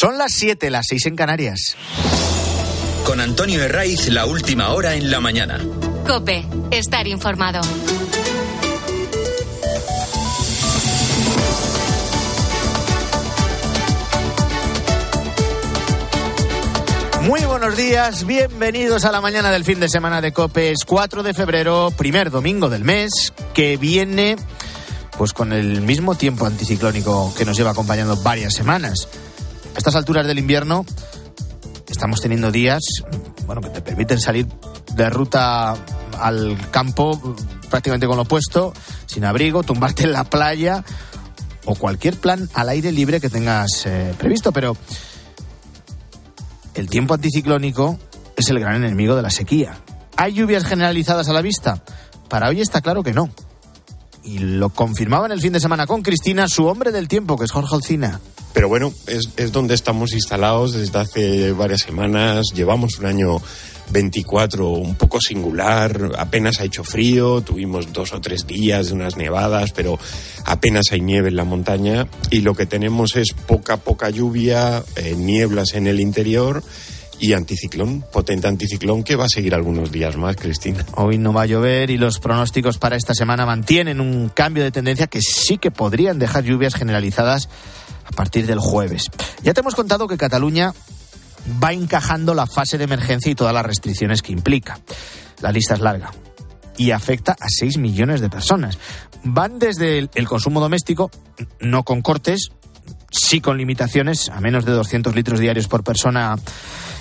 Son 0.00 0.16
las 0.16 0.32
7, 0.32 0.70
las 0.70 0.86
6 0.88 1.06
en 1.08 1.14
Canarias. 1.14 1.76
Con 3.04 3.20
Antonio 3.20 3.62
Herraiz, 3.62 4.08
la 4.08 4.24
última 4.24 4.70
hora 4.70 4.94
en 4.94 5.10
la 5.10 5.20
mañana. 5.20 5.60
Cope, 6.06 6.46
estar 6.70 7.06
informado. 7.06 7.60
Muy 17.20 17.40
buenos 17.40 17.76
días, 17.76 18.24
bienvenidos 18.24 19.04
a 19.04 19.12
la 19.12 19.20
mañana 19.20 19.50
del 19.50 19.64
fin 19.64 19.80
de 19.80 19.90
semana 19.90 20.22
de 20.22 20.32
Cope. 20.32 20.70
Es 20.70 20.86
4 20.86 21.22
de 21.22 21.34
febrero, 21.34 21.92
primer 21.94 22.30
domingo 22.30 22.70
del 22.70 22.84
mes, 22.84 23.34
que 23.52 23.76
viene 23.76 24.36
pues 25.18 25.34
con 25.34 25.52
el 25.52 25.82
mismo 25.82 26.14
tiempo 26.14 26.46
anticiclónico 26.46 27.34
que 27.36 27.44
nos 27.44 27.54
lleva 27.54 27.72
acompañando 27.72 28.16
varias 28.16 28.54
semanas. 28.54 29.06
Estas 29.80 29.94
alturas 29.94 30.26
del 30.26 30.38
invierno 30.38 30.84
estamos 31.88 32.20
teniendo 32.20 32.52
días 32.52 32.82
bueno, 33.46 33.62
que 33.62 33.70
te 33.70 33.80
permiten 33.80 34.20
salir 34.20 34.46
de 34.94 35.08
ruta 35.08 35.74
al 36.18 36.58
campo 36.70 37.18
prácticamente 37.70 38.06
con 38.06 38.16
lo 38.16 38.24
opuesto, 38.24 38.74
sin 39.06 39.24
abrigo, 39.24 39.62
tumbarte 39.62 40.02
en 40.02 40.12
la 40.12 40.24
playa 40.24 40.84
o 41.64 41.76
cualquier 41.76 42.16
plan 42.16 42.46
al 42.52 42.68
aire 42.68 42.92
libre 42.92 43.22
que 43.22 43.30
tengas 43.30 43.86
eh, 43.86 44.12
previsto, 44.18 44.52
pero 44.52 44.76
el 46.74 46.90
tiempo 46.90 47.14
anticiclónico 47.14 47.98
es 48.36 48.50
el 48.50 48.60
gran 48.60 48.84
enemigo 48.84 49.16
de 49.16 49.22
la 49.22 49.30
sequía. 49.30 49.78
¿Hay 50.14 50.34
lluvias 50.34 50.66
generalizadas 50.66 51.30
a 51.30 51.32
la 51.32 51.40
vista? 51.40 51.82
Para 52.28 52.50
hoy 52.50 52.60
está 52.60 52.82
claro 52.82 53.02
que 53.02 53.14
no. 53.14 53.30
Y 54.22 54.38
lo 54.38 54.70
confirmaba 54.70 55.26
en 55.26 55.32
el 55.32 55.40
fin 55.40 55.52
de 55.52 55.60
semana 55.60 55.86
con 55.86 56.02
Cristina, 56.02 56.48
su 56.48 56.66
hombre 56.66 56.92
del 56.92 57.08
tiempo, 57.08 57.36
que 57.36 57.44
es 57.44 57.52
Jorge 57.52 57.74
Alcina. 57.74 58.20
Pero 58.52 58.68
bueno, 58.68 58.92
es, 59.06 59.30
es 59.36 59.52
donde 59.52 59.74
estamos 59.74 60.12
instalados 60.12 60.72
desde 60.72 60.98
hace 60.98 61.52
varias 61.52 61.82
semanas. 61.82 62.46
Llevamos 62.54 62.98
un 62.98 63.06
año 63.06 63.40
24 63.90 64.68
un 64.68 64.94
poco 64.94 65.20
singular, 65.20 66.12
apenas 66.18 66.60
ha 66.60 66.64
hecho 66.64 66.84
frío, 66.84 67.40
tuvimos 67.42 67.92
dos 67.92 68.12
o 68.12 68.20
tres 68.20 68.46
días 68.46 68.88
de 68.88 68.94
unas 68.94 69.16
nevadas, 69.16 69.72
pero 69.72 69.98
apenas 70.44 70.86
hay 70.92 71.00
nieve 71.00 71.28
en 71.28 71.36
la 71.36 71.44
montaña 71.44 72.08
y 72.30 72.40
lo 72.40 72.54
que 72.54 72.66
tenemos 72.66 73.16
es 73.16 73.32
poca, 73.32 73.78
poca 73.78 74.10
lluvia, 74.10 74.82
eh, 74.96 75.14
nieblas 75.16 75.74
en 75.74 75.86
el 75.86 76.00
interior 76.00 76.62
y 77.20 77.34
anticiclón, 77.34 78.02
potente 78.12 78.48
anticiclón 78.48 79.04
que 79.04 79.14
va 79.14 79.26
a 79.26 79.28
seguir 79.28 79.54
algunos 79.54 79.92
días 79.92 80.16
más, 80.16 80.36
Cristina. 80.36 80.84
Hoy 80.96 81.18
no 81.18 81.32
va 81.32 81.42
a 81.42 81.46
llover 81.46 81.90
y 81.90 81.98
los 81.98 82.18
pronósticos 82.18 82.78
para 82.78 82.96
esta 82.96 83.14
semana 83.14 83.44
mantienen 83.44 84.00
un 84.00 84.30
cambio 84.30 84.64
de 84.64 84.72
tendencia 84.72 85.06
que 85.06 85.20
sí 85.20 85.58
que 85.58 85.70
podrían 85.70 86.18
dejar 86.18 86.44
lluvias 86.44 86.74
generalizadas 86.74 87.48
a 88.06 88.10
partir 88.10 88.46
del 88.46 88.58
jueves. 88.58 89.04
Ya 89.42 89.52
te 89.52 89.60
hemos 89.60 89.74
contado 89.74 90.08
que 90.08 90.16
Cataluña 90.16 90.72
va 91.62 91.72
encajando 91.72 92.34
la 92.34 92.46
fase 92.46 92.78
de 92.78 92.84
emergencia 92.84 93.30
y 93.30 93.34
todas 93.34 93.54
las 93.54 93.66
restricciones 93.66 94.22
que 94.22 94.32
implica. 94.32 94.80
La 95.40 95.52
lista 95.52 95.74
es 95.74 95.80
larga 95.80 96.10
y 96.76 96.92
afecta 96.92 97.32
a 97.32 97.48
6 97.48 97.76
millones 97.76 98.22
de 98.22 98.30
personas. 98.30 98.78
Van 99.22 99.58
desde 99.58 99.98
el, 99.98 100.28
consumo 100.28 100.60
doméstico, 100.60 101.10
no 101.60 101.82
con 101.82 102.00
cortes, 102.00 102.52
sí 103.10 103.40
con 103.40 103.58
limitaciones, 103.58 104.28
a 104.28 104.40
menos 104.40 104.64
de 104.64 104.72
200 104.72 105.14
litros 105.14 105.40
diarios 105.40 105.68
por 105.68 105.84
persona 105.84 106.36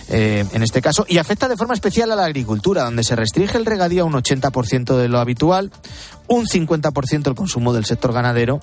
eh, 0.09 0.45
en 0.51 0.63
este 0.63 0.81
caso, 0.81 1.05
y 1.07 1.17
afecta 1.17 1.47
de 1.47 1.57
forma 1.57 1.73
especial 1.73 2.11
a 2.11 2.16
la 2.16 2.25
agricultura, 2.25 2.83
donde 2.83 3.03
se 3.03 3.16
restringe 3.16 3.57
el 3.57 3.66
regadío 3.66 4.03
a 4.03 4.05
un 4.05 4.13
80% 4.13 4.97
de 4.97 5.07
lo 5.07 5.19
habitual, 5.19 5.71
un 6.27 6.45
50% 6.47 7.27
el 7.27 7.35
consumo 7.35 7.73
del 7.73 7.85
sector 7.85 8.13
ganadero 8.13 8.59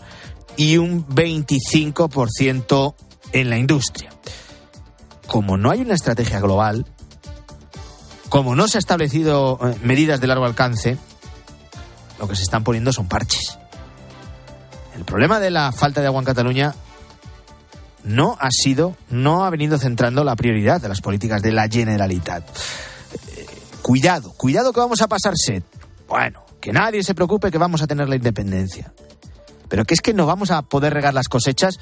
y 0.56 0.78
un 0.78 1.06
25% 1.06 2.94
en 3.32 3.50
la 3.50 3.58
industria 3.58 4.10
como 5.26 5.56
no 5.56 5.70
hay 5.70 5.80
una 5.80 5.94
estrategia 5.94 6.40
global, 6.40 6.86
como 8.28 8.54
no 8.54 8.68
se 8.68 8.78
han 8.78 8.80
establecido 8.80 9.58
eh, 9.62 9.76
medidas 9.82 10.20
de 10.20 10.26
largo 10.26 10.44
alcance, 10.44 10.96
lo 12.18 12.28
que 12.28 12.36
se 12.36 12.42
están 12.42 12.64
poniendo 12.64 12.92
son 12.92 13.08
parches. 13.08 13.58
El 14.94 15.04
problema 15.04 15.40
de 15.40 15.50
la 15.50 15.72
falta 15.72 16.00
de 16.00 16.06
agua 16.06 16.20
en 16.20 16.24
Cataluña 16.24 16.74
no 18.06 18.36
ha 18.40 18.48
sido, 18.50 18.96
no 19.10 19.44
ha 19.44 19.50
venido 19.50 19.78
centrando 19.78 20.24
la 20.24 20.36
prioridad 20.36 20.80
de 20.80 20.88
las 20.88 21.00
políticas 21.00 21.42
de 21.42 21.52
la 21.52 21.68
Generalitat. 21.68 22.48
Eh, 22.48 23.46
cuidado, 23.82 24.32
cuidado 24.32 24.72
que 24.72 24.80
vamos 24.80 25.02
a 25.02 25.08
pasar 25.08 25.34
sed. 25.36 25.62
Bueno, 26.08 26.44
que 26.60 26.72
nadie 26.72 27.02
se 27.02 27.14
preocupe 27.14 27.50
que 27.50 27.58
vamos 27.58 27.82
a 27.82 27.86
tener 27.86 28.08
la 28.08 28.16
independencia. 28.16 28.92
Pero 29.68 29.84
que 29.84 29.94
es 29.94 30.00
que 30.00 30.14
no 30.14 30.24
vamos 30.24 30.52
a 30.52 30.62
poder 30.62 30.94
regar 30.94 31.14
las 31.14 31.28
cosechas 31.28 31.78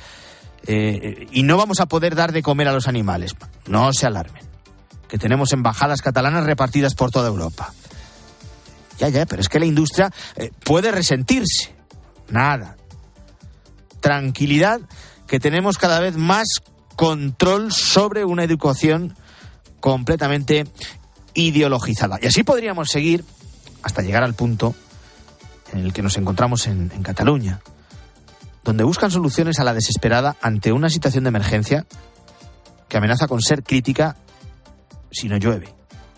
eh, 0.66 1.26
y 1.30 1.42
no 1.42 1.58
vamos 1.58 1.80
a 1.80 1.86
poder 1.86 2.14
dar 2.14 2.32
de 2.32 2.42
comer 2.42 2.68
a 2.68 2.72
los 2.72 2.88
animales. 2.88 3.36
No 3.66 3.92
se 3.92 4.06
alarmen, 4.06 4.44
que 5.08 5.18
tenemos 5.18 5.52
embajadas 5.52 6.00
catalanas 6.00 6.44
repartidas 6.44 6.94
por 6.94 7.10
toda 7.10 7.28
Europa. 7.28 7.72
Ya, 8.98 9.10
ya, 9.10 9.26
pero 9.26 9.42
es 9.42 9.48
que 9.50 9.58
la 9.58 9.66
industria 9.66 10.10
eh, 10.36 10.50
puede 10.64 10.90
resentirse. 10.90 11.74
Nada. 12.28 12.76
Tranquilidad, 14.00 14.80
que 15.26 15.40
tenemos 15.40 15.78
cada 15.78 16.00
vez 16.00 16.16
más 16.16 16.46
control 16.96 17.72
sobre 17.72 18.24
una 18.24 18.44
educación 18.44 19.16
completamente 19.80 20.66
ideologizada. 21.34 22.18
Y 22.22 22.26
así 22.26 22.42
podríamos 22.44 22.88
seguir 22.88 23.24
hasta 23.82 24.02
llegar 24.02 24.22
al 24.22 24.34
punto 24.34 24.74
en 25.72 25.80
el 25.80 25.92
que 25.92 26.02
nos 26.02 26.16
encontramos 26.16 26.66
en 26.66 26.88
Cataluña 27.02 27.60
donde 28.64 28.82
buscan 28.82 29.10
soluciones 29.10 29.60
a 29.60 29.64
la 29.64 29.74
desesperada 29.74 30.36
ante 30.40 30.72
una 30.72 30.88
situación 30.88 31.24
de 31.24 31.28
emergencia 31.28 31.86
que 32.88 32.96
amenaza 32.96 33.28
con 33.28 33.42
ser 33.42 33.62
crítica 33.62 34.16
si 35.10 35.28
no 35.28 35.36
llueve. 35.36 35.72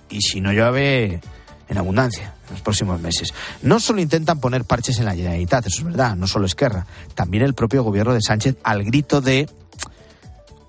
Y 0.08 0.20
si 0.20 0.40
no 0.40 0.52
llueve 0.52 1.20
en 1.68 1.78
abundancia 1.78 2.34
en 2.46 2.54
los 2.54 2.60
próximos 2.62 3.00
meses. 3.00 3.34
No 3.62 3.80
solo 3.80 4.00
intentan 4.00 4.40
poner 4.40 4.64
parches 4.64 4.98
en 4.98 5.04
la 5.04 5.14
Generalitat, 5.14 5.66
eso 5.66 5.78
es 5.78 5.84
verdad, 5.84 6.16
no 6.16 6.26
solo 6.26 6.46
Esquerra, 6.46 6.86
también 7.14 7.42
el 7.42 7.54
propio 7.54 7.82
gobierno 7.82 8.14
de 8.14 8.22
Sánchez 8.22 8.56
al 8.62 8.84
grito 8.84 9.20
de 9.20 9.48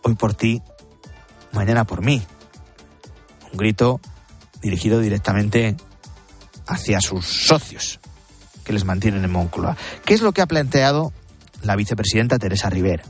hoy 0.04 0.16
por 0.16 0.34
ti, 0.34 0.62
mañana 1.52 1.86
por 1.86 2.02
mí. 2.02 2.22
Un 3.52 3.58
grito 3.58 4.00
dirigido 4.62 5.00
directamente 5.00 5.78
hacia 6.66 7.00
sus 7.00 7.26
socios 7.26 8.00
que 8.64 8.74
les 8.74 8.84
mantienen 8.84 9.24
en 9.24 9.32
Moncloa. 9.32 9.78
¿Qué 10.04 10.14
es 10.14 10.22
lo 10.22 10.34
que 10.34 10.42
ha 10.42 10.48
planteado 10.48 11.14
la 11.64 11.76
vicepresidenta 11.76 12.40
Teresa 12.40 12.70
Rivera. 12.70 13.04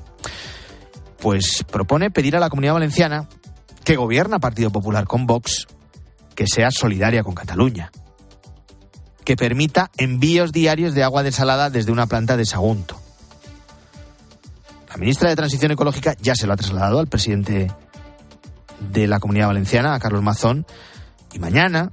Pues 1.19 1.63
propone 1.69 2.11
pedir 2.11 2.35
a 2.35 2.39
la 2.39 2.49
comunidad 2.49 2.73
valenciana, 2.73 3.27
que 3.83 3.95
gobierna 3.95 4.39
Partido 4.39 4.71
Popular 4.71 5.05
con 5.05 5.25
Vox, 5.25 5.67
que 6.37 6.45
sea 6.45 6.69
solidaria 6.69 7.23
con 7.23 7.33
Cataluña. 7.33 7.91
Que 9.25 9.35
permita 9.35 9.89
envíos 9.97 10.51
diarios 10.51 10.93
de 10.93 11.03
agua 11.03 11.23
desalada 11.23 11.71
desde 11.71 11.91
una 11.91 12.05
planta 12.05 12.37
de 12.37 12.45
Sagunto. 12.45 13.01
La 14.87 14.97
ministra 14.97 15.29
de 15.29 15.35
Transición 15.35 15.71
Ecológica 15.71 16.15
ya 16.21 16.35
se 16.35 16.45
lo 16.45 16.53
ha 16.53 16.57
trasladado 16.57 16.99
al 16.99 17.07
presidente 17.07 17.71
de 18.79 19.07
la 19.07 19.19
Comunidad 19.19 19.47
Valenciana, 19.47 19.95
a 19.95 19.99
Carlos 19.99 20.21
Mazón, 20.21 20.67
y 21.33 21.39
mañana 21.39 21.89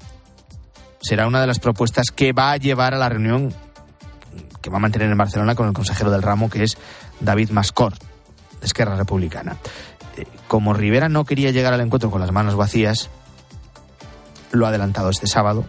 será 1.01 1.27
una 1.27 1.41
de 1.41 1.47
las 1.47 1.59
propuestas 1.59 2.11
que 2.15 2.35
va 2.35 2.53
a 2.53 2.59
llevar 2.59 2.93
a 2.93 2.99
la 2.99 3.09
reunión 3.09 3.55
que 4.61 4.69
va 4.69 4.77
a 4.77 4.81
mantener 4.81 5.11
en 5.11 5.17
Barcelona 5.17 5.55
con 5.55 5.69
el 5.69 5.73
consejero 5.73 6.11
del 6.11 6.23
ramo, 6.23 6.51
que 6.51 6.65
es 6.65 6.77
David 7.19 7.49
Mascor, 7.49 7.95
de 8.61 8.67
Esquerra 8.67 8.95
Republicana. 8.95 9.57
Eh, 10.19 10.27
como 10.49 10.75
Rivera 10.75 11.09
no 11.09 11.25
quería 11.25 11.51
llegar 11.51 11.73
al 11.73 11.81
encuentro 11.81 12.11
con 12.11 12.21
las 12.21 12.31
manos 12.31 12.57
vacías, 12.57 13.09
lo 14.57 14.67
ha 14.67 14.71
adelantado 14.71 15.11
este 15.11 15.27
sábado. 15.27 15.65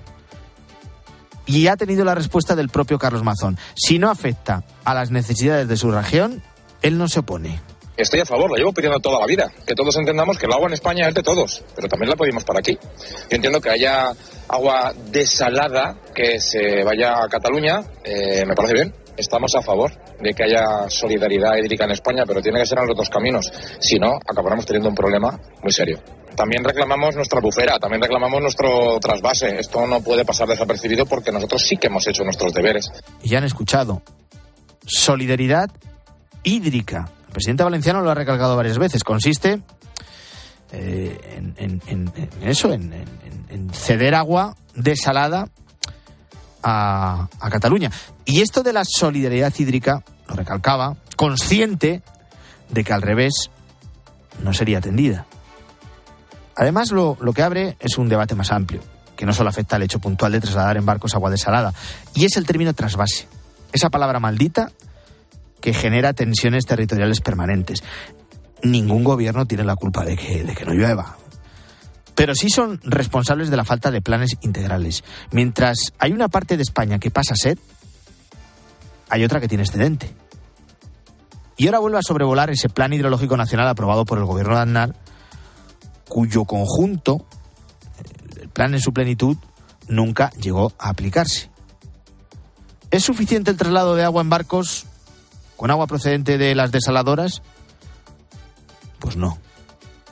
Y 1.46 1.68
ha 1.68 1.78
tenido 1.78 2.04
la 2.04 2.16
respuesta 2.16 2.56
del 2.56 2.70
propio 2.70 2.98
Carlos 2.98 3.24
Mazón. 3.24 3.58
Si 3.76 4.00
no 4.00 4.10
afecta 4.10 4.64
a 4.84 4.94
las 4.94 5.12
necesidades 5.12 5.68
de 5.68 5.78
su 5.78 5.92
región, 5.92 6.42
él 6.82 6.98
no 6.98 7.08
se 7.08 7.20
opone. 7.20 7.62
Estoy 7.98 8.20
a 8.20 8.26
favor, 8.26 8.50
lo 8.50 8.58
llevo 8.58 8.74
pidiendo 8.74 9.00
toda 9.00 9.20
la 9.20 9.26
vida. 9.26 9.50
Que 9.66 9.74
todos 9.74 9.96
entendamos 9.96 10.38
que 10.38 10.48
el 10.48 10.54
agua 10.54 10.68
en 10.68 10.74
España 10.74 11.08
es 11.08 11.14
de 11.14 11.24
todos, 11.24 11.64
pero 11.76 11.88
también 11.88 12.10
la 12.10 12.16
pedimos 12.16 12.44
para 12.44 12.60
aquí. 12.60 12.78
Yo 12.82 13.36
entiendo 13.36 13.62
que 13.62 13.70
haya 13.70 14.12
agua 14.50 14.94
desalada 15.12 15.96
que 16.14 16.40
se 16.40 16.84
vaya 16.84 17.24
a 17.24 17.30
Cataluña, 17.30 17.82
eh, 18.04 18.46
me 18.46 18.54
parece 18.54 18.74
bien. 18.74 19.05
Estamos 19.18 19.56
a 19.56 19.62
favor 19.62 19.92
de 20.20 20.34
que 20.34 20.44
haya 20.44 20.90
solidaridad 20.90 21.56
hídrica 21.58 21.86
en 21.86 21.92
España, 21.92 22.24
pero 22.28 22.42
tiene 22.42 22.60
que 22.60 22.66
ser 22.66 22.80
en 22.80 22.88
los 22.88 22.98
dos 22.98 23.10
caminos. 23.10 23.52
Si 23.80 23.98
no, 23.98 24.20
acabaremos 24.28 24.66
teniendo 24.66 24.90
un 24.90 24.96
problema 24.96 25.40
muy 25.62 25.72
serio. 25.72 26.00
También 26.36 26.64
reclamamos 26.64 27.16
nuestra 27.16 27.40
bufera, 27.40 27.80
también 27.80 28.02
reclamamos 28.02 28.42
nuestro 28.42 29.00
trasvase. 29.00 29.58
Esto 29.60 29.88
no 29.88 30.02
puede 30.02 30.26
pasar 30.26 30.48
desapercibido 30.48 31.06
porque 31.06 31.32
nosotros 31.32 31.62
sí 31.62 31.78
que 31.78 31.88
hemos 31.88 32.06
hecho 32.08 32.24
nuestros 32.24 32.54
deberes. 32.54 32.90
Y 33.24 33.30
ya 33.30 33.38
han 33.38 33.46
escuchado. 33.46 34.02
Solidaridad 34.86 35.72
hídrica 36.44 37.10
presidente 37.36 37.66
valenciano 37.66 38.02
lo 38.02 38.10
ha 38.10 38.16
recalcado 38.16 38.56
varias 38.56 38.78
veces. 38.78 39.04
Consiste 39.04 39.60
eh, 40.72 41.42
en, 41.58 42.12
eso, 42.44 42.72
en, 42.72 43.70
ceder 43.74 44.16
agua 44.16 44.56
desalada 44.74 45.50
a, 46.66 47.30
Cataluña. 47.52 47.92
Y 48.26 48.42
esto 48.42 48.64
de 48.64 48.74
la 48.74 48.84
solidaridad 48.84 49.54
hídrica, 49.58 50.04
lo 50.28 50.36
recalcaba, 50.36 50.96
consciente 51.16 52.02
de 52.70 52.84
que 52.84 52.92
al 52.92 53.04
revés 53.04 53.52
no 54.44 54.54
sería 54.54 54.80
atendida. 54.80 55.26
Además, 56.56 56.92
lo, 56.92 57.18
lo 57.22 57.34
que 57.34 57.44
abre 57.44 57.78
es 57.80 57.98
un 57.98 58.10
debate 58.10 58.34
más 58.34 58.52
amplio, 58.52 58.82
que 59.16 59.26
no 59.26 59.34
solo 59.34 59.50
afecta 59.50 59.76
al 59.76 59.84
hecho 59.84 60.00
puntual 60.00 60.32
de 60.32 60.42
trasladar 60.42 60.78
en 60.78 60.86
barcos 60.86 61.14
agua 61.14 61.30
desalada, 61.30 61.74
y 62.16 62.26
es 62.26 62.36
el 62.36 62.46
término 62.46 62.74
trasvase, 62.74 63.28
esa 63.72 63.90
palabra 63.90 64.20
maldita 64.20 64.72
que 65.62 65.74
genera 65.74 66.14
tensiones 66.14 66.66
territoriales 66.66 67.22
permanentes. 67.22 67.84
Ningún 68.64 69.04
gobierno 69.04 69.46
tiene 69.46 69.64
la 69.64 69.76
culpa 69.76 70.04
de 70.04 70.16
que, 70.16 70.44
de 70.44 70.56
que 70.56 70.66
no 70.66 70.74
llueva, 70.74 71.18
pero 72.16 72.34
sí 72.34 72.50
son 72.50 72.80
responsables 72.84 73.50
de 73.50 73.58
la 73.58 73.66
falta 73.66 73.92
de 73.92 74.02
planes 74.02 74.38
integrales. 74.42 75.04
Mientras 75.32 75.94
hay 76.00 76.14
una 76.14 76.30
parte 76.30 76.56
de 76.58 76.64
España 76.64 76.98
que 76.98 77.12
pasa 77.12 77.36
sed, 77.36 77.58
hay 79.10 79.24
otra 79.24 79.40
que 79.40 79.48
tiene 79.48 79.64
excedente. 79.64 80.16
Y 81.58 81.68
ahora 81.68 81.80
vuelve 81.80 82.00
a 82.00 82.02
sobrevolar 82.02 82.50
ese 82.50 82.70
plan 82.70 82.94
hidrológico 82.94 83.38
nacional 83.38 83.68
aprobado 83.68 84.06
por 84.06 84.18
el 84.18 84.26
gobierno 84.26 84.56
de 84.56 84.62
Aznar, 84.62 84.96
cuyo 86.08 86.46
conjunto, 86.46 87.26
el 88.42 88.50
plan 88.50 88.74
en 88.74 88.82
su 88.82 88.94
plenitud, 88.94 89.38
nunca 89.88 90.32
llegó 90.32 90.74
a 90.80 90.90
aplicarse. 90.90 91.50
¿Es 92.92 93.04
suficiente 93.04 93.52
el 93.52 93.58
traslado 93.58 93.96
de 93.96 94.04
agua 94.04 94.22
en 94.22 94.30
barcos 94.30 94.86
con 95.58 95.72
agua 95.72 95.88
procedente 95.88 96.38
de 96.38 96.56
las 96.56 96.72
desaladoras? 96.72 97.42
Pues 99.00 99.18
no. 99.18 99.38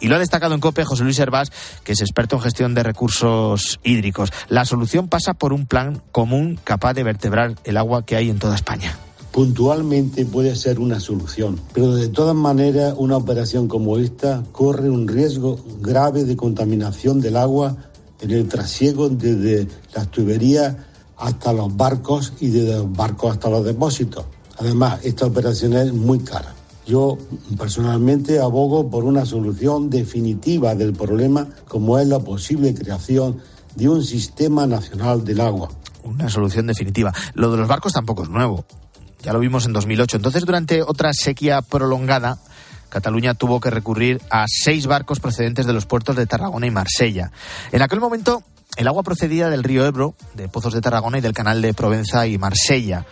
Y 0.04 0.10
lo 0.10 0.18
ha 0.18 0.20
destacado 0.20 0.54
en 0.54 0.60
COPE 0.60 0.84
José 0.84 1.06
Luis 1.06 1.18
Hervás, 1.18 1.50
que 1.86 1.94
es 1.94 2.02
experto 2.02 2.36
en 2.36 2.42
gestión 2.42 2.76
de 2.76 2.84
recursos 2.84 3.80
hídricos. 3.86 4.34
La 4.50 4.66
solución 4.66 5.08
pasa 5.08 5.34
por 5.34 5.54
un 5.54 5.66
plan 5.66 6.04
común 6.12 6.60
capaz 6.62 6.94
de 6.94 7.04
vertebrar 7.04 7.56
el 7.64 7.78
agua 7.78 8.06
que 8.06 8.18
hay 8.18 8.30
en 8.30 8.38
toda 8.38 8.56
España 8.56 8.98
puntualmente 9.32 10.28
puede 10.28 10.56
ser 10.56 10.80
una 10.80 11.00
solución, 11.00 11.60
pero 11.74 11.96
de 11.96 12.08
todas 12.08 12.36
maneras 12.36 12.94
una 12.96 13.18
operación 13.18 13.68
como 13.68 13.98
esta 13.98 14.44
corre 14.52 14.92
un 14.92 15.08
riesgo 15.08 15.58
grave 15.82 16.24
de 16.24 16.38
contaminación 16.38 17.20
del 17.20 17.38
agua 17.38 17.76
en 18.22 18.30
el 18.30 18.48
trasiego 18.48 19.10
desde 19.10 19.68
las 19.96 20.12
tuberías 20.12 20.76
hasta 21.18 21.52
los 21.52 21.76
barcos 21.76 22.34
y 22.42 22.50
desde 22.50 22.76
los 22.76 22.94
barcos 22.96 23.32
hasta 23.32 23.50
los 23.50 23.66
depósitos. 23.66 24.24
Además, 24.60 25.00
esta 25.04 25.26
operación 25.26 25.74
es 25.74 25.92
muy 25.92 26.20
cara. 26.20 26.54
Yo 26.86 27.18
personalmente 27.58 28.40
abogo 28.40 28.90
por 28.90 29.06
una 29.06 29.26
solución 29.26 29.90
definitiva 29.90 30.76
del 30.76 30.94
problema 30.94 31.48
como 31.68 31.98
es 31.98 32.08
la 32.08 32.20
posible 32.20 32.74
creación 32.74 33.38
de 33.76 33.90
un 33.90 34.04
sistema 34.04 34.68
nacional 34.68 35.24
del 35.24 35.42
agua. 35.42 35.70
Una 36.04 36.30
solución 36.30 36.68
definitiva. 36.68 37.14
Lo 37.34 37.52
de 37.52 37.58
los 37.58 37.68
barcos 37.68 37.94
tampoco 37.94 38.24
es 38.24 38.30
nuevo. 38.30 38.66
Ya 39.24 39.32
lo 39.32 39.40
vimos 39.40 39.66
en 39.66 39.74
2008. 39.74 40.18
Entonces, 40.18 40.46
durante 40.46 40.82
otra 40.82 41.12
sequía 41.14 41.62
prolongada, 41.62 42.38
Cataluña 42.90 43.34
tuvo 43.34 43.60
que 43.62 43.70
recurrir 43.70 44.22
a 44.30 44.46
seis 44.48 44.86
barcos 44.86 45.20
procedentes 45.20 45.66
de 45.66 45.74
los 45.74 45.86
puertos 45.86 46.16
de 46.16 46.28
Tarragona 46.28 46.68
y 46.68 46.72
Marsella. 46.72 47.32
En 47.72 47.82
aquel 47.82 48.02
momento, 48.02 48.44
el 48.76 48.88
agua 48.88 49.04
procedía 49.04 49.50
del 49.50 49.64
río 49.64 49.86
Ebro, 49.86 50.14
de 50.36 50.50
Pozos 50.50 50.74
de 50.74 50.82
Tarragona 50.82 51.20
y 51.20 51.22
del 51.22 51.34
canal 51.34 51.62
de 51.62 51.74
Provenza 51.74 52.28
y 52.28 52.38
Marsella. 52.38 53.06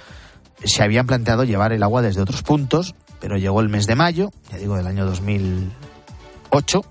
Se 0.63 0.83
habían 0.83 1.07
planteado 1.07 1.45
llevar 1.45 1.71
el 1.71 1.81
agua 1.81 2.01
desde 2.01 2.21
otros 2.21 2.43
puntos, 2.43 2.93
pero 3.21 3.37
llegó 3.37 3.61
el 3.61 3.69
mes 3.69 3.85
de 3.85 3.95
mayo, 3.95 4.31
ya 4.51 4.57
digo, 4.57 4.75
del 4.75 4.87
año 4.87 5.05
2008, 5.05 6.81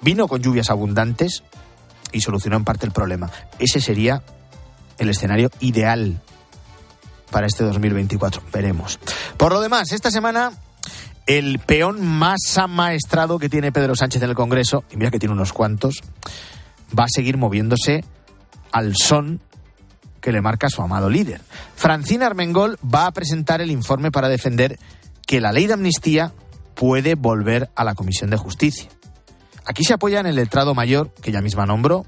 vino 0.00 0.28
con 0.28 0.40
lluvias 0.40 0.70
abundantes 0.70 1.42
y 2.12 2.20
solucionó 2.20 2.56
en 2.56 2.64
parte 2.64 2.86
el 2.86 2.92
problema. 2.92 3.30
Ese 3.58 3.80
sería 3.80 4.22
el 4.96 5.10
escenario 5.10 5.50
ideal 5.60 6.22
para 7.30 7.48
este 7.48 7.64
2024. 7.64 8.42
Veremos. 8.52 8.98
Por 9.36 9.52
lo 9.52 9.60
demás, 9.60 9.92
esta 9.92 10.10
semana 10.10 10.52
el 11.26 11.58
peón 11.58 12.06
más 12.06 12.56
amaestrado 12.56 13.40
que 13.40 13.48
tiene 13.48 13.72
Pedro 13.72 13.96
Sánchez 13.96 14.22
en 14.22 14.30
el 14.30 14.36
Congreso, 14.36 14.84
y 14.90 14.96
mira 14.96 15.10
que 15.10 15.18
tiene 15.18 15.34
unos 15.34 15.52
cuantos, 15.52 16.02
va 16.96 17.04
a 17.04 17.08
seguir 17.08 17.36
moviéndose 17.36 18.04
al 18.70 18.94
son 18.96 19.40
que 20.20 20.32
le 20.32 20.40
marca 20.40 20.68
su 20.70 20.82
amado 20.82 21.10
líder. 21.10 21.40
Francina 21.74 22.26
Armengol 22.26 22.78
va 22.82 23.06
a 23.06 23.12
presentar 23.12 23.60
el 23.60 23.70
informe 23.70 24.10
para 24.12 24.28
defender 24.28 24.78
que 25.26 25.40
la 25.40 25.52
ley 25.52 25.66
de 25.66 25.74
amnistía 25.74 26.32
puede 26.74 27.16
volver 27.16 27.70
a 27.74 27.84
la 27.84 27.94
Comisión 27.94 28.30
de 28.30 28.36
Justicia. 28.36 28.88
Aquí 29.64 29.82
se 29.82 29.94
apoya 29.94 30.20
en 30.20 30.26
el 30.26 30.36
letrado 30.36 30.74
mayor, 30.74 31.12
que 31.20 31.30
ella 31.30 31.42
misma 31.42 31.66
nombró, 31.66 32.06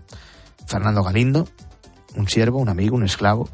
Fernando 0.67 1.03
Galindo, 1.03 1.49
un 2.15 2.29
siervo, 2.29 2.59
un 2.59 2.69
amigo, 2.69 2.97
un 2.97 3.05
esclavo, 3.05 3.49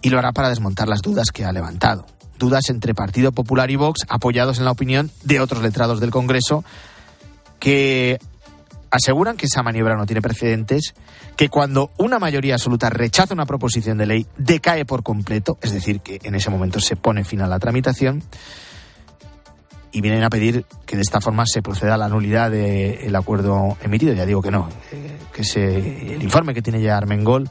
y 0.00 0.08
lo 0.08 0.18
hará 0.18 0.32
para 0.32 0.48
desmontar 0.48 0.88
las 0.88 1.02
dudas 1.02 1.26
que 1.32 1.44
ha 1.44 1.52
levantado. 1.52 2.06
Dudas 2.38 2.70
entre 2.70 2.94
Partido 2.94 3.32
Popular 3.32 3.70
y 3.70 3.76
Vox, 3.76 4.06
apoyados 4.08 4.58
en 4.58 4.64
la 4.64 4.70
opinión 4.70 5.10
de 5.24 5.40
otros 5.40 5.62
letrados 5.62 6.00
del 6.00 6.10
Congreso, 6.10 6.64
que 7.58 8.18
aseguran 8.90 9.36
que 9.36 9.46
esa 9.46 9.62
maniobra 9.62 9.96
no 9.96 10.06
tiene 10.06 10.22
precedentes, 10.22 10.94
que 11.36 11.48
cuando 11.48 11.90
una 11.98 12.18
mayoría 12.18 12.54
absoluta 12.54 12.88
rechaza 12.88 13.34
una 13.34 13.46
proposición 13.46 13.98
de 13.98 14.06
ley, 14.06 14.26
decae 14.38 14.86
por 14.86 15.02
completo, 15.02 15.58
es 15.60 15.72
decir, 15.72 16.00
que 16.00 16.20
en 16.22 16.34
ese 16.34 16.50
momento 16.50 16.80
se 16.80 16.96
pone 16.96 17.24
fin 17.24 17.42
a 17.42 17.46
la 17.46 17.58
tramitación, 17.58 18.22
y 19.92 20.00
vienen 20.00 20.22
a 20.22 20.30
pedir 20.30 20.64
que 20.86 20.96
de 20.96 21.02
esta 21.02 21.20
forma 21.20 21.44
se 21.46 21.62
proceda 21.62 21.94
a 21.94 21.98
la 21.98 22.08
nulidad 22.08 22.50
del 22.50 23.14
acuerdo 23.16 23.76
emitido. 23.82 24.12
Ya 24.12 24.26
digo 24.26 24.42
que 24.42 24.50
no, 24.50 24.68
que 25.32 25.42
ese, 25.42 26.14
el 26.14 26.22
informe 26.22 26.54
que 26.54 26.62
tiene 26.62 26.80
ya 26.80 26.96
Armengol 26.96 27.50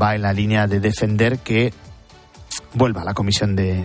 va 0.00 0.14
en 0.14 0.22
la 0.22 0.32
línea 0.32 0.66
de 0.66 0.80
defender 0.80 1.38
que 1.38 1.72
vuelva 2.74 3.02
a 3.02 3.04
la 3.04 3.14
Comisión 3.14 3.56
de, 3.56 3.84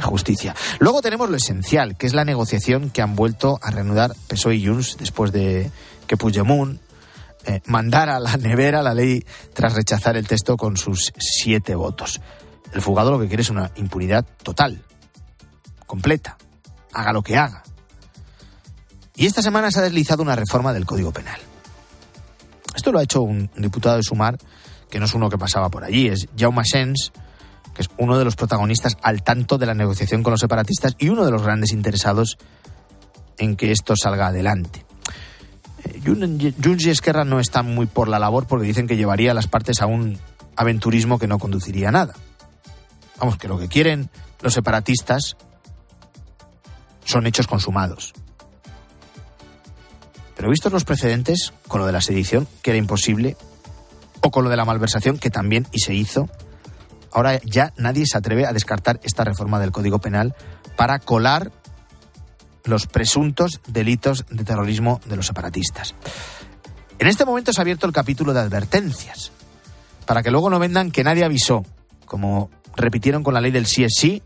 Justicia. 0.00 0.54
Luego 0.80 1.02
tenemos 1.02 1.28
lo 1.28 1.36
esencial, 1.36 1.96
que 1.96 2.06
es 2.06 2.14
la 2.14 2.24
negociación 2.24 2.90
que 2.90 3.02
han 3.02 3.14
vuelto 3.14 3.60
a 3.62 3.70
reanudar 3.70 4.14
PSOE 4.28 4.56
y 4.56 4.66
Junts 4.66 4.96
después 4.98 5.30
de 5.30 5.70
que 6.06 6.16
Puigdemont 6.16 6.80
eh, 7.44 7.60
mandara 7.66 8.16
a 8.16 8.20
la 8.20 8.36
nevera 8.38 8.82
la 8.82 8.94
ley 8.94 9.24
tras 9.52 9.74
rechazar 9.74 10.16
el 10.16 10.26
texto 10.26 10.56
con 10.56 10.78
sus 10.78 11.12
siete 11.18 11.74
votos. 11.74 12.20
El 12.72 12.80
fugado 12.80 13.10
lo 13.10 13.20
que 13.20 13.28
quiere 13.28 13.42
es 13.42 13.50
una 13.50 13.70
impunidad 13.76 14.24
total, 14.42 14.82
completa, 15.86 16.38
haga 16.94 17.12
lo 17.12 17.22
que 17.22 17.36
haga. 17.36 17.62
Y 19.16 19.26
esta 19.26 19.42
semana 19.42 19.70
se 19.70 19.80
ha 19.80 19.82
deslizado 19.82 20.22
una 20.22 20.36
reforma 20.36 20.72
del 20.72 20.86
Código 20.86 21.12
Penal. 21.12 21.40
Esto 22.74 22.90
lo 22.90 22.98
ha 22.98 23.02
hecho 23.02 23.22
un 23.22 23.50
diputado 23.56 23.96
de 23.96 24.02
Sumar 24.02 24.36
que 24.94 25.00
no 25.00 25.06
es 25.06 25.14
uno 25.14 25.28
que 25.28 25.38
pasaba 25.38 25.70
por 25.70 25.82
allí, 25.82 26.06
es 26.06 26.28
Jaume 26.38 26.62
Sens, 26.64 27.10
que 27.74 27.82
es 27.82 27.90
uno 27.98 28.16
de 28.16 28.24
los 28.24 28.36
protagonistas 28.36 28.96
al 29.02 29.24
tanto 29.24 29.58
de 29.58 29.66
la 29.66 29.74
negociación 29.74 30.22
con 30.22 30.30
los 30.30 30.38
separatistas 30.38 30.94
y 30.98 31.08
uno 31.08 31.24
de 31.24 31.32
los 31.32 31.42
grandes 31.42 31.72
interesados 31.72 32.38
en 33.38 33.56
que 33.56 33.72
esto 33.72 33.96
salga 33.96 34.28
adelante. 34.28 34.86
Eh, 35.84 36.00
Junts 36.04 36.86
Esquerra 36.86 37.24
no 37.24 37.40
están 37.40 37.74
muy 37.74 37.86
por 37.86 38.06
la 38.06 38.20
labor 38.20 38.46
porque 38.46 38.68
dicen 38.68 38.86
que 38.86 38.96
llevaría 38.96 39.32
a 39.32 39.34
las 39.34 39.48
partes 39.48 39.82
a 39.82 39.86
un 39.86 40.16
aventurismo 40.54 41.18
que 41.18 41.26
no 41.26 41.40
conduciría 41.40 41.88
a 41.88 41.92
nada. 41.92 42.14
Vamos, 43.18 43.36
que 43.36 43.48
lo 43.48 43.58
que 43.58 43.66
quieren 43.66 44.10
los 44.42 44.54
separatistas 44.54 45.36
son 47.04 47.26
hechos 47.26 47.46
consumados. 47.46 48.14
Pero 50.36 50.50
vistos 50.50 50.72
los 50.72 50.84
precedentes, 50.84 51.52
con 51.68 51.80
lo 51.80 51.86
de 51.86 51.92
la 51.92 52.00
sedición, 52.00 52.48
que 52.62 52.70
era 52.70 52.78
imposible, 52.78 53.36
o 54.20 54.30
con 54.30 54.44
lo 54.44 54.50
de 54.50 54.56
la 54.56 54.64
malversación, 54.64 55.18
que 55.18 55.30
también 55.30 55.66
y 55.72 55.80
se 55.80 55.94
hizo. 55.94 56.28
Ahora 57.12 57.40
ya 57.44 57.72
nadie 57.76 58.04
se 58.06 58.18
atreve 58.18 58.46
a 58.46 58.52
descartar 58.52 58.98
esta 59.04 59.24
reforma 59.24 59.60
del 59.60 59.70
Código 59.70 60.00
Penal 60.00 60.34
para 60.76 60.98
colar 60.98 61.52
los 62.64 62.86
presuntos 62.86 63.60
delitos 63.66 64.24
de 64.30 64.44
terrorismo 64.44 65.00
de 65.06 65.16
los 65.16 65.26
separatistas. 65.26 65.94
En 66.98 67.06
este 67.06 67.24
momento 67.24 67.52
se 67.52 67.60
ha 67.60 67.62
abierto 67.62 67.86
el 67.86 67.92
capítulo 67.92 68.32
de 68.32 68.40
advertencias, 68.40 69.30
para 70.06 70.22
que 70.22 70.30
luego 70.30 70.50
no 70.50 70.58
vendan 70.58 70.90
que 70.90 71.04
nadie 71.04 71.24
avisó, 71.24 71.64
como 72.06 72.50
repitieron 72.76 73.22
con 73.22 73.34
la 73.34 73.40
ley 73.40 73.50
del 73.50 73.66
sí 73.66 73.84
es 73.84 73.92
sí, 73.96 74.22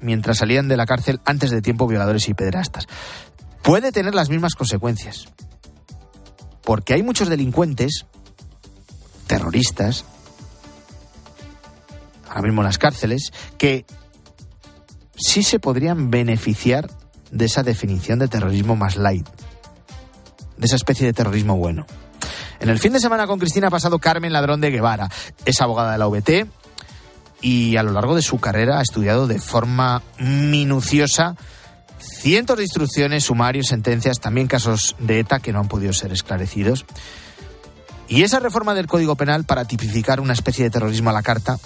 mientras 0.00 0.38
salían 0.38 0.68
de 0.68 0.76
la 0.76 0.86
cárcel 0.86 1.20
antes 1.24 1.50
de 1.50 1.62
tiempo 1.62 1.86
violadores 1.86 2.28
y 2.28 2.34
pederastas. 2.34 2.86
Puede 3.62 3.92
tener 3.92 4.14
las 4.14 4.30
mismas 4.30 4.54
consecuencias, 4.54 5.28
porque 6.62 6.94
hay 6.94 7.02
muchos 7.02 7.28
delincuentes 7.28 8.06
terroristas, 9.26 10.04
ahora 12.28 12.42
mismo 12.42 12.62
en 12.62 12.66
las 12.66 12.78
cárceles, 12.78 13.32
que 13.58 13.84
sí 15.16 15.42
se 15.42 15.58
podrían 15.58 16.10
beneficiar 16.10 16.88
de 17.30 17.44
esa 17.44 17.62
definición 17.62 18.18
de 18.18 18.28
terrorismo 18.28 18.76
más 18.76 18.96
light, 18.96 19.28
de 20.56 20.66
esa 20.66 20.76
especie 20.76 21.06
de 21.06 21.12
terrorismo 21.12 21.56
bueno. 21.56 21.86
En 22.60 22.70
el 22.70 22.78
fin 22.78 22.92
de 22.92 23.00
semana 23.00 23.26
con 23.26 23.38
Cristina 23.38 23.68
ha 23.68 23.70
pasado 23.70 23.98
Carmen 23.98 24.32
Ladrón 24.32 24.60
de 24.60 24.70
Guevara. 24.70 25.08
Es 25.44 25.60
abogada 25.60 25.92
de 25.92 25.98
la 25.98 26.08
OBT 26.08 26.30
y 27.40 27.76
a 27.76 27.82
lo 27.82 27.92
largo 27.92 28.14
de 28.14 28.22
su 28.22 28.38
carrera 28.38 28.78
ha 28.78 28.82
estudiado 28.82 29.26
de 29.26 29.40
forma 29.40 30.02
minuciosa 30.18 31.36
cientos 32.00 32.56
de 32.56 32.64
instrucciones, 32.64 33.24
sumarios, 33.24 33.68
sentencias, 33.68 34.20
también 34.20 34.46
casos 34.46 34.96
de 34.98 35.20
ETA 35.20 35.40
que 35.40 35.52
no 35.52 35.60
han 35.60 35.68
podido 35.68 35.92
ser 35.92 36.12
esclarecidos. 36.12 36.84
Y 38.08 38.22
esa 38.22 38.40
reforma 38.40 38.74
del 38.74 38.86
Código 38.86 39.16
Penal 39.16 39.44
para 39.44 39.64
tipificar 39.66 40.20
una 40.20 40.32
especie 40.32 40.64
de 40.64 40.70
terrorismo 40.70 41.10
a 41.10 41.12
la 41.12 41.22
carta 41.22 41.58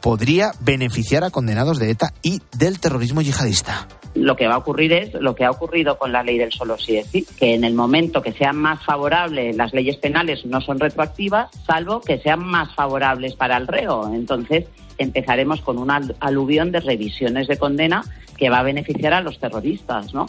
podría 0.00 0.52
beneficiar 0.60 1.24
a 1.24 1.30
condenados 1.30 1.78
de 1.78 1.90
ETA 1.90 2.12
y 2.22 2.42
del 2.52 2.80
terrorismo 2.80 3.22
yihadista. 3.22 3.86
Lo 4.14 4.36
que 4.36 4.46
va 4.46 4.54
a 4.54 4.58
ocurrir 4.58 4.92
es 4.92 5.14
lo 5.14 5.34
que 5.34 5.44
ha 5.44 5.50
ocurrido 5.50 5.96
con 5.96 6.12
la 6.12 6.22
ley 6.22 6.38
del 6.38 6.52
solo 6.52 6.76
sí 6.78 6.96
es 6.96 7.06
sí, 7.06 7.26
que 7.38 7.54
en 7.54 7.64
el 7.64 7.74
momento 7.74 8.20
que 8.20 8.32
sean 8.32 8.56
más 8.56 8.84
favorables 8.84 9.56
las 9.56 9.72
leyes 9.72 9.96
penales 9.96 10.44
no 10.44 10.60
son 10.60 10.78
retroactivas, 10.78 11.50
salvo 11.66 12.00
que 12.00 12.18
sean 12.18 12.44
más 12.44 12.74
favorables 12.74 13.34
para 13.36 13.56
el 13.56 13.66
reo. 13.66 14.12
Entonces 14.12 14.66
empezaremos 14.98 15.60
con 15.62 15.78
una 15.78 16.00
aluvión 16.20 16.72
de 16.72 16.80
revisiones 16.80 17.48
de 17.48 17.56
condena 17.56 18.04
que 18.36 18.50
va 18.50 18.58
a 18.58 18.62
beneficiar 18.62 19.14
a 19.14 19.20
los 19.20 19.38
terroristas, 19.38 20.12
¿no? 20.12 20.28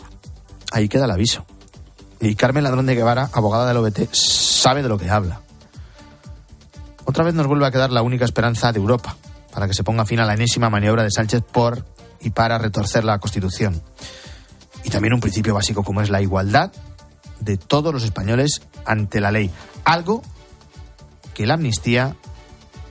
Ahí 0.72 0.88
queda 0.88 1.06
el 1.06 1.12
aviso. 1.12 1.46
Y 2.20 2.36
Carmen 2.36 2.64
Ladrón 2.64 2.86
de 2.86 2.96
Guevara, 2.96 3.30
abogada 3.34 3.68
del 3.68 3.78
OBT, 3.78 4.14
sabe 4.14 4.82
de 4.82 4.90
lo 4.90 4.98
que 4.98 5.10
habla. 5.10 5.42
Otra 7.06 7.24
vez 7.24 7.34
nos 7.34 7.48
vuelve 7.48 7.66
a 7.66 7.72
quedar 7.72 7.92
la 7.92 8.02
única 8.02 8.24
esperanza 8.24 8.72
de 8.72 8.80
Europa 8.80 9.18
para 9.54 9.68
que 9.68 9.74
se 9.74 9.84
ponga 9.84 10.06
fin 10.06 10.20
a 10.20 10.26
la 10.26 10.34
enésima 10.34 10.70
maniobra 10.70 11.04
de 11.04 11.12
Sánchez 11.12 11.44
por 11.44 11.86
y 12.24 12.32
para 12.32 12.58
retorcer 12.58 13.04
la 13.04 13.20
Constitución. 13.20 13.82
Y 14.84 14.90
también 14.90 15.14
un 15.14 15.20
principio 15.20 15.54
básico 15.54 15.84
como 15.84 16.02
es 16.02 16.10
la 16.10 16.22
igualdad 16.22 16.72
de 17.40 17.58
todos 17.58 17.94
los 17.94 18.04
españoles 18.04 18.62
ante 18.86 19.22
la 19.22 19.32
ley. 19.32 19.52
Algo 19.84 20.24
que 21.34 21.46
la 21.46 21.56
amnistía 21.56 22.16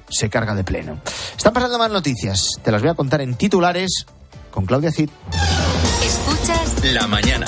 se 0.09 0.29
carga 0.29 0.55
de 0.55 0.65
pleno. 0.65 1.01
Están 1.37 1.53
pasando 1.53 1.79
más 1.79 1.91
noticias. 1.91 2.51
Te 2.63 2.71
las 2.71 2.83
voy 2.83 2.91
a 2.91 2.95
contar 2.95 3.21
en 3.23 3.35
titulares 3.35 4.07
con 4.51 4.67
Claudia 4.67 4.93
Cid. 4.93 5.11
Escuchas 6.05 6.85
La 6.93 7.07
mañana. 7.07 7.47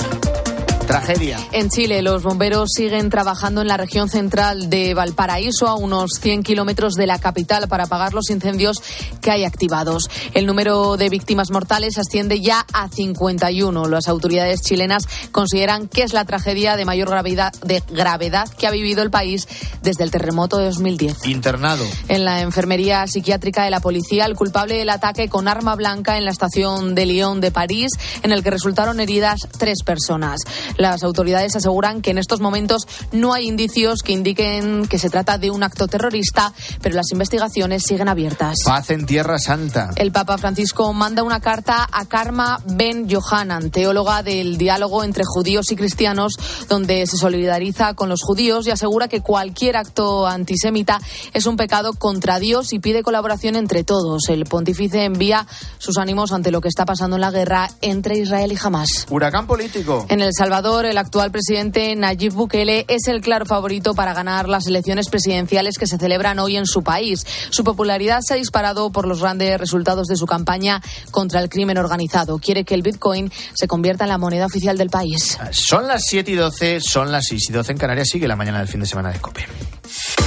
Tragedia. 0.95 1.37
En 1.51 1.69
Chile, 1.69 2.01
los 2.01 2.23
bomberos 2.23 2.69
siguen 2.73 3.09
trabajando 3.09 3.59
en 3.59 3.67
la 3.67 3.75
región 3.75 4.07
central 4.07 4.69
de 4.69 4.93
Valparaíso, 4.93 5.67
a 5.67 5.75
unos 5.75 6.11
100 6.21 6.41
kilómetros 6.41 6.93
de 6.93 7.05
la 7.05 7.19
capital, 7.19 7.67
para 7.67 7.83
apagar 7.83 8.13
los 8.13 8.29
incendios 8.29 8.81
que 9.19 9.29
hay 9.29 9.43
activados. 9.43 10.09
El 10.33 10.45
número 10.45 10.95
de 10.95 11.09
víctimas 11.09 11.51
mortales 11.51 11.97
asciende 11.97 12.39
ya 12.39 12.65
a 12.71 12.87
51. 12.87 13.89
Las 13.89 14.07
autoridades 14.07 14.61
chilenas 14.61 15.03
consideran 15.33 15.89
que 15.89 16.03
es 16.03 16.13
la 16.13 16.23
tragedia 16.23 16.77
de 16.77 16.85
mayor 16.85 17.09
gravedad, 17.09 17.51
de 17.65 17.83
gravedad 17.89 18.47
que 18.57 18.65
ha 18.65 18.71
vivido 18.71 19.03
el 19.03 19.11
país 19.11 19.49
desde 19.81 20.05
el 20.05 20.11
terremoto 20.11 20.59
de 20.59 20.67
2010. 20.67 21.25
Internado. 21.25 21.83
En 22.07 22.23
la 22.23 22.39
enfermería 22.39 23.05
psiquiátrica 23.05 23.65
de 23.65 23.69
la 23.69 23.81
policía, 23.81 24.23
el 24.25 24.35
culpable 24.35 24.77
del 24.77 24.89
ataque 24.89 25.27
con 25.27 25.49
arma 25.49 25.75
blanca 25.75 26.17
en 26.17 26.23
la 26.23 26.31
estación 26.31 26.95
de 26.95 27.05
Lyon 27.05 27.41
de 27.41 27.51
París, 27.51 27.91
en 28.23 28.31
el 28.31 28.43
que 28.43 28.51
resultaron 28.51 29.01
heridas 29.01 29.41
tres 29.57 29.79
personas. 29.83 30.39
Las 30.85 31.01
autoridades 31.01 31.55
aseguran 31.55 32.03
que 32.03 32.11
en 32.11 32.19
estos 32.19 32.41
momentos 32.41 32.87
no 33.11 33.33
hay 33.33 33.47
indicios 33.47 34.03
que 34.03 34.11
indiquen 34.11 34.87
que 34.87 34.99
se 34.99 35.09
trata 35.09 35.39
de 35.39 35.49
un 35.49 35.63
acto 35.63 35.87
terrorista, 35.87 36.53
pero 36.79 36.93
las 36.93 37.11
investigaciones 37.11 37.81
siguen 37.81 38.07
abiertas. 38.07 38.57
Paz 38.63 38.91
en 38.91 39.07
Tierra 39.07 39.39
Santa. 39.39 39.89
El 39.95 40.11
Papa 40.11 40.37
Francisco 40.37 40.93
manda 40.93 41.23
una 41.23 41.39
carta 41.39 41.89
a 41.91 42.05
Karma 42.05 42.61
Ben 42.67 43.09
Johanan, 43.09 43.71
teóloga 43.71 44.21
del 44.21 44.59
diálogo 44.59 45.03
entre 45.03 45.23
judíos 45.25 45.71
y 45.71 45.75
cristianos, 45.75 46.33
donde 46.69 47.07
se 47.07 47.17
solidariza 47.17 47.95
con 47.95 48.07
los 48.07 48.21
judíos 48.21 48.67
y 48.67 48.69
asegura 48.69 49.07
que 49.07 49.21
cualquier 49.21 49.77
acto 49.77 50.27
antisemita 50.27 50.99
es 51.33 51.47
un 51.47 51.57
pecado 51.57 51.93
contra 51.93 52.37
Dios 52.37 52.73
y 52.73 52.79
pide 52.79 53.01
colaboración 53.01 53.55
entre 53.55 53.83
todos. 53.83 54.29
El 54.29 54.45
pontífice 54.45 55.03
envía 55.05 55.47
sus 55.79 55.97
ánimos 55.97 56.31
ante 56.31 56.51
lo 56.51 56.61
que 56.61 56.67
está 56.67 56.85
pasando 56.85 57.15
en 57.15 57.21
la 57.21 57.31
guerra 57.31 57.71
entre 57.81 58.19
Israel 58.19 58.51
y 58.51 58.57
Hamas. 58.63 59.07
Huracán 59.09 59.47
político. 59.47 60.05
En 60.09 60.21
El 60.21 60.29
Salvador, 60.31 60.64
el 60.65 60.97
actual 60.97 61.29
presidente 61.29 61.95
Nayib 61.95 62.33
Bukele 62.33 62.85
es 62.87 63.07
el 63.07 63.21
claro 63.21 63.45
favorito 63.45 63.93
para 63.93 64.15
ganar 64.15 64.49
las 64.49 64.65
elecciones 64.65 65.09
presidenciales 65.09 65.77
que 65.77 65.85
se 65.85 65.99
celebran 65.99 66.39
hoy 66.39 66.57
en 66.57 66.65
su 66.65 66.81
país. 66.81 67.23
Su 67.51 67.63
popularidad 67.63 68.21
se 68.25 68.33
ha 68.33 68.37
disparado 68.37 68.91
por 68.91 69.07
los 69.07 69.21
grandes 69.21 69.59
resultados 69.59 70.07
de 70.07 70.15
su 70.15 70.25
campaña 70.25 70.81
contra 71.11 71.39
el 71.39 71.49
crimen 71.49 71.77
organizado. 71.77 72.39
Quiere 72.39 72.63
que 72.63 72.73
el 72.73 72.81
Bitcoin 72.81 73.31
se 73.53 73.67
convierta 73.67 74.05
en 74.05 74.09
la 74.09 74.17
moneda 74.17 74.47
oficial 74.47 74.75
del 74.75 74.89
país. 74.89 75.37
Son 75.51 75.87
las 75.87 76.03
7 76.07 76.31
y 76.31 76.35
12, 76.35 76.81
son 76.81 77.11
las 77.11 77.25
6 77.29 77.49
y 77.49 77.53
12 77.53 77.71
en 77.73 77.77
Canarias. 77.77 78.07
Sigue 78.11 78.27
la 78.27 78.35
mañana 78.35 78.57
del 78.57 78.67
fin 78.67 78.79
de 78.79 78.87
semana 78.87 79.11
de 79.11 79.19
COPE. 79.19 79.45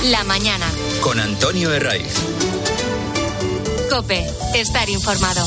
La 0.04 0.22
mañana. 0.22 0.66
Con 1.00 1.18
Antonio 1.18 1.72
Herraiz. 1.72 2.14
Cope. 3.90 4.24
Estar 4.54 4.88
informado. 4.88 5.44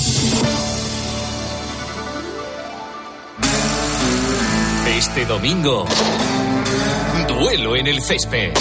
Este 5.01 5.25
domingo, 5.25 5.83
duelo 7.27 7.75
en 7.75 7.87
el 7.87 8.03
césped. 8.03 8.53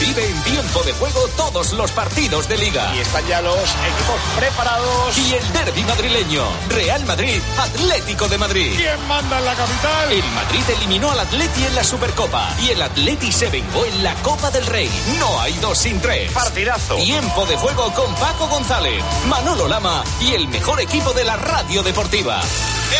Vive 0.00 0.30
en 0.30 0.42
tiempo 0.44 0.82
de 0.84 0.92
juego 0.92 1.26
todos 1.36 1.72
los 1.72 1.90
partidos 1.90 2.48
de 2.48 2.56
liga. 2.56 2.94
Y 2.94 3.00
están 3.00 3.26
ya 3.26 3.42
los 3.42 3.56
equipos 3.56 4.20
preparados. 4.36 5.18
Y 5.18 5.34
el 5.34 5.52
derby 5.52 5.82
madrileño. 5.82 6.44
Real 6.68 7.04
Madrid, 7.04 7.40
Atlético 7.58 8.28
de 8.28 8.38
Madrid. 8.38 8.74
¿Quién 8.76 9.08
manda 9.08 9.38
en 9.38 9.44
la 9.44 9.54
capital? 9.54 10.12
El 10.12 10.24
Madrid 10.30 10.62
eliminó 10.76 11.10
al 11.10 11.20
Atleti 11.20 11.64
en 11.64 11.74
la 11.74 11.82
Supercopa. 11.82 12.54
Y 12.62 12.70
el 12.70 12.82
Atleti 12.82 13.32
se 13.32 13.48
vengó 13.48 13.84
en 13.86 14.04
la 14.04 14.14
Copa 14.22 14.50
del 14.52 14.66
Rey. 14.66 14.88
No 15.18 15.40
hay 15.40 15.54
dos 15.54 15.78
sin 15.78 16.00
tres. 16.00 16.30
Partidazo. 16.32 16.94
Tiempo 16.96 17.46
de 17.46 17.56
juego 17.56 17.92
con 17.94 18.14
Paco 18.14 18.46
González, 18.46 19.02
Manolo 19.26 19.66
Lama 19.66 20.04
y 20.20 20.32
el 20.32 20.46
mejor 20.48 20.80
equipo 20.80 21.12
de 21.12 21.24
la 21.24 21.36
radio 21.36 21.82
deportiva. 21.82 22.40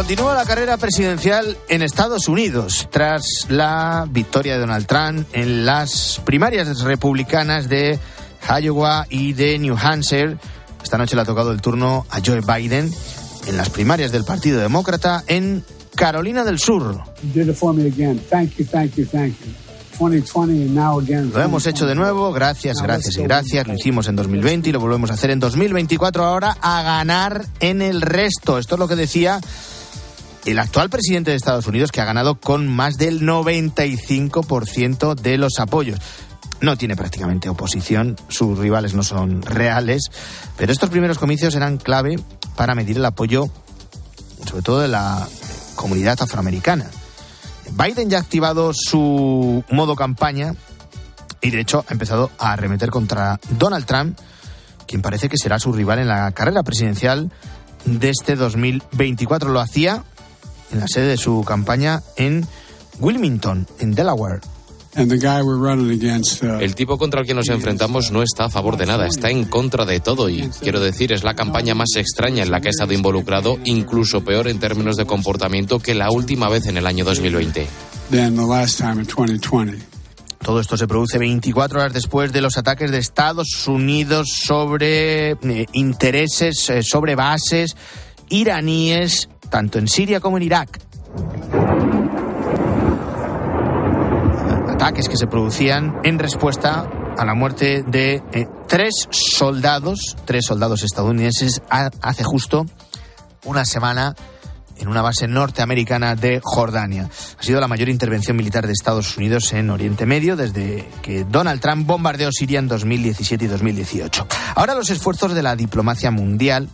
Continúa 0.00 0.34
la 0.34 0.46
carrera 0.46 0.78
presidencial 0.78 1.58
en 1.68 1.82
Estados 1.82 2.26
Unidos 2.26 2.88
tras 2.90 3.22
la 3.50 4.08
victoria 4.10 4.54
de 4.54 4.60
Donald 4.60 4.86
Trump 4.86 5.28
en 5.34 5.66
las 5.66 6.22
primarias 6.24 6.80
republicanas 6.80 7.68
de 7.68 7.98
Iowa 8.62 9.06
y 9.10 9.34
de 9.34 9.58
New 9.58 9.76
Hampshire. 9.76 10.38
Esta 10.82 10.96
noche 10.96 11.16
le 11.16 11.22
ha 11.22 11.26
tocado 11.26 11.52
el 11.52 11.60
turno 11.60 12.06
a 12.08 12.20
Joe 12.24 12.40
Biden 12.40 12.90
en 13.46 13.56
las 13.58 13.68
primarias 13.68 14.10
del 14.10 14.24
Partido 14.24 14.58
Demócrata 14.58 15.22
en 15.26 15.66
Carolina 15.94 16.44
del 16.44 16.58
Sur. 16.58 17.02
Lo 21.34 21.42
hemos 21.42 21.66
hecho 21.66 21.86
de 21.86 21.94
nuevo, 21.94 22.32
gracias, 22.32 22.80
gracias 22.80 23.18
y 23.18 23.22
gracias. 23.22 23.66
Lo 23.66 23.74
hicimos 23.74 24.08
en 24.08 24.16
2020 24.16 24.70
y 24.70 24.72
lo 24.72 24.80
volvemos 24.80 25.10
a 25.10 25.14
hacer 25.14 25.28
en 25.28 25.40
2024 25.40 26.24
ahora 26.24 26.56
a 26.62 26.82
ganar 26.82 27.44
en 27.60 27.82
el 27.82 28.00
resto. 28.00 28.56
Esto 28.56 28.76
es 28.76 28.78
lo 28.78 28.88
que 28.88 28.96
decía 28.96 29.42
el 30.44 30.58
actual 30.58 30.90
presidente 30.90 31.30
de 31.30 31.36
Estados 31.36 31.66
Unidos 31.66 31.92
que 31.92 32.00
ha 32.00 32.04
ganado 32.04 32.36
con 32.36 32.68
más 32.68 32.96
del 32.96 33.22
95% 33.22 35.14
de 35.14 35.38
los 35.38 35.58
apoyos. 35.58 35.98
No 36.60 36.76
tiene 36.76 36.96
prácticamente 36.96 37.48
oposición, 37.48 38.16
sus 38.28 38.58
rivales 38.58 38.94
no 38.94 39.02
son 39.02 39.42
reales, 39.42 40.10
pero 40.56 40.72
estos 40.72 40.90
primeros 40.90 41.18
comicios 41.18 41.54
eran 41.54 41.78
clave 41.78 42.18
para 42.56 42.74
medir 42.74 42.98
el 42.98 43.04
apoyo, 43.04 43.48
sobre 44.46 44.62
todo 44.62 44.80
de 44.80 44.88
la 44.88 45.26
comunidad 45.76 46.20
afroamericana. 46.20 46.86
Biden 47.72 48.10
ya 48.10 48.18
ha 48.18 48.20
activado 48.20 48.72
su 48.74 49.64
modo 49.70 49.96
campaña 49.96 50.54
y 51.40 51.50
de 51.50 51.60
hecho 51.60 51.84
ha 51.88 51.92
empezado 51.92 52.30
a 52.38 52.52
arremeter 52.52 52.90
contra 52.90 53.40
Donald 53.58 53.86
Trump, 53.86 54.18
quien 54.86 55.02
parece 55.02 55.28
que 55.28 55.38
será 55.38 55.58
su 55.58 55.72
rival 55.72 56.00
en 56.00 56.08
la 56.08 56.30
carrera 56.32 56.62
presidencial 56.62 57.30
de 57.84 58.10
este 58.10 58.36
2024. 58.36 59.48
Lo 59.48 59.60
hacía 59.60 60.04
en 60.72 60.80
la 60.80 60.88
sede 60.88 61.08
de 61.08 61.16
su 61.16 61.44
campaña 61.44 62.02
en 62.16 62.46
Wilmington, 62.98 63.66
en 63.78 63.94
Delaware. 63.94 64.40
El 66.58 66.74
tipo 66.74 66.98
contra 66.98 67.20
el 67.20 67.26
que 67.26 67.34
nos 67.34 67.48
enfrentamos 67.48 68.10
no 68.10 68.22
está 68.22 68.46
a 68.46 68.50
favor 68.50 68.76
de 68.76 68.86
nada, 68.86 69.06
está 69.06 69.30
en 69.30 69.44
contra 69.44 69.84
de 69.84 70.00
todo 70.00 70.28
y 70.28 70.50
quiero 70.60 70.80
decir, 70.80 71.12
es 71.12 71.22
la 71.22 71.34
campaña 71.34 71.74
más 71.76 71.90
extraña 71.96 72.42
en 72.42 72.50
la 72.50 72.60
que 72.60 72.68
ha 72.68 72.70
estado 72.70 72.92
involucrado, 72.92 73.58
incluso 73.64 74.24
peor 74.24 74.48
en 74.48 74.58
términos 74.58 74.96
de 74.96 75.06
comportamiento 75.06 75.78
que 75.78 75.94
la 75.94 76.10
última 76.10 76.48
vez 76.48 76.66
en 76.66 76.76
el 76.76 76.86
año 76.86 77.04
2020. 77.04 77.68
Todo 80.42 80.58
esto 80.58 80.76
se 80.76 80.88
produce 80.88 81.18
24 81.18 81.80
horas 81.80 81.92
después 81.92 82.32
de 82.32 82.40
los 82.40 82.58
ataques 82.58 82.90
de 82.90 82.98
Estados 82.98 83.68
Unidos 83.68 84.28
sobre 84.42 85.32
eh, 85.32 85.66
intereses, 85.72 86.68
eh, 86.70 86.82
sobre 86.82 87.14
bases 87.14 87.76
iraníes, 88.30 89.28
tanto 89.50 89.78
en 89.78 89.88
Siria 89.88 90.20
como 90.20 90.36
en 90.36 90.44
Irak. 90.44 90.80
Ataques 94.68 95.08
que 95.08 95.16
se 95.16 95.26
producían 95.26 95.98
en 96.04 96.18
respuesta 96.18 96.88
a 97.18 97.24
la 97.24 97.34
muerte 97.34 97.82
de 97.86 98.22
eh, 98.32 98.46
tres 98.66 99.08
soldados, 99.10 100.16
tres 100.24 100.46
soldados 100.46 100.82
estadounidenses, 100.82 101.60
hace 101.68 102.24
justo 102.24 102.64
una 103.44 103.64
semana 103.64 104.14
en 104.78 104.88
una 104.88 105.02
base 105.02 105.28
norteamericana 105.28 106.16
de 106.16 106.40
Jordania. 106.42 107.10
Ha 107.38 107.42
sido 107.42 107.60
la 107.60 107.68
mayor 107.68 107.88
intervención 107.88 108.36
militar 108.36 108.66
de 108.66 108.72
Estados 108.72 109.16
Unidos 109.18 109.52
en 109.52 109.68
Oriente 109.70 110.06
Medio 110.06 110.36
desde 110.36 110.88
que 111.02 111.24
Donald 111.24 111.60
Trump 111.60 111.86
bombardeó 111.86 112.32
Siria 112.32 112.58
en 112.58 112.68
2017 112.68 113.44
y 113.44 113.48
2018. 113.48 114.26
Ahora 114.54 114.74
los 114.74 114.88
esfuerzos 114.90 115.34
de 115.34 115.42
la 115.42 115.56
diplomacia 115.56 116.10
mundial, 116.10 116.68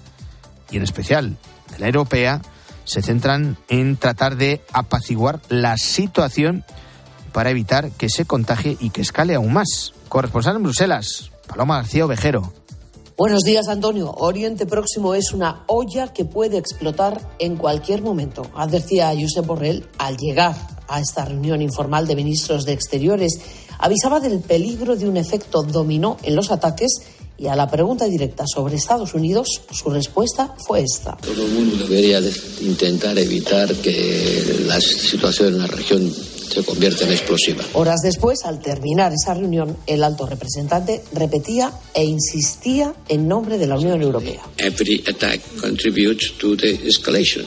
y 0.70 0.76
en 0.76 0.84
especial 0.84 1.36
de 1.72 1.78
la 1.78 1.86
europea, 1.86 2.40
se 2.86 3.02
centran 3.02 3.58
en 3.68 3.98
tratar 3.98 4.36
de 4.36 4.62
apaciguar 4.72 5.40
la 5.50 5.76
situación 5.76 6.64
para 7.32 7.50
evitar 7.50 7.90
que 7.90 8.08
se 8.08 8.24
contagie 8.24 8.78
y 8.80 8.88
que 8.88 9.02
escale 9.02 9.34
aún 9.34 9.52
más. 9.52 9.92
Corresponsal 10.08 10.56
en 10.56 10.62
Bruselas, 10.62 11.30
Paloma 11.46 11.76
García 11.76 12.06
Ovejero. 12.06 12.54
Buenos 13.18 13.42
días, 13.42 13.68
Antonio. 13.68 14.12
Oriente 14.12 14.66
Próximo 14.66 15.14
es 15.14 15.32
una 15.32 15.64
olla 15.66 16.12
que 16.12 16.24
puede 16.24 16.58
explotar 16.58 17.20
en 17.38 17.56
cualquier 17.56 18.02
momento, 18.02 18.50
advertía 18.54 19.12
Josep 19.18 19.46
Borrell 19.46 19.86
al 19.98 20.16
llegar 20.16 20.54
a 20.88 21.00
esta 21.00 21.24
reunión 21.24 21.62
informal 21.62 22.06
de 22.06 22.14
ministros 22.14 22.64
de 22.64 22.72
Exteriores. 22.72 23.40
Avisaba 23.78 24.20
del 24.20 24.40
peligro 24.40 24.96
de 24.96 25.08
un 25.08 25.16
efecto 25.16 25.62
dominó 25.62 26.16
en 26.22 26.36
los 26.36 26.50
ataques 26.50 26.90
y 27.38 27.46
a 27.46 27.56
la 27.56 27.68
pregunta 27.68 28.06
directa 28.06 28.44
sobre 28.46 28.76
Estados 28.76 29.14
Unidos, 29.14 29.60
su 29.70 29.90
respuesta 29.90 30.54
fue 30.58 30.82
esta. 30.82 31.16
Todo 31.16 31.44
el 31.44 31.52
mundo 31.52 31.76
debería 31.76 32.20
intentar 32.60 33.18
evitar 33.18 33.74
que 33.76 34.64
la 34.66 34.80
situación 34.80 35.54
en 35.54 35.58
la 35.58 35.66
región 35.66 36.12
se 36.48 36.64
convierte 36.64 37.04
en 37.04 37.12
explosiva. 37.12 37.64
Horas 37.74 38.00
después, 38.02 38.44
al 38.44 38.60
terminar 38.60 39.12
esa 39.12 39.34
reunión, 39.34 39.76
el 39.86 40.02
alto 40.02 40.26
representante 40.26 41.02
repetía 41.12 41.72
e 41.94 42.04
insistía 42.04 42.94
en 43.08 43.28
nombre 43.28 43.58
de 43.58 43.66
la 43.66 43.76
Unión 43.76 44.02
Europea. 44.02 44.42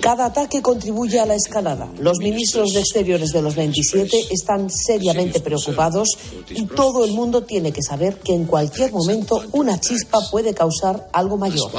Cada 0.01 0.25
ataque 0.25 0.62
contribuye 0.62 1.20
a 1.20 1.25
la 1.25 1.36
escalada. 1.36 1.91
Los 2.00 2.20
ministros 2.20 2.74
de 2.74 2.79
Exteriores 2.79 3.32
de 3.32 3.41
los 3.41 3.56
27 3.56 4.18
están 4.32 4.70
seriamente 4.70 5.39
preocupados 5.39 6.10
y 6.50 6.65
todo 6.65 7.06
el 7.06 7.12
mundo 7.12 7.44
tiene 7.44 7.72
que 7.72 7.82
saber 7.82 8.18
que 8.18 8.34
en 8.34 8.46
cualquier 8.46 8.91
momento 8.91 9.44
una 9.51 9.79
chispa 9.79 10.20
puede 10.32 10.53
causar 10.53 11.10
algo 11.13 11.38
mayor. 11.38 11.72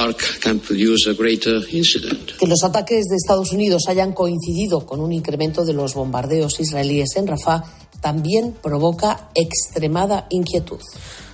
Que 2.38 2.46
los 2.46 2.64
ataques 2.64 3.04
de 3.06 3.16
Estados 3.16 3.52
Unidos 3.52 3.84
hayan 3.88 4.12
coincidido 4.12 4.86
con 4.86 5.00
un 5.00 5.12
incremento 5.12 5.64
de 5.64 5.72
los 5.72 5.94
bombardeos 5.94 6.60
israelíes 6.60 7.09
en 7.16 7.26
Rafah 7.26 7.64
también 8.00 8.54
provoca 8.62 9.28
extremada 9.34 10.26
inquietud. 10.30 10.80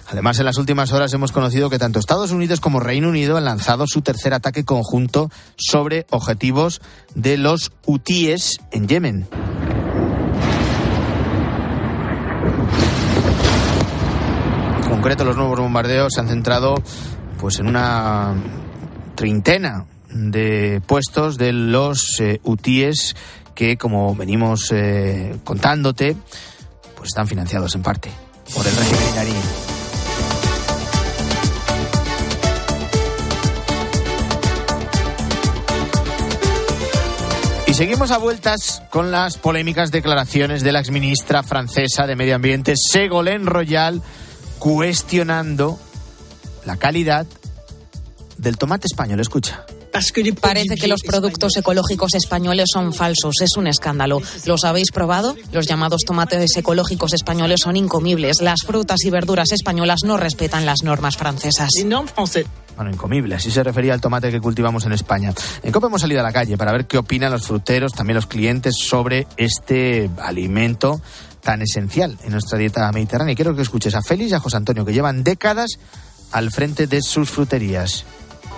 Además, 0.09 0.38
en 0.38 0.45
las 0.45 0.56
últimas 0.56 0.92
horas 0.92 1.12
hemos 1.14 1.33
conocido 1.33 1.68
que 1.68 1.78
tanto 1.78 1.99
Estados 1.99 2.30
Unidos 2.30 2.61
como 2.61 2.78
Reino 2.78 3.09
Unido 3.09 3.37
han 3.37 3.45
lanzado 3.45 3.87
su 3.88 4.02
tercer 4.02 4.35
ataque 4.35 4.64
conjunto 4.64 5.30
sobre 5.56 6.06
objetivos 6.11 6.80
de 7.14 7.37
los 7.37 7.73
hutíes 7.87 8.59
en 8.71 8.87
Yemen. 8.87 9.26
En 14.83 14.88
concreto, 14.88 15.25
los 15.25 15.37
nuevos 15.37 15.58
bombardeos 15.58 16.12
se 16.15 16.21
han 16.21 16.28
centrado 16.28 16.76
pues, 17.41 17.58
en 17.58 17.67
una 17.67 18.34
treintena 19.17 19.86
de 20.10 20.80
puestos 20.86 21.36
de 21.36 21.52
los 21.52 22.21
eh, 22.21 22.41
hutíes 22.45 23.17
que, 23.56 23.76
como 23.76 24.14
venimos 24.14 24.71
eh, 24.71 25.34
contándote, 25.42 26.16
pues 26.95 27.08
están 27.08 27.26
financiados 27.26 27.75
en 27.75 27.82
parte 27.82 28.12
por 28.54 28.64
el 28.64 28.76
régimen 28.76 29.08
iraní. 29.12 29.32
Y 37.66 37.75
seguimos 37.75 38.12
a 38.12 38.19
vueltas 38.19 38.82
con 38.90 39.10
las 39.10 39.38
polémicas 39.38 39.90
declaraciones 39.90 40.62
de 40.62 40.71
la 40.71 40.78
exministra 40.78 41.42
francesa 41.42 42.06
de 42.06 42.14
Medio 42.14 42.36
Ambiente, 42.36 42.75
Ségolène 42.76 43.47
Royal, 43.47 44.00
cuestionando 44.60 45.78
la 46.64 46.76
calidad 46.76 47.26
del 48.38 48.58
tomate 48.58 48.86
español. 48.86 49.21
Escucha. 49.21 49.64
Parece 50.41 50.76
que 50.76 50.89
los 50.89 51.02
productos 51.02 51.56
ecológicos 51.56 52.15
españoles 52.15 52.69
son 52.73 52.93
falsos. 52.93 53.35
Es 53.41 53.56
un 53.56 53.67
escándalo. 53.67 54.21
¿Los 54.45 54.65
habéis 54.65 54.91
probado? 54.91 55.37
Los 55.52 55.67
llamados 55.67 56.02
tomates 56.06 56.56
ecológicos 56.56 57.13
españoles 57.13 57.61
son 57.63 57.76
incomibles. 57.76 58.41
Las 58.41 58.61
frutas 58.67 59.04
y 59.04 59.11
verduras 59.11 59.52
españolas 59.52 60.00
no 60.04 60.17
respetan 60.17 60.67
las 60.67 60.82
normas 60.82 61.17
francesas. 61.17 61.71
Bueno, 62.76 62.91
incomible, 62.91 63.35
así 63.35 63.50
se 63.50 63.63
refería 63.63 63.95
al 63.95 64.02
tomate 64.02 64.30
que 64.30 64.39
cultivamos 64.39 64.85
en 64.85 64.93
España. 64.93 65.32
En 65.63 65.73
COPE 65.73 65.87
hemos 65.87 66.02
salido 66.02 66.21
a 66.21 66.23
la 66.23 66.32
calle 66.32 66.59
para 66.59 66.73
ver 66.73 66.87
qué 66.87 66.99
opinan 66.99 67.32
los 67.32 67.47
fruteros, 67.47 67.93
también 67.93 68.17
los 68.17 68.26
clientes, 68.26 68.76
sobre 68.78 69.26
este 69.39 70.11
alimento 70.23 71.00
tan 71.41 71.63
esencial 71.63 72.19
en 72.23 72.32
nuestra 72.32 72.59
dieta 72.59 72.91
mediterránea. 72.93 73.32
Y 73.32 73.37
quiero 73.37 73.56
que 73.56 73.63
escuches 73.63 73.95
a 73.95 74.02
Félix 74.02 74.32
y 74.32 74.35
a 74.35 74.41
José 74.41 74.59
Antonio, 74.59 74.85
que 74.85 74.93
llevan 74.93 75.25
décadas 75.25 75.78
al 76.32 76.50
frente 76.50 76.87
de 76.87 77.00
sus 77.00 77.30
fruterías. 77.30 78.04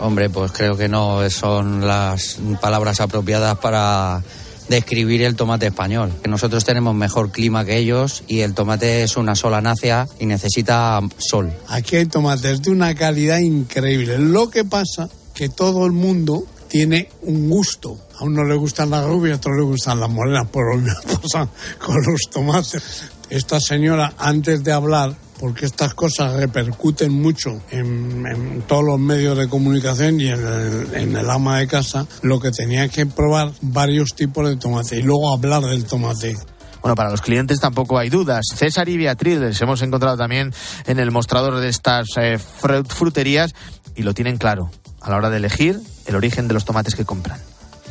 Hombre, 0.00 0.30
pues 0.30 0.52
creo 0.52 0.76
que 0.76 0.88
no 0.88 1.28
son 1.30 1.86
las 1.86 2.38
palabras 2.60 3.00
apropiadas 3.00 3.58
para 3.58 4.22
describir 4.68 5.22
el 5.22 5.34
tomate 5.34 5.66
español. 5.66 6.12
Nosotros 6.28 6.64
tenemos 6.64 6.94
mejor 6.94 7.32
clima 7.32 7.64
que 7.64 7.78
ellos 7.78 8.22
y 8.28 8.40
el 8.40 8.54
tomate 8.54 9.02
es 9.02 9.16
una 9.16 9.34
sola 9.34 9.60
nacia 9.60 10.06
y 10.18 10.26
necesita 10.26 11.00
sol. 11.16 11.52
Aquí 11.68 11.96
hay 11.96 12.06
tomates 12.06 12.62
de 12.62 12.70
una 12.70 12.94
calidad 12.94 13.38
increíble. 13.38 14.18
Lo 14.18 14.50
que 14.50 14.64
pasa 14.64 15.08
que 15.34 15.48
todo 15.48 15.86
el 15.86 15.92
mundo 15.92 16.44
tiene 16.68 17.08
un 17.22 17.48
gusto. 17.48 17.98
A 18.18 18.24
uno 18.24 18.44
le 18.44 18.56
gustan 18.56 18.90
las 18.90 19.04
rubias, 19.04 19.34
a 19.34 19.38
otro 19.38 19.56
le 19.56 19.62
gustan 19.62 20.00
las 20.00 20.10
morenas, 20.10 20.46
pero 20.52 20.76
lo 20.76 20.92
pasa 21.20 21.48
con 21.84 21.96
los 21.96 22.22
tomates. 22.30 22.82
Esta 23.30 23.60
señora, 23.60 24.14
antes 24.18 24.62
de 24.64 24.72
hablar, 24.72 25.14
porque 25.38 25.66
estas 25.66 25.94
cosas 25.94 26.34
repercuten 26.34 27.12
mucho 27.12 27.60
en, 27.70 28.62
todos 28.66 28.84
los 28.84 28.98
medios 28.98 29.38
de 29.38 29.48
comunicación 29.48 30.20
y 30.20 30.28
en 30.28 31.16
el, 31.16 31.30
ama 31.30 31.58
de 31.58 31.66
casa, 31.66 32.06
lo 32.22 32.40
que 32.40 32.50
tenía 32.50 32.88
que 32.88 33.06
probar 33.06 33.52
varios 33.60 34.14
tipos 34.14 34.48
de 34.48 34.56
tomate 34.56 34.98
y 34.98 35.02
luego 35.02 35.32
hablar 35.32 35.62
del 35.62 35.84
tomate. 35.84 36.36
Bueno, 36.82 36.94
para 36.94 37.10
los 37.10 37.20
clientes 37.20 37.60
tampoco 37.60 37.98
hay 37.98 38.08
dudas. 38.08 38.46
César 38.54 38.88
y 38.88 38.96
Beatriz 38.96 39.38
les 39.38 39.60
hemos 39.60 39.82
encontrado 39.82 40.16
también 40.16 40.52
en 40.86 40.98
el 40.98 41.10
mostrador 41.10 41.58
de 41.58 41.68
estas 41.68 42.06
eh, 42.16 42.38
fruterías 42.38 43.54
y 43.96 44.02
lo 44.02 44.14
tienen 44.14 44.36
claro 44.36 44.70
a 45.00 45.10
la 45.10 45.16
hora 45.16 45.30
de 45.30 45.38
elegir 45.38 45.80
el 46.06 46.16
origen 46.16 46.48
de 46.48 46.54
los 46.54 46.64
tomates 46.64 46.94
que 46.94 47.04
compran. 47.04 47.40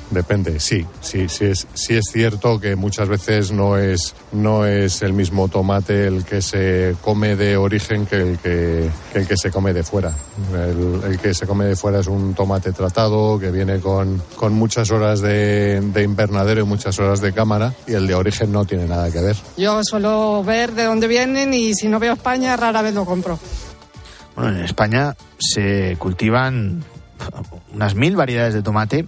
Depende, 0.09 0.61
sí, 0.61 0.85
sí, 1.01 1.27
sí 1.27 1.45
es, 1.45 1.67
sí 1.73 1.95
es 1.95 2.05
cierto 2.11 2.61
que 2.61 2.77
muchas 2.77 3.09
veces 3.09 3.51
no 3.51 3.77
es, 3.77 4.15
no 4.31 4.65
es 4.65 5.01
el 5.01 5.11
mismo 5.11 5.49
tomate 5.49 6.07
el 6.07 6.23
que 6.23 6.41
se 6.41 6.95
come 7.01 7.35
de 7.35 7.57
origen 7.57 8.05
que 8.05 8.15
el 8.15 8.37
que, 8.39 8.89
el 9.13 9.27
que 9.27 9.35
se 9.35 9.51
come 9.51 9.73
de 9.73 9.83
fuera. 9.83 10.13
El, 10.53 11.19
que 11.19 11.33
se 11.33 11.45
come 11.45 11.65
de 11.65 11.75
fuera 11.75 11.99
es 11.99 12.07
un 12.07 12.33
tomate 12.33 12.71
tratado 12.71 13.37
que 13.37 13.51
viene 13.51 13.79
con, 13.79 14.21
con 14.37 14.53
muchas 14.53 14.91
horas 14.91 15.19
de, 15.19 15.81
de, 15.81 16.03
invernadero 16.03 16.61
y 16.61 16.63
muchas 16.63 16.97
horas 16.99 17.19
de 17.19 17.33
cámara 17.33 17.73
y 17.85 17.93
el 17.93 18.07
de 18.07 18.15
origen 18.15 18.51
no 18.51 18.63
tiene 18.63 18.85
nada 18.85 19.11
que 19.11 19.19
ver. 19.19 19.35
Yo 19.57 19.83
suelo 19.83 20.41
ver 20.41 20.71
de 20.71 20.85
dónde 20.85 21.07
vienen 21.07 21.53
y 21.53 21.73
si 21.73 21.89
no 21.89 21.99
veo 21.99 22.13
España 22.13 22.55
rara 22.55 22.81
vez 22.81 22.93
lo 22.93 23.03
compro. 23.03 23.37
Bueno, 24.37 24.57
en 24.57 24.63
España 24.63 25.17
se 25.37 25.97
cultivan 25.99 26.83
unas 27.73 27.95
mil 27.95 28.15
variedades 28.15 28.53
de 28.53 28.61
tomate 28.61 29.07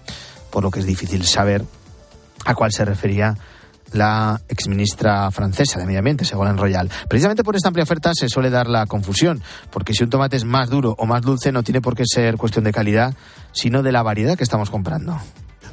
por 0.52 0.64
lo 0.64 0.72
que 0.72 0.80
es 0.80 0.86
difícil 0.86 1.26
saber 1.26 1.64
a 2.46 2.56
cuál 2.56 2.72
se 2.72 2.86
refería 2.86 3.36
la 3.94 4.42
exministra 4.48 5.32
francesa 5.32 5.80
de 5.80 5.86
Medio 5.86 6.00
Ambiente, 6.00 6.26
Ségolène 6.26 6.60
Royal. 6.60 6.90
Precisamente 7.08 7.44
por 7.44 7.56
esta 7.56 7.70
amplia 7.70 7.84
oferta 7.84 8.12
se 8.14 8.30
suele 8.30 8.50
dar 8.50 8.68
la 8.68 8.86
confusión, 8.86 9.42
porque 9.72 9.94
si 9.94 10.04
un 10.04 10.10
tomate 10.10 10.38
es 10.38 10.46
más 10.46 10.70
duro 10.70 10.96
o 10.98 11.06
más 11.06 11.22
dulce 11.22 11.52
no 11.52 11.64
tiene 11.64 11.82
por 11.82 11.96
qué 11.96 12.04
ser 12.06 12.38
cuestión 12.38 12.64
de 12.64 12.72
calidad, 12.72 13.16
sino 13.52 13.84
de 13.84 13.92
la 13.92 14.04
variedad 14.04 14.38
que 14.38 14.44
estamos 14.44 14.70
comprando. 14.70 15.20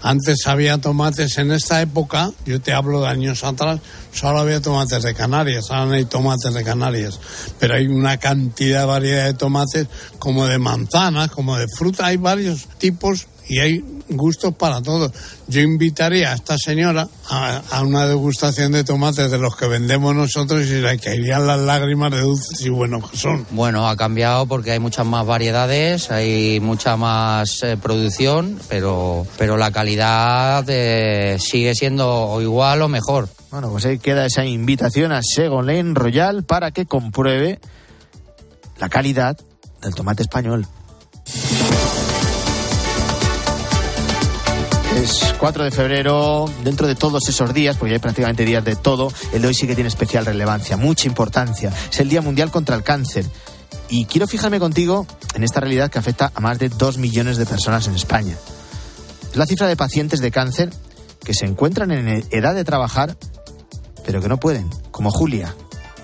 Antes 0.02 0.46
había 0.46 0.78
tomates 0.78 1.38
en 1.38 1.50
esta 1.50 1.80
época, 1.80 2.30
yo 2.44 2.60
te 2.60 2.72
hablo 2.72 3.02
de 3.02 3.08
años 3.08 3.42
atrás, 3.44 3.80
solo 4.12 4.40
había 4.40 4.60
tomates 4.60 5.02
de 5.02 5.14
Canarias, 5.14 5.70
ahora 5.70 5.86
no 5.86 5.92
hay 5.92 6.04
tomates 6.04 6.52
de 6.52 6.62
Canarias, 6.62 7.18
pero 7.58 7.74
hay 7.74 7.86
una 7.86 8.18
cantidad 8.18 8.80
de 8.80 8.86
variedad 8.86 9.24
de 9.24 9.34
tomates 9.34 9.88
como 10.18 10.46
de 10.46 10.58
manzanas, 10.58 11.30
como 11.30 11.56
de 11.56 11.66
fruta, 11.66 12.06
hay 12.06 12.18
varios 12.18 12.68
tipos 12.78 13.26
y 13.48 13.58
hay 13.58 13.84
gustos 14.09 14.55
para 14.55 14.83
todos. 14.83 15.12
Yo 15.49 15.61
invitaría 15.61 16.33
a 16.33 16.35
esta 16.35 16.59
señora 16.59 17.09
a, 17.29 17.83
una 17.83 18.07
degustación 18.07 18.73
de 18.73 18.85
tomates 18.85 19.31
de 19.31 19.38
los 19.38 19.57
que 19.57 19.66
vendemos 19.66 20.14
nosotros 20.14 20.66
y 20.66 20.81
le 20.81 20.99
caerían 20.99 21.47
las 21.47 21.61
lágrimas 21.61 22.11
de 22.11 22.21
dulces 22.21 22.61
y 22.61 22.69
buenos 22.69 23.11
que 23.11 23.16
son. 23.16 23.47
Bueno, 23.51 23.88
ha 23.88 23.97
cambiado 23.97 24.47
porque 24.47 24.73
hay 24.73 24.79
muchas 24.79 25.07
más 25.07 25.27
variedades, 25.27 26.11
hay 26.11 26.61
mucha 26.61 26.97
más 26.97 27.62
eh, 27.62 27.77
producción, 27.77 28.59
pero, 28.69 29.27
pero 29.38 29.57
la 29.57 29.71
calidad 29.71 30.64
eh, 30.69 31.38
sigue 31.40 31.75
siendo 31.75 32.38
igual 32.40 32.83
o 32.83 32.88
mejor. 32.88 33.29
Bueno, 33.51 33.71
pues 33.71 33.87
ahí 33.87 33.99
queda 33.99 34.27
esa 34.27 34.45
invitación 34.45 35.12
a 35.12 35.23
Segolén 35.23 35.95
Royal 35.95 36.45
para 36.45 36.73
que 36.73 36.87
compruebe 36.87 37.61
la 38.79 38.88
calidad 38.88 39.38
del 39.81 39.95
tomate 39.95 40.23
español. 40.23 40.66
Es 44.96 45.35
4 45.38 45.64
de 45.64 45.70
febrero, 45.70 46.50
dentro 46.64 46.87
de 46.87 46.94
todos 46.94 47.28
esos 47.28 47.52
días, 47.52 47.76
porque 47.76 47.92
hay 47.92 47.98
prácticamente 47.98 48.46
días 48.46 48.64
de 48.64 48.76
todo, 48.76 49.12
el 49.35 49.42
de 49.42 49.48
hoy 49.48 49.54
sí 49.54 49.66
que 49.66 49.74
tiene 49.74 49.88
especial 49.88 50.24
relevancia, 50.24 50.78
mucha 50.78 51.06
importancia. 51.06 51.70
Es 51.90 52.00
el 52.00 52.09
Día 52.09 52.22
Mundial 52.22 52.50
contra 52.50 52.74
el 52.74 52.82
Cáncer. 52.82 53.26
Y 53.90 54.06
quiero 54.06 54.26
fijarme 54.26 54.59
contigo 54.59 55.06
en 55.35 55.44
esta 55.44 55.61
realidad 55.61 55.90
que 55.90 55.98
afecta 55.98 56.32
a 56.35 56.40
más 56.40 56.59
de 56.59 56.70
2 56.70 56.96
millones 56.96 57.37
de 57.37 57.44
personas 57.44 57.87
en 57.88 57.94
España. 57.94 58.37
Es 59.30 59.37
la 59.37 59.44
cifra 59.44 59.68
de 59.68 59.76
pacientes 59.76 60.20
de 60.20 60.30
cáncer 60.30 60.70
que 61.22 61.35
se 61.35 61.44
encuentran 61.44 61.90
en 61.90 62.09
edad 62.30 62.54
de 62.54 62.64
trabajar, 62.64 63.18
pero 64.02 64.22
que 64.22 64.28
no 64.28 64.38
pueden, 64.38 64.70
como 64.92 65.11
Julia. 65.11 65.54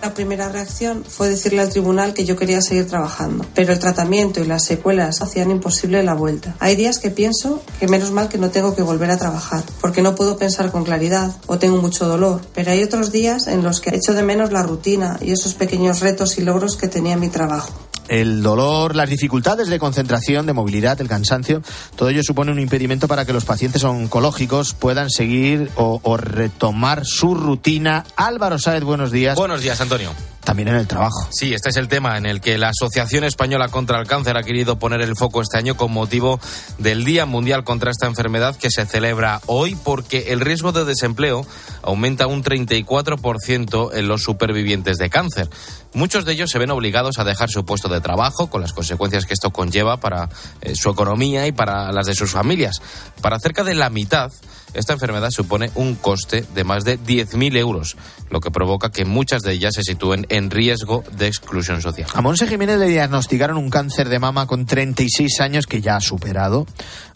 La 0.02 0.14
primera 0.14 0.48
reacción 0.48 1.04
fue 1.04 1.28
decirle 1.28 1.60
al 1.60 1.68
tribunal 1.68 2.12
que 2.12 2.24
yo 2.24 2.34
quería 2.34 2.60
seguir 2.60 2.88
trabajando, 2.88 3.46
pero 3.54 3.72
el 3.72 3.78
tratamiento 3.78 4.40
y 4.40 4.44
las 4.44 4.64
secuelas 4.64 5.22
hacían 5.22 5.52
imposible 5.52 6.02
la 6.02 6.14
vuelta. 6.14 6.56
Hay 6.58 6.74
días 6.74 6.98
que 6.98 7.10
pienso 7.10 7.62
que 7.78 7.86
menos 7.86 8.10
mal 8.10 8.28
que 8.28 8.36
no 8.36 8.50
tengo 8.50 8.74
que 8.74 8.82
volver 8.82 9.12
a 9.12 9.16
trabajar, 9.16 9.62
porque 9.80 10.02
no 10.02 10.16
puedo 10.16 10.36
pensar 10.36 10.72
con 10.72 10.82
claridad 10.82 11.30
o 11.46 11.60
tengo 11.60 11.76
mucho 11.76 12.08
dolor, 12.08 12.40
pero 12.52 12.72
hay 12.72 12.82
otros 12.82 13.12
días 13.12 13.46
en 13.46 13.62
los 13.62 13.80
que 13.80 13.94
echo 13.94 14.12
de 14.12 14.24
menos 14.24 14.50
la 14.50 14.64
rutina 14.64 15.20
y 15.20 15.30
esos 15.30 15.54
pequeños 15.54 16.00
retos 16.00 16.36
y 16.36 16.42
logros 16.42 16.76
que 16.76 16.88
tenía 16.88 17.12
en 17.12 17.20
mi 17.20 17.28
trabajo 17.28 17.72
el 18.12 18.42
dolor, 18.42 18.94
las 18.94 19.08
dificultades 19.08 19.68
de 19.68 19.78
concentración, 19.78 20.44
de 20.44 20.52
movilidad, 20.52 21.00
el 21.00 21.08
cansancio, 21.08 21.62
todo 21.96 22.10
ello 22.10 22.22
supone 22.22 22.52
un 22.52 22.60
impedimento 22.60 23.08
para 23.08 23.24
que 23.24 23.32
los 23.32 23.46
pacientes 23.46 23.82
oncológicos 23.84 24.74
puedan 24.74 25.08
seguir 25.08 25.70
o, 25.76 26.16
retomar 26.18 27.06
su 27.06 27.34
rutina. 27.34 28.04
Álvaro 28.16 28.58
Sáez, 28.58 28.84
buenos 28.84 29.12
días. 29.12 29.34
Buenos 29.36 29.62
días, 29.62 29.80
Antonio 29.80 30.12
también 30.44 30.68
en 30.68 30.76
el 30.76 30.86
trabajo. 30.86 31.28
Sí, 31.30 31.54
este 31.54 31.70
es 31.70 31.76
el 31.76 31.88
tema 31.88 32.16
en 32.16 32.26
el 32.26 32.40
que 32.40 32.58
la 32.58 32.70
Asociación 32.70 33.24
Española 33.24 33.68
contra 33.68 34.00
el 34.00 34.06
Cáncer 34.06 34.36
ha 34.36 34.42
querido 34.42 34.78
poner 34.78 35.00
el 35.00 35.16
foco 35.16 35.40
este 35.40 35.58
año 35.58 35.76
con 35.76 35.92
motivo 35.92 36.40
del 36.78 37.04
Día 37.04 37.26
Mundial 37.26 37.64
contra 37.64 37.90
esta 37.90 38.06
enfermedad 38.06 38.56
que 38.56 38.70
se 38.70 38.84
celebra 38.86 39.40
hoy 39.46 39.76
porque 39.76 40.32
el 40.32 40.40
riesgo 40.40 40.72
de 40.72 40.84
desempleo 40.84 41.46
aumenta 41.82 42.26
un 42.26 42.42
34% 42.42 43.90
en 43.94 44.08
los 44.08 44.22
supervivientes 44.22 44.98
de 44.98 45.10
cáncer. 45.10 45.48
Muchos 45.94 46.24
de 46.24 46.32
ellos 46.32 46.50
se 46.50 46.58
ven 46.58 46.70
obligados 46.70 47.18
a 47.18 47.24
dejar 47.24 47.50
su 47.50 47.64
puesto 47.64 47.88
de 47.88 48.00
trabajo 48.00 48.48
con 48.48 48.60
las 48.62 48.72
consecuencias 48.72 49.26
que 49.26 49.34
esto 49.34 49.50
conlleva 49.50 49.98
para 49.98 50.28
eh, 50.60 50.74
su 50.74 50.90
economía 50.90 51.46
y 51.46 51.52
para 51.52 51.92
las 51.92 52.06
de 52.06 52.14
sus 52.14 52.30
familias. 52.30 52.80
Para 53.20 53.38
cerca 53.38 53.62
de 53.62 53.74
la 53.74 53.90
mitad, 53.90 54.32
esta 54.74 54.92
enfermedad 54.92 55.30
supone 55.30 55.70
un 55.74 55.94
coste 55.94 56.44
de 56.54 56.64
más 56.64 56.84
de 56.84 56.98
10.000 56.98 57.56
euros, 57.56 57.96
lo 58.30 58.40
que 58.40 58.50
provoca 58.50 58.90
que 58.90 59.04
muchas 59.04 59.42
de 59.42 59.52
ellas 59.52 59.74
se 59.74 59.82
sitúen 59.82 60.26
en 60.28 60.50
riesgo 60.50 61.04
de 61.16 61.26
exclusión 61.26 61.82
social. 61.82 62.08
A 62.14 62.20
Monse 62.20 62.46
Jiménez 62.46 62.78
le 62.78 62.88
diagnosticaron 62.88 63.56
un 63.56 63.70
cáncer 63.70 64.08
de 64.08 64.18
mama 64.18 64.46
con 64.46 64.66
36 64.66 65.40
años 65.40 65.66
que 65.66 65.80
ya 65.80 65.96
ha 65.96 66.00
superado. 66.00 66.66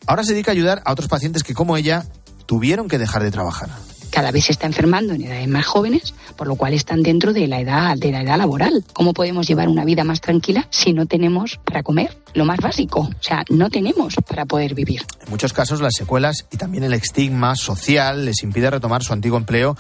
Ahora 0.06 0.24
se 0.24 0.32
dedica 0.32 0.50
a 0.50 0.54
ayudar 0.54 0.82
a 0.84 0.92
otros 0.92 1.08
pacientes 1.08 1.42
que, 1.42 1.54
como 1.54 1.76
ella, 1.76 2.04
tuvieron 2.46 2.88
que 2.88 2.98
dejar 2.98 3.22
de 3.22 3.30
trabajar 3.30 3.70
cada 4.16 4.30
vez 4.30 4.46
se 4.46 4.52
está 4.52 4.64
enfermando 4.64 5.12
en 5.12 5.24
edades 5.24 5.46
más 5.46 5.66
jóvenes, 5.66 6.14
por 6.36 6.46
lo 6.46 6.56
cual 6.56 6.72
están 6.72 7.02
dentro 7.02 7.34
de 7.34 7.46
la 7.46 7.60
edad 7.60 7.98
de 7.98 8.12
la 8.12 8.22
edad 8.22 8.38
laboral. 8.38 8.82
¿Cómo 8.94 9.12
podemos 9.12 9.46
llevar 9.46 9.68
una 9.68 9.84
vida 9.84 10.04
más 10.04 10.22
tranquila 10.22 10.66
si 10.70 10.94
no 10.94 11.04
tenemos 11.04 11.60
para 11.62 11.82
comer? 11.82 12.16
Lo 12.32 12.46
más 12.46 12.58
básico, 12.60 13.00
o 13.00 13.22
sea, 13.22 13.44
no 13.50 13.68
tenemos 13.68 14.14
para 14.26 14.46
poder 14.46 14.74
vivir. 14.74 15.02
En 15.22 15.30
muchos 15.30 15.52
casos 15.52 15.82
las 15.82 15.92
secuelas 15.94 16.46
y 16.50 16.56
también 16.56 16.84
el 16.84 16.94
estigma 16.94 17.56
social 17.56 18.24
les 18.24 18.42
impide 18.42 18.70
retomar 18.70 19.04
su 19.04 19.12
antiguo 19.12 19.36
empleo 19.36 19.76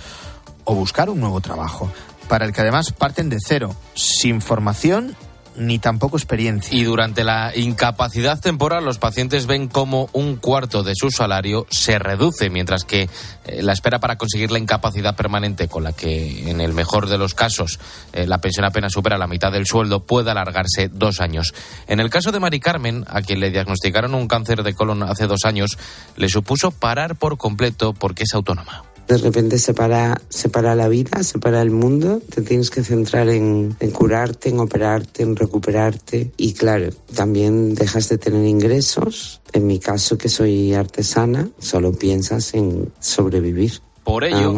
o 0.64 0.74
buscar 0.74 1.08
un 1.08 1.18
nuevo 1.18 1.40
trabajo, 1.40 1.90
para 2.28 2.44
el 2.44 2.52
que 2.52 2.60
además 2.60 2.92
parten 2.92 3.30
de 3.30 3.38
cero, 3.42 3.74
sin 3.94 4.42
formación 4.42 5.16
ni 5.56 5.78
tampoco 5.78 6.16
experiencia. 6.16 6.76
Y 6.76 6.84
durante 6.84 7.24
la 7.24 7.52
incapacidad 7.54 8.40
temporal 8.40 8.84
los 8.84 8.98
pacientes 8.98 9.46
ven 9.46 9.68
cómo 9.68 10.08
un 10.12 10.36
cuarto 10.36 10.82
de 10.82 10.94
su 10.94 11.10
salario 11.10 11.66
se 11.70 11.98
reduce, 11.98 12.50
mientras 12.50 12.84
que 12.84 13.08
eh, 13.46 13.62
la 13.62 13.72
espera 13.72 13.98
para 13.98 14.16
conseguir 14.16 14.50
la 14.50 14.58
incapacidad 14.58 15.16
permanente, 15.16 15.68
con 15.68 15.84
la 15.84 15.92
que 15.92 16.50
en 16.50 16.60
el 16.60 16.72
mejor 16.72 17.08
de 17.08 17.18
los 17.18 17.34
casos 17.34 17.78
eh, 18.12 18.26
la 18.26 18.38
pensión 18.38 18.64
apenas 18.64 18.92
supera 18.92 19.18
la 19.18 19.26
mitad 19.26 19.52
del 19.52 19.66
sueldo, 19.66 20.00
puede 20.00 20.30
alargarse 20.30 20.88
dos 20.88 21.20
años. 21.20 21.54
En 21.86 22.00
el 22.00 22.10
caso 22.10 22.32
de 22.32 22.40
Mari 22.40 22.60
Carmen, 22.60 23.04
a 23.08 23.22
quien 23.22 23.40
le 23.40 23.50
diagnosticaron 23.50 24.14
un 24.14 24.28
cáncer 24.28 24.62
de 24.62 24.74
colon 24.74 25.02
hace 25.02 25.26
dos 25.26 25.44
años, 25.44 25.78
le 26.16 26.28
supuso 26.28 26.70
parar 26.70 27.16
por 27.16 27.38
completo 27.38 27.92
porque 27.92 28.24
es 28.24 28.34
autónoma. 28.34 28.84
De 29.08 29.16
repente 29.18 29.58
se 29.58 29.72
para, 29.72 30.20
se 30.28 30.48
para 30.48 30.74
la 30.74 30.88
vida, 30.88 31.22
se 31.22 31.38
para 31.38 31.62
el 31.62 31.70
mundo, 31.70 32.20
te 32.34 32.42
tienes 32.42 32.70
que 32.70 32.82
centrar 32.82 33.28
en, 33.28 33.76
en 33.78 33.90
curarte, 33.90 34.48
en 34.48 34.58
operarte, 34.58 35.22
en 35.22 35.36
recuperarte 35.36 36.32
y 36.36 36.54
claro, 36.54 36.90
también 37.14 37.74
dejas 37.74 38.08
de 38.08 38.18
tener 38.18 38.44
ingresos. 38.44 39.40
En 39.52 39.66
mi 39.66 39.78
caso, 39.78 40.18
que 40.18 40.28
soy 40.28 40.74
artesana, 40.74 41.48
solo 41.58 41.92
piensas 41.92 42.54
en 42.54 42.92
sobrevivir. 43.00 43.80
Por 44.02 44.24
ello, 44.24 44.54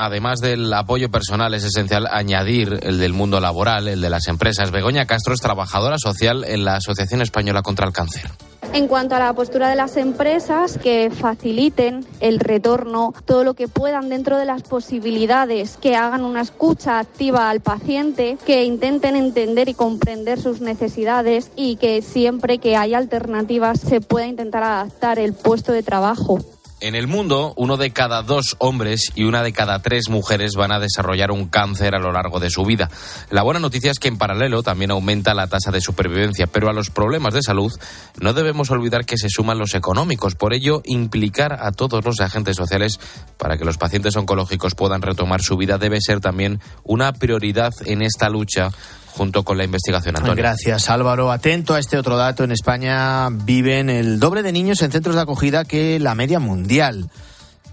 además 0.00 0.40
del 0.40 0.72
apoyo 0.72 1.10
personal, 1.10 1.54
es 1.54 1.64
esencial 1.64 2.06
añadir 2.10 2.80
el 2.82 2.98
del 2.98 3.12
mundo 3.12 3.38
laboral, 3.40 3.86
el 3.86 4.00
de 4.00 4.10
las 4.10 4.28
empresas. 4.28 4.70
Begoña 4.70 5.06
Castro 5.06 5.34
es 5.34 5.40
trabajadora 5.40 5.96
social 5.98 6.44
en 6.44 6.64
la 6.64 6.76
Asociación 6.76 7.20
Española 7.20 7.62
contra 7.62 7.86
el 7.86 7.92
Cáncer. 7.92 8.30
En 8.72 8.86
cuanto 8.86 9.16
a 9.16 9.18
la 9.18 9.32
postura 9.32 9.68
de 9.68 9.74
las 9.74 9.96
empresas, 9.96 10.78
que 10.78 11.10
faciliten 11.10 12.06
el 12.20 12.38
retorno, 12.38 13.12
todo 13.24 13.42
lo 13.42 13.54
que 13.54 13.66
puedan 13.66 14.08
dentro 14.08 14.38
de 14.38 14.44
las 14.44 14.62
posibilidades, 14.62 15.76
que 15.76 15.96
hagan 15.96 16.24
una 16.24 16.42
escucha 16.42 17.00
activa 17.00 17.50
al 17.50 17.60
paciente, 17.60 18.38
que 18.46 18.64
intenten 18.64 19.16
entender 19.16 19.68
y 19.68 19.74
comprender 19.74 20.40
sus 20.40 20.60
necesidades 20.60 21.50
y 21.56 21.76
que 21.76 22.00
siempre 22.00 22.58
que 22.58 22.76
haya 22.76 22.98
alternativas 22.98 23.80
se 23.80 24.00
pueda 24.00 24.28
intentar 24.28 24.62
adaptar 24.62 25.18
el 25.18 25.34
puesto 25.34 25.72
de 25.72 25.82
trabajo. 25.82 26.38
En 26.82 26.94
el 26.94 27.06
mundo, 27.06 27.52
uno 27.56 27.76
de 27.76 27.90
cada 27.90 28.22
dos 28.22 28.56
hombres 28.58 29.12
y 29.14 29.24
una 29.24 29.42
de 29.42 29.52
cada 29.52 29.80
tres 29.80 30.08
mujeres 30.08 30.54
van 30.54 30.72
a 30.72 30.80
desarrollar 30.80 31.30
un 31.30 31.46
cáncer 31.46 31.94
a 31.94 31.98
lo 31.98 32.10
largo 32.10 32.40
de 32.40 32.48
su 32.48 32.64
vida. 32.64 32.90
La 33.28 33.42
buena 33.42 33.60
noticia 33.60 33.90
es 33.90 33.98
que 33.98 34.08
en 34.08 34.16
paralelo 34.16 34.62
también 34.62 34.90
aumenta 34.90 35.34
la 35.34 35.46
tasa 35.46 35.70
de 35.70 35.82
supervivencia, 35.82 36.46
pero 36.46 36.70
a 36.70 36.72
los 36.72 36.88
problemas 36.88 37.34
de 37.34 37.42
salud 37.42 37.70
no 38.18 38.32
debemos 38.32 38.70
olvidar 38.70 39.04
que 39.04 39.18
se 39.18 39.28
suman 39.28 39.58
los 39.58 39.74
económicos. 39.74 40.36
Por 40.36 40.54
ello, 40.54 40.80
implicar 40.86 41.58
a 41.60 41.70
todos 41.70 42.02
los 42.02 42.18
agentes 42.20 42.56
sociales 42.56 42.98
para 43.36 43.58
que 43.58 43.66
los 43.66 43.76
pacientes 43.76 44.16
oncológicos 44.16 44.74
puedan 44.74 45.02
retomar 45.02 45.42
su 45.42 45.58
vida 45.58 45.76
debe 45.76 46.00
ser 46.00 46.20
también 46.20 46.60
una 46.82 47.12
prioridad 47.12 47.74
en 47.84 48.00
esta 48.00 48.30
lucha 48.30 48.70
junto 49.12 49.42
con 49.42 49.58
la 49.58 49.64
investigación. 49.64 50.16
Antonio. 50.16 50.36
Gracias, 50.36 50.88
Álvaro. 50.88 51.30
Atento 51.30 51.74
a 51.74 51.78
este 51.78 51.98
otro 51.98 52.16
dato. 52.16 52.44
En 52.44 52.52
España 52.52 53.28
viven 53.30 53.90
el 53.90 54.18
doble 54.18 54.42
de 54.42 54.52
niños 54.52 54.82
en 54.82 54.92
centros 54.92 55.14
de 55.14 55.22
acogida 55.22 55.64
que 55.64 55.98
la 55.98 56.14
media 56.14 56.38
mundial. 56.40 57.10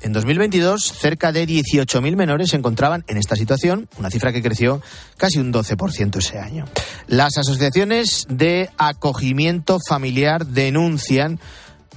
En 0.02 0.14
2022, 0.14 0.84
cerca 0.84 1.32
de 1.32 1.48
18.000 1.48 2.16
menores 2.16 2.52
se 2.52 2.58
encontraban 2.58 3.04
en 3.08 3.18
esta 3.18 3.36
situación, 3.36 3.90
una 3.98 4.12
cifra 4.12 4.32
que 4.32 4.44
creció 4.44 4.82
casi 5.18 5.40
un 5.40 5.52
12% 5.52 6.18
ese 6.18 6.38
año. 6.38 6.66
Las 7.08 7.38
asociaciones 7.38 8.26
de 8.30 8.70
acogimiento 8.78 9.80
familiar 9.88 10.46
denuncian 10.46 11.40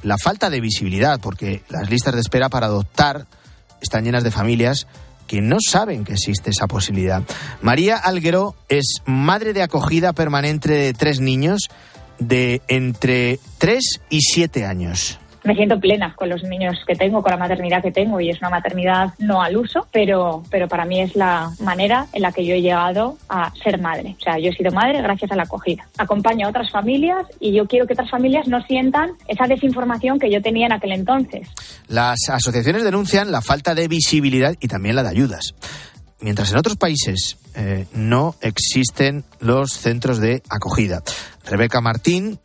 la 0.02 0.16
falta 0.16 0.48
de 0.48 0.60
visibilidad, 0.60 1.20
porque 1.20 1.62
las 1.68 1.90
listas 1.90 2.14
de 2.14 2.20
espera 2.20 2.48
para 2.48 2.66
adoptar 2.66 3.26
están 3.82 4.04
llenas 4.04 4.24
de 4.24 4.30
familias 4.30 4.86
que 5.30 5.40
no 5.40 5.58
saben 5.60 6.02
que 6.02 6.14
existe 6.14 6.50
esa 6.50 6.66
posibilidad. 6.66 7.22
María 7.62 7.96
Alguero 7.96 8.56
es 8.68 9.00
madre 9.06 9.52
de 9.52 9.62
acogida 9.62 10.12
permanente 10.12 10.72
de 10.72 10.92
tres 10.92 11.20
niños 11.20 11.68
de 12.18 12.62
entre 12.66 13.38
3 13.58 14.00
y 14.10 14.22
7 14.22 14.66
años. 14.66 15.19
Me 15.44 15.54
siento 15.54 15.78
plena 15.78 16.14
con 16.14 16.28
los 16.28 16.42
niños 16.42 16.76
que 16.86 16.94
tengo, 16.94 17.22
con 17.22 17.30
la 17.30 17.36
maternidad 17.36 17.82
que 17.82 17.92
tengo 17.92 18.20
y 18.20 18.30
es 18.30 18.38
una 18.40 18.50
maternidad 18.50 19.14
no 19.18 19.42
al 19.42 19.56
uso, 19.56 19.86
pero, 19.92 20.42
pero 20.50 20.68
para 20.68 20.84
mí 20.84 21.00
es 21.00 21.16
la 21.16 21.50
manera 21.60 22.06
en 22.12 22.22
la 22.22 22.32
que 22.32 22.44
yo 22.44 22.54
he 22.54 22.62
llegado 22.62 23.16
a 23.28 23.52
ser 23.62 23.80
madre. 23.80 24.16
O 24.18 24.22
sea, 24.22 24.38
yo 24.38 24.50
he 24.50 24.54
sido 24.54 24.70
madre 24.72 25.02
gracias 25.02 25.30
a 25.32 25.36
la 25.36 25.44
acogida. 25.44 25.86
Acompaño 25.98 26.46
a 26.46 26.50
otras 26.50 26.70
familias 26.70 27.26
y 27.38 27.52
yo 27.52 27.66
quiero 27.66 27.86
que 27.86 27.94
otras 27.94 28.10
familias 28.10 28.46
no 28.48 28.62
sientan 28.62 29.10
esa 29.28 29.46
desinformación 29.46 30.18
que 30.18 30.30
yo 30.30 30.42
tenía 30.42 30.66
en 30.66 30.72
aquel 30.72 30.92
entonces. 30.92 31.48
Las 31.88 32.28
asociaciones 32.28 32.84
denuncian 32.84 33.32
la 33.32 33.40
falta 33.40 33.74
de 33.74 33.88
visibilidad 33.88 34.54
y 34.60 34.68
también 34.68 34.96
la 34.96 35.02
de 35.02 35.10
ayudas. 35.10 35.54
Mientras 36.20 36.52
en 36.52 36.58
otros 36.58 36.76
países 36.76 37.38
eh, 37.54 37.86
no 37.94 38.34
existen 38.42 39.24
los 39.40 39.72
centros 39.72 40.20
de 40.20 40.42
acogida. 40.50 41.02
Rebeca 41.46 41.80
Martín 41.80 42.38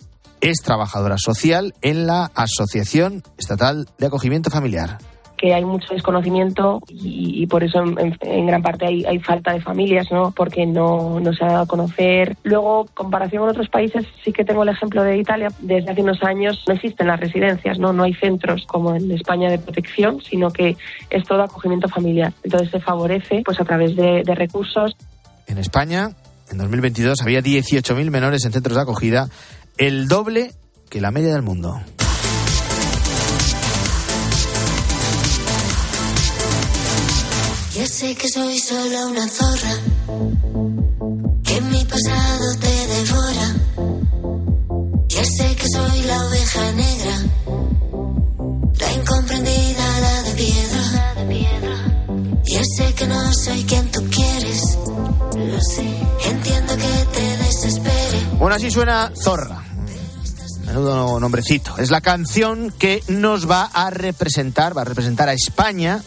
es 0.45 0.62
trabajadora 0.62 1.15
social 1.17 1.73
en 1.81 2.05
la 2.05 2.31
Asociación 2.36 3.23
Estatal 3.38 3.88
de 3.97 4.05
Acogimiento 4.05 4.51
Familiar 4.51 4.99
que 5.38 5.53
hay 5.53 5.65
mucho 5.65 5.93
desconocimiento 5.93 6.81
y, 6.88 7.45
por 7.47 7.62
eso 7.63 7.84
en, 7.84 8.45
gran 8.47 8.62
parte 8.62 8.86
hay, 8.86 9.03
hay, 9.03 9.19
falta 9.19 9.51
de 9.51 9.60
familias, 9.60 10.08
¿no? 10.10 10.31
Porque 10.31 10.65
no, 10.65 11.19
no 11.19 11.34
se 11.34 11.43
ha 11.43 11.47
dado 11.47 11.63
a 11.63 11.67
conocer. 11.67 12.38
Luego, 12.43 12.88
comparación 12.93 13.41
con 13.41 13.49
otros 13.49 13.67
países, 13.67 14.05
sí 14.23 14.31
que 14.31 14.45
tengo 14.45 14.63
el 14.63 14.69
ejemplo 14.69 15.03
de 15.03 15.17
Italia. 15.17 15.49
Desde 15.60 15.91
hace 15.91 16.01
unos 16.01 16.23
años 16.23 16.63
no 16.67 16.73
existen 16.73 17.08
las 17.08 17.19
residencias, 17.19 17.77
¿no? 17.79 17.91
No 17.91 18.03
hay 18.03 18.13
centros 18.13 18.63
como 18.65 18.95
en 18.95 19.12
España 19.12 19.49
de 19.49 19.60
protección, 19.60 20.21
sino 20.21 20.51
que 20.51 20.77
es 21.10 21.23
todo 21.25 21.43
acogimiento 21.43 21.89
familiar. 21.89 22.31
Entonces 22.41 22.71
se 22.71 22.79
favorece 22.79 23.41
pues 23.43 23.60
a 23.60 23.65
través 23.65 23.93
de, 23.97 24.23
de 24.23 24.36
recursos. 24.36 24.95
En 25.47 25.58
España, 25.58 26.12
en 26.49 26.58
2022, 26.58 27.21
había 27.21 27.41
18.000 27.41 28.10
menores 28.10 28.45
en 28.45 28.53
centros 28.53 28.77
de 28.77 28.81
acogida 28.84 29.27
el 29.77 30.07
doble 30.07 30.53
que 30.89 31.01
la 31.01 31.11
media 31.11 31.33
del 31.33 31.41
mundo. 31.41 31.81
Ya 37.73 37.88
sé 37.88 38.15
que 38.15 38.29
soy 38.29 38.57
solo 38.57 39.07
una 39.07 39.27
zorra, 39.27 39.75
que 41.43 41.61
mi 41.61 41.83
pasado 41.85 42.55
te 42.59 42.88
devora. 42.88 43.55
Ya 45.09 45.25
sé 45.25 45.55
que 45.55 45.67
soy 45.69 46.01
la 46.03 46.25
oveja 46.25 46.71
negra, 46.71 47.17
la 48.79 48.93
incomprendida, 48.93 49.99
la 49.99 50.21
de 50.23 50.31
piedra. 50.35 51.95
Ya 52.45 52.61
sé 52.77 52.93
que 52.93 53.07
no 53.07 53.33
soy 53.33 53.63
quien 53.65 53.91
tú 53.91 54.01
quieres, 54.09 54.61
lo 55.35 55.61
sé, 55.61 55.85
entiendo 56.29 56.77
que 56.77 57.17
te. 57.17 57.24
Bueno, 58.38 58.56
así 58.56 58.69
suena 58.69 59.12
Zorra. 59.15 59.63
Menudo 60.65 61.19
nombrecito. 61.19 61.78
Es 61.78 61.89
la 61.89 62.02
canción 62.02 62.71
que 62.71 63.04
nos 63.08 63.50
va 63.50 63.63
a 63.74 63.89
representar, 63.89 64.78
va 64.78 64.82
a 64.82 64.86
representar 64.86 65.30
a 65.30 65.34
España 65.34 66.02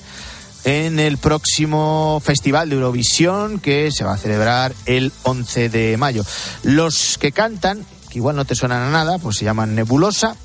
en 0.65 0.99
el 0.99 1.19
próximo 1.19 2.21
Festival 2.23 2.69
de 2.69 2.77
Eurovisión 2.77 3.59
que 3.59 3.91
se 3.91 4.05
va 4.05 4.15
a 4.15 4.19
celebrar 4.19 4.75
el 4.87 5.13
11 5.23 5.69
de 5.69 5.97
mayo. 5.97 6.25
Los 6.63 7.17
que 7.19 7.33
cantan, 7.33 7.85
que 8.11 8.19
igual 8.19 8.37
no 8.37 8.45
te 8.45 8.55
suenan 8.55 8.83
a 8.83 8.91
nada, 8.91 9.19
pues 9.19 9.37
se 9.37 9.45
llaman 9.45 9.75
Nebulosa, 9.75 10.37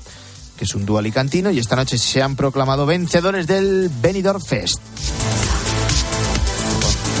que 0.56 0.64
es 0.64 0.74
un 0.74 0.86
dúo 0.86 0.98
alicantino, 0.98 1.50
y 1.50 1.58
esta 1.58 1.76
noche 1.76 1.98
se 1.98 2.22
han 2.22 2.36
proclamado 2.36 2.86
vencedores 2.86 3.46
del 3.46 3.90
Benidorm 4.00 4.40
Fest. 4.40 4.78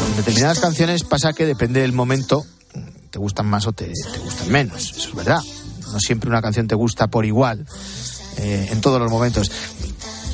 Con 0.00 0.16
determinadas 0.16 0.60
canciones 0.60 1.02
pasa 1.02 1.32
que 1.32 1.44
depende 1.44 1.80
del 1.80 1.92
momento, 1.92 2.46
te 3.14 3.20
gustan 3.20 3.46
más 3.46 3.64
o 3.68 3.72
te, 3.72 3.92
gustan 4.24 4.50
menos, 4.50 4.90
eso 4.90 5.08
es 5.08 5.14
verdad. 5.14 5.40
No 5.92 6.00
siempre 6.00 6.28
una 6.28 6.42
canción 6.42 6.66
te 6.66 6.74
gusta 6.74 7.06
por 7.06 7.24
igual. 7.24 7.64
Eh, 8.38 8.68
en 8.72 8.80
todos 8.80 9.00
los 9.00 9.08
momentos 9.08 9.48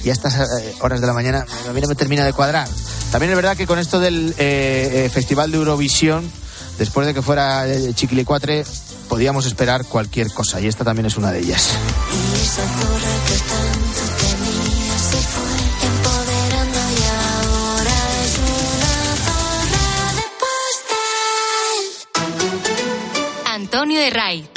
y 0.03 0.09
a 0.09 0.12
estas 0.14 0.37
eh, 0.37 0.75
horas 0.81 1.03
de 1.03 1.07
la 1.07 1.12
mañana 1.12 1.45
a 1.69 1.73
mí 1.75 1.81
no 1.83 1.88
me 1.88 1.95
termina 1.95 2.25
de 2.25 2.33
cuadrar. 2.33 2.66
También 3.12 3.33
es 3.33 3.37
verdad 3.37 3.55
que 3.55 3.66
con 3.66 3.79
esto 3.79 4.01
del 4.01 4.35
eh, 4.38 5.11
Festival 5.12 5.51
de 5.51 5.59
Eurovisión, 5.59 6.25
después 6.79 7.07
de 7.07 7.12
que 7.12 7.21
fuera 7.21 7.66
Chiquilicuatre, 7.93 8.64
podíamos 9.11 9.45
esperar 9.45 9.85
cualquier 9.85 10.33
cosa 10.33 10.59
y 10.59 10.66
esta 10.66 10.83
también 10.85 11.05
es 11.05 11.19
una 11.19 11.33
de 11.33 11.40
ellas. 11.40 11.69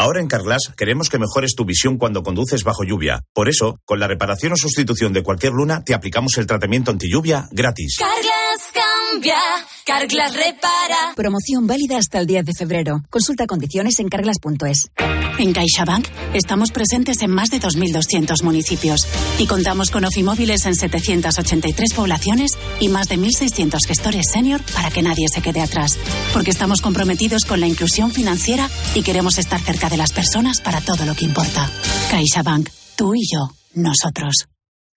Ahora 0.00 0.20
en 0.20 0.28
Carglass 0.28 0.72
queremos 0.76 1.08
que 1.08 1.18
mejores 1.18 1.56
tu 1.56 1.64
visión 1.64 1.98
cuando 1.98 2.22
conduces 2.22 2.62
bajo 2.62 2.84
lluvia. 2.84 3.24
Por 3.34 3.48
eso, 3.48 3.80
con 3.84 3.98
la 3.98 4.06
reparación 4.06 4.52
o 4.52 4.56
sustitución 4.56 5.12
de 5.12 5.24
cualquier 5.24 5.52
luna, 5.52 5.82
te 5.84 5.92
aplicamos 5.92 6.38
el 6.38 6.46
tratamiento 6.46 6.92
anti 6.92 7.10
lluvia 7.10 7.48
gratis. 7.50 7.96
Carglass 7.98 8.70
cambia, 8.72 9.36
Carglass 9.84 10.36
repara. 10.36 11.14
Promoción 11.16 11.66
válida 11.66 11.98
hasta 11.98 12.20
el 12.20 12.28
10 12.28 12.44
de 12.44 12.52
febrero. 12.54 13.00
Consulta 13.10 13.48
condiciones 13.48 13.98
en 13.98 14.08
carglass.es. 14.08 14.88
En 15.38 15.52
CaixaBank 15.52 16.06
estamos 16.34 16.72
presentes 16.72 17.22
en 17.22 17.30
más 17.30 17.50
de 17.50 17.60
2.200 17.60 18.42
municipios 18.42 19.00
y 19.38 19.46
contamos 19.46 19.90
con 19.90 20.04
ofimóviles 20.04 20.66
en 20.66 20.74
783 20.74 21.94
poblaciones 21.94 22.58
y 22.80 22.88
más 22.88 23.08
de 23.08 23.18
1.600 23.18 23.86
gestores 23.86 24.26
senior 24.32 24.60
para 24.74 24.90
que 24.90 25.02
nadie 25.02 25.28
se 25.32 25.40
quede 25.40 25.60
atrás. 25.60 25.96
Porque 26.32 26.50
estamos 26.50 26.82
comprometidos 26.82 27.44
con 27.44 27.60
la 27.60 27.68
inclusión 27.68 28.10
financiera 28.10 28.68
y 28.96 29.02
queremos 29.02 29.38
estar 29.38 29.60
cerca 29.60 29.88
de 29.88 29.96
las 29.96 30.12
personas 30.12 30.60
para 30.60 30.80
todo 30.80 31.06
lo 31.06 31.14
que 31.14 31.24
importa. 31.24 31.70
CaixaBank, 32.10 32.68
tú 32.96 33.14
y 33.14 33.22
yo, 33.32 33.52
nosotros. 33.74 34.48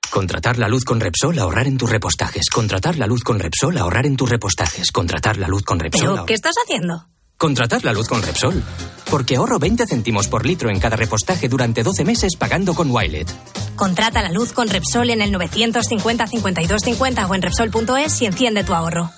Contratar 0.10 0.58
la 0.58 0.68
luz 0.68 0.84
con 0.84 1.00
Repsol, 1.00 1.38
ahorrar 1.38 1.68
en 1.68 1.78
tus 1.78 1.90
repostajes. 1.90 2.50
Contratar 2.50 2.98
la 2.98 3.06
luz 3.06 3.22
con 3.22 3.40
Repsol, 3.40 3.78
ahorrar 3.78 4.08
en 4.08 4.18
tus 4.18 4.30
repostajes. 4.30 4.92
Contratar 4.92 5.38
la 5.38 5.48
luz 5.48 5.62
con 5.64 5.80
Repsol. 5.80 6.10
¿Pero 6.10 6.26
qué 6.26 6.34
estás 6.34 6.56
haciendo? 6.66 7.06
Contratar 7.42 7.84
la 7.84 7.92
luz 7.92 8.08
con 8.08 8.22
Repsol. 8.22 8.62
Porque 9.10 9.36
ahorro 9.36 9.58
20 9.58 9.88
céntimos 9.88 10.28
por 10.28 10.46
litro 10.46 10.70
en 10.70 10.80
cada 10.80 10.96
repostaje 10.96 11.50
durante 11.50 11.82
12 11.82 12.06
meses 12.06 12.36
pagando 12.36 12.76
con 12.76 12.92
Wilet. 12.92 13.28
Contrata 13.76 14.22
la 14.22 14.32
luz 14.32 14.54
con 14.54 14.70
Repsol 14.70 15.10
en 15.10 15.24
el 15.24 15.32
950 15.32 16.28
52 16.28 16.82
50 16.84 17.26
o 17.26 17.34
en 17.34 17.42
Repsol.es 17.42 18.22
y 18.22 18.28
enciende 18.28 18.64
tu 18.64 18.76
ahorro. 18.76 19.10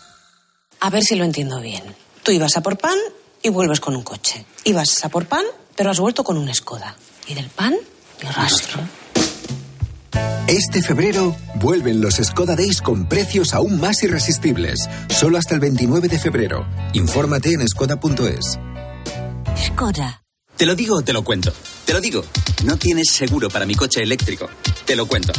A 0.80 0.90
ver 0.90 1.04
si 1.04 1.18
lo 1.18 1.26
entiendo 1.26 1.60
bien. 1.60 1.84
Tú 2.24 2.32
ibas 2.32 2.56
a 2.56 2.62
por 2.62 2.78
pan 2.78 2.98
y 3.42 3.50
vuelves 3.50 3.82
con 3.82 3.94
un 3.94 4.04
coche. 4.04 4.46
Ibas 4.64 5.04
a 5.04 5.10
por 5.10 5.26
pan, 5.26 5.44
pero 5.76 5.92
has 5.92 6.00
vuelto 6.00 6.24
con 6.24 6.38
un 6.38 6.54
Skoda. 6.54 6.96
Y 7.28 7.34
del 7.34 7.50
pan, 7.50 7.76
ni 8.24 8.30
rastro. 8.30 8.80
Este 10.48 10.82
febrero 10.82 11.36
vuelven 11.56 12.02
los 12.02 12.16
Skoda 12.16 12.56
Days 12.56 12.82
con 12.82 13.08
precios 13.08 13.54
aún 13.54 13.80
más 13.80 14.04
irresistibles. 14.04 14.88
Solo 15.10 15.38
hasta 15.38 15.56
el 15.56 15.62
29 15.62 16.08
de 16.08 16.20
febrero. 16.20 16.68
Infórmate 16.94 17.54
en 17.54 17.68
skoda.es. 17.68 18.60
Skoda. 19.58 20.24
Te 20.58 20.66
lo 20.66 20.76
digo 20.76 20.98
o 20.98 21.02
te 21.02 21.14
lo 21.14 21.24
cuento. 21.24 21.52
Te 21.86 21.94
lo 21.94 22.02
digo. 22.02 22.24
No 22.66 22.78
tienes 22.78 23.08
seguro 23.12 23.50
para 23.50 23.66
mi 23.66 23.76
coche 23.76 24.04
eléctrico. 24.04 24.50
Te 24.86 24.96
lo 24.96 25.08
cuento. 25.08 25.34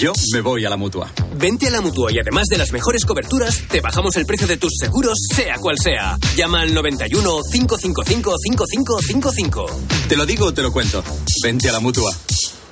Yo 0.00 0.12
me 0.32 0.40
voy 0.40 0.64
a 0.64 0.70
la 0.70 0.76
mutua. 0.76 1.10
Vente 1.36 1.68
a 1.68 1.70
la 1.70 1.80
mutua 1.80 2.12
y 2.12 2.18
además 2.18 2.46
de 2.48 2.58
las 2.58 2.72
mejores 2.72 3.04
coberturas, 3.04 3.62
te 3.68 3.80
bajamos 3.80 4.16
el 4.16 4.26
precio 4.26 4.46
de 4.46 4.56
tus 4.56 4.72
seguros, 4.78 5.18
sea 5.34 5.58
cual 5.58 5.76
sea. 5.78 6.16
Llama 6.36 6.60
al 6.60 6.72
91 6.72 7.40
555 7.50 8.34
5555. 8.38 9.66
Te 10.08 10.16
lo 10.16 10.24
digo 10.26 10.46
o 10.46 10.54
te 10.54 10.62
lo 10.62 10.72
cuento. 10.72 11.02
Vente 11.42 11.68
a 11.68 11.72
la 11.72 11.80
mutua. 11.80 12.12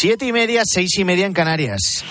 Siete 0.00 0.26
y 0.26 0.32
media, 0.32 0.62
seis 0.64 0.96
y 0.96 1.04
media 1.04 1.26
en 1.26 1.32
Canarias. 1.32 2.04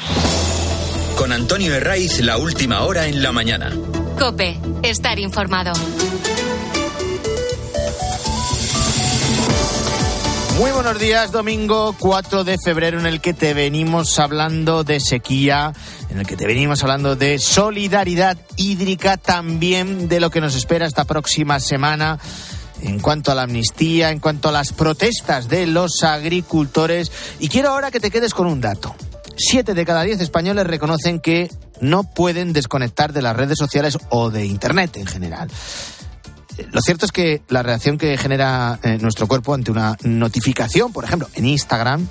Con 1.16 1.32
Antonio 1.32 1.74
Herraiz, 1.74 2.20
la 2.20 2.38
última 2.38 2.82
hora 2.82 3.08
en 3.08 3.24
la 3.24 3.32
mañana. 3.32 3.74
Cope, 4.20 4.60
estar 4.84 5.18
informado. 5.20 5.72
Muy 10.58 10.72
buenos 10.72 11.00
días, 11.00 11.32
domingo 11.32 11.96
4 11.98 12.44
de 12.44 12.58
febrero 12.62 13.00
en 13.00 13.06
el 13.06 13.22
que 13.22 13.34
te 13.34 13.54
venimos 13.54 14.20
hablando 14.20 14.84
de 14.84 15.00
sequía, 15.00 15.72
en 16.10 16.20
el 16.20 16.28
que 16.28 16.36
te 16.36 16.46
venimos 16.46 16.84
hablando 16.84 17.16
de 17.16 17.40
solidaridad 17.40 18.38
hídrica, 18.58 19.16
también 19.16 20.10
de 20.10 20.20
lo 20.20 20.30
que 20.30 20.42
nos 20.42 20.56
espera 20.56 20.86
esta 20.86 21.06
próxima 21.06 21.62
semana 21.62 22.20
en 22.82 23.00
cuanto 23.00 23.32
a 23.32 23.36
la 23.36 23.44
amnistía, 23.44 24.12
en 24.12 24.20
cuanto 24.20 24.50
a 24.50 24.52
las 24.52 24.74
protestas 24.74 25.48
de 25.48 25.68
los 25.68 26.04
agricultores. 26.04 27.12
Y 27.40 27.50
quiero 27.50 27.70
ahora 27.70 27.92
que 27.92 28.00
te 28.00 28.12
quedes 28.12 28.34
con 28.34 28.48
un 28.48 28.62
dato. 28.62 28.96
Siete 29.36 29.74
de 29.74 29.86
cada 29.86 30.04
diez 30.04 30.20
españoles 30.20 30.66
reconocen 30.66 31.20
que 31.20 31.50
no 31.80 32.04
pueden 32.04 32.54
desconectar 32.54 33.14
de 33.14 33.22
las 33.22 33.36
redes 33.36 33.58
sociales 33.58 33.98
o 34.10 34.32
de 34.32 34.46
Internet 34.46 34.98
en 34.98 35.06
general. 35.06 35.50
Lo 36.72 36.82
cierto 36.82 37.06
es 37.06 37.12
que 37.12 37.44
la 37.50 37.62
reacción 37.62 37.98
que 37.98 38.18
genera 38.18 38.80
eh, 38.82 38.98
nuestro 39.00 39.28
cuerpo 39.28 39.54
ante 39.54 39.70
una 39.70 39.96
notificación, 40.04 40.92
por 40.92 41.04
ejemplo, 41.04 41.30
en 41.36 41.46
Instagram, 41.46 42.08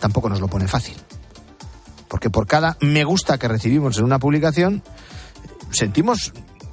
tampoco 0.00 0.28
nos 0.30 0.40
lo 0.40 0.48
pone 0.48 0.66
fácil. 0.66 0.96
Porque 2.08 2.30
por 2.30 2.46
cada 2.46 2.78
me 2.80 3.04
gusta 3.04 3.36
que 3.36 3.46
recibimos 3.46 3.98
en 3.98 4.04
una 4.04 4.18
publicación, 4.18 4.82
sentimos 5.70 6.32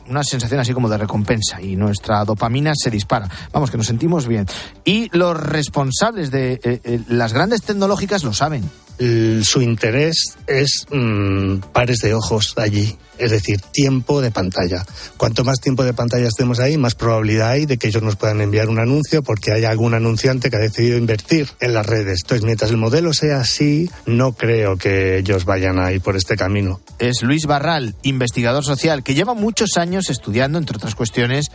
una 0.10 0.24
sensación 0.24 0.60
así 0.60 0.74
como 0.74 0.90
de 0.90 0.98
recompensa 0.98 1.62
y 1.62 1.76
nuestra 1.76 2.24
dopamina 2.26 2.74
se 2.76 2.92
dispara. 2.92 3.30
Vamos, 3.52 3.72
que 3.72 3.78
nos 3.78 3.88
sentimos 3.88 4.28
bien. 4.28 4.46
Y 4.84 5.10
los 5.18 5.38
responsables 5.38 6.32
de 6.32 6.54
eh, 6.54 6.82
eh, 6.84 7.02
las 7.08 7.34
grandes 7.34 7.62
tecnológicas 7.64 8.24
lo 8.24 8.34
saben. 8.34 8.70
Su 8.98 9.62
interés 9.62 10.38
es 10.48 10.86
mm, 10.92 11.58
pares 11.74 11.98
de 12.00 12.14
ojos 12.14 12.54
allí, 12.58 12.98
es 13.18 13.32
decir, 13.32 13.60
tiempo 13.60 14.22
de 14.22 14.32
pantalla. 14.32 14.86
Cuanto 15.18 15.44
más 15.44 15.60
tiempo 15.60 15.84
de 15.84 15.94
pantalla 15.94 16.28
estemos 16.28 16.60
ahí, 16.60 16.78
más 16.78 16.96
probabilidad 16.96 17.50
hay 17.50 17.66
de 17.66 17.78
que 17.78 17.88
ellos 17.88 18.04
nos 18.04 18.16
puedan 18.16 18.42
enviar 18.42 18.70
un 18.70 18.80
anuncio 18.80 19.22
porque 19.22 19.52
hay 19.52 19.66
algún 19.66 19.94
anunciante 19.94 20.50
que 20.50 20.56
ha 20.56 20.60
decidido 20.60 20.98
invertir 20.98 21.50
en 21.60 21.74
las 21.74 21.86
redes. 21.86 22.22
Entonces, 22.24 22.46
mientras 22.46 22.72
el 22.72 22.78
modelo 22.78 23.14
sea 23.14 23.42
así, 23.42 23.90
no 24.06 24.34
creo 24.34 24.78
que 24.78 25.18
ellos 25.18 25.46
vayan 25.46 25.80
a 25.80 25.92
ir 25.92 26.02
por 26.02 26.16
este 26.16 26.36
camino. 26.38 26.80
Es 27.00 27.22
Luis 27.22 27.46
Barral, 27.46 27.96
investigador 28.04 28.64
social, 28.64 29.04
que 29.04 29.14
lleva 29.14 29.34
muchos 29.34 29.78
años 29.78 30.10
estudiando, 30.10 30.58
entre 30.58 30.78
otras 30.78 30.96
cuestiones, 30.96 31.48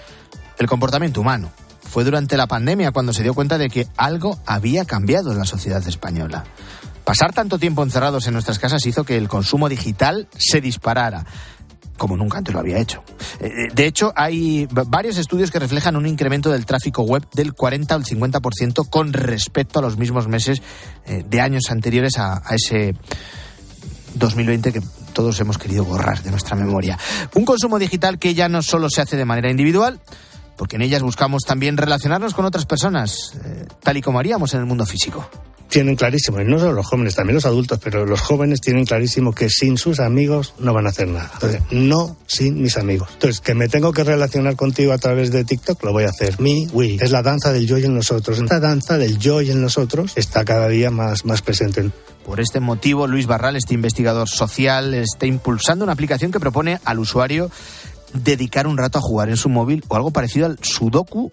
el 0.59 0.67
comportamiento 0.67 1.21
humano. 1.21 1.51
Fue 1.83 2.05
durante 2.05 2.37
la 2.37 2.47
pandemia 2.47 2.93
cuando 2.93 3.13
se 3.13 3.23
dio 3.23 3.35
cuenta 3.35 3.59
de 3.59 3.69
que 3.69 3.89
algo 3.97 4.39
había 4.47 4.85
cambiado 4.85 5.33
en 5.33 5.39
la 5.39 5.45
sociedad 5.45 5.87
española. 5.89 6.45
Pasar 7.11 7.33
tanto 7.33 7.59
tiempo 7.59 7.83
encerrados 7.83 8.29
en 8.29 8.35
nuestras 8.35 8.61
casas 8.61 8.87
hizo 8.87 9.03
que 9.03 9.17
el 9.17 9.27
consumo 9.27 9.69
digital 9.69 10.29
se 10.39 10.61
disparara 10.61 11.27
como 11.99 12.17
nunca 12.17 12.39
antes 12.39 12.55
lo 12.55 12.61
había 12.61 12.79
hecho. 12.79 13.03
De 13.75 13.85
hecho, 13.85 14.13
hay 14.15 14.69
varios 14.71 15.19
estudios 15.19 15.51
que 15.51 15.59
reflejan 15.59 15.97
un 15.97 16.07
incremento 16.07 16.53
del 16.53 16.67
tráfico 16.67 17.03
web 17.03 17.27
del 17.35 17.53
40 17.53 17.97
al 17.97 18.05
50% 18.05 18.89
con 18.89 19.13
respecto 19.13 19.81
a 19.81 19.83
los 19.83 19.99
mismos 19.99 20.29
meses 20.29 20.63
de 21.05 21.41
años 21.41 21.65
anteriores 21.71 22.17
a, 22.17 22.45
ese 22.53 22.95
2020 24.15 24.73
que 24.73 24.81
todos 25.13 25.41
hemos 25.41 25.59
querido 25.59 25.85
borrar 25.85 26.23
de 26.23 26.31
nuestra 26.31 26.55
memoria. 26.55 26.97
Un 27.35 27.45
consumo 27.45 27.81
digital 27.81 28.21
que 28.21 28.35
ya 28.35 28.49
no 28.49 28.63
solo 28.63 28.89
se 28.89 29.01
hace 29.01 29.17
de 29.17 29.25
manera 29.25 29.51
individual, 29.51 30.01
porque 30.57 30.77
en 30.77 30.83
ellas 30.83 31.03
buscamos 31.03 31.43
también 31.43 31.77
relacionarnos 31.77 32.35
con 32.35 32.45
otras 32.45 32.67
personas, 32.67 33.33
tal 33.83 33.97
y 33.97 34.01
como 34.01 34.21
haríamos 34.21 34.55
en 34.55 34.61
el 34.61 34.67
mundo 34.67 34.87
físico 34.87 35.29
tienen 35.71 35.97
clarísimo, 35.97 36.41
y 36.41 36.45
no 36.45 36.59
solo 36.59 36.73
los 36.73 36.87
jóvenes, 36.87 37.15
también 37.15 37.37
los 37.37 37.47
adultos, 37.47 37.79
pero 37.83 38.05
los 38.05 38.21
jóvenes 38.21 38.61
tienen 38.61 38.85
clarísimo 38.85 39.33
que 39.33 39.49
sin 39.49 39.79
sus 39.79 40.01
amigos 40.01 40.55
no 40.59 40.75
van 40.75 40.87
a 40.87 40.91
hacer 40.91 41.09
nada. 41.09 41.31
Entonces, 41.35 41.63
no 41.71 42.17
sin 42.27 42.61
mis 42.61 42.77
amigos. 42.77 43.09
Entonces, 43.15 43.41
que 43.41 43.55
me 43.55 43.69
tengo 43.69 43.93
que 43.93 44.05
relacionar 44.05 44.57
contigo 44.57 44.93
a 44.93 44.99
través 44.99 45.31
de 45.31 45.45
TikTok, 45.45 45.83
lo 45.85 45.93
voy 45.93 46.05
a 46.05 46.09
hacer. 46.09 46.41
Mi, 46.41 46.67
we. 46.73 46.97
Es 47.01 47.13
la 47.13 47.23
danza 47.23 47.53
del 47.53 47.67
yo 47.67 47.79
y 47.79 47.85
en 47.85 47.95
nosotros. 47.95 48.39
Esta 48.39 48.61
danza 48.61 48.99
del 48.99 49.19
yo 49.19 49.41
y 49.41 49.51
en 49.51 49.63
nosotros 49.63 50.13
está 50.17 50.45
cada 50.45 50.69
día 50.69 50.91
más, 50.91 51.25
más 51.25 51.41
presente. 51.41 51.91
Por 52.25 52.41
este 52.41 52.61
motivo, 52.61 53.07
Luis 53.07 53.27
Barral, 53.27 53.57
este 53.57 53.75
investigador 53.75 54.29
social, 54.29 54.93
está 54.93 55.27
impulsando 55.27 55.85
una 55.85 55.93
aplicación 55.93 56.33
que 56.33 56.41
propone 56.41 56.81
al 56.85 56.99
usuario 56.99 57.51
dedicar 58.13 58.67
un 58.67 58.77
rato 58.77 58.99
a 58.99 59.03
jugar 59.03 59.29
en 59.29 59.37
su 59.37 59.49
móvil 59.49 59.85
o 59.89 59.97
algo 59.97 60.11
parecido 60.11 60.47
al 60.47 60.59
Sudoku 60.61 61.31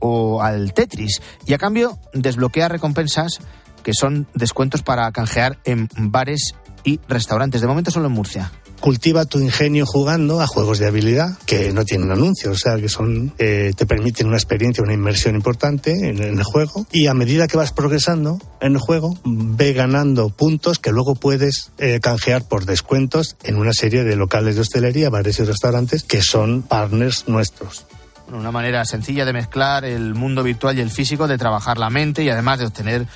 o 0.00 0.42
al 0.42 0.72
Tetris 0.74 1.20
y 1.46 1.54
a 1.54 1.58
cambio 1.58 1.98
desbloquea 2.12 2.68
recompensas 2.68 3.40
que 3.88 3.94
son 3.94 4.26
descuentos 4.34 4.82
para 4.82 5.10
canjear 5.12 5.60
en 5.64 5.88
bares 5.96 6.52
y 6.84 7.00
restaurantes. 7.08 7.62
De 7.62 7.66
momento 7.66 7.90
solo 7.90 8.08
en 8.08 8.12
Murcia 8.12 8.52
cultiva 8.80 9.24
tu 9.24 9.40
ingenio 9.40 9.86
jugando 9.86 10.42
a 10.42 10.46
juegos 10.46 10.78
de 10.78 10.86
habilidad 10.86 11.38
que 11.46 11.72
no 11.72 11.86
tienen 11.86 12.12
anuncios, 12.12 12.54
o 12.54 12.58
sea, 12.58 12.76
que 12.76 12.90
son 12.90 13.32
eh, 13.38 13.72
te 13.74 13.86
permiten 13.86 14.26
una 14.26 14.36
experiencia, 14.36 14.84
una 14.84 14.92
inversión 14.92 15.34
importante 15.34 16.10
en, 16.10 16.22
el 16.22 16.42
juego 16.44 16.86
y 16.92 17.06
a 17.06 17.14
medida 17.14 17.48
que 17.48 17.56
vas 17.56 17.72
progresando 17.72 18.38
en 18.60 18.74
el 18.74 18.78
juego, 18.78 19.18
ve 19.24 19.72
ganando 19.72 20.28
puntos 20.28 20.78
que 20.78 20.92
luego 20.92 21.14
puedes 21.14 21.72
eh, 21.78 21.98
canjear 22.00 22.46
por 22.46 22.66
descuentos 22.66 23.36
en 23.42 23.56
una 23.56 23.72
serie 23.72 24.04
de 24.04 24.16
locales 24.16 24.56
de 24.56 24.60
hostelería, 24.60 25.08
bares 25.08 25.40
y 25.40 25.44
restaurantes 25.44 26.02
que 26.02 26.20
son 26.20 26.60
partners 26.60 27.24
nuestros. 27.26 27.86
Una 28.30 28.52
manera 28.52 28.84
sencilla 28.84 29.24
de 29.24 29.32
mezclar 29.32 29.86
el 29.86 30.14
mundo 30.14 30.42
virtual 30.42 30.76
y 30.76 30.82
el 30.82 30.90
físico, 30.90 31.26
de 31.26 31.38
trabajar 31.38 31.78
la 31.78 31.88
mente 31.88 32.22
y 32.22 32.28
además 32.28 32.58
de 32.58 32.66
obtener 32.66 33.06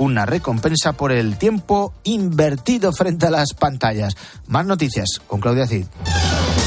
una 0.00 0.24
recompensa 0.24 0.94
por 0.94 1.12
el 1.12 1.36
tiempo 1.36 1.92
invertido 2.04 2.90
frente 2.92 3.26
a 3.26 3.30
las 3.30 3.52
pantallas. 3.52 4.16
Más 4.46 4.64
noticias 4.64 5.20
con 5.26 5.40
Claudia 5.40 5.66
Cid. 5.66 5.84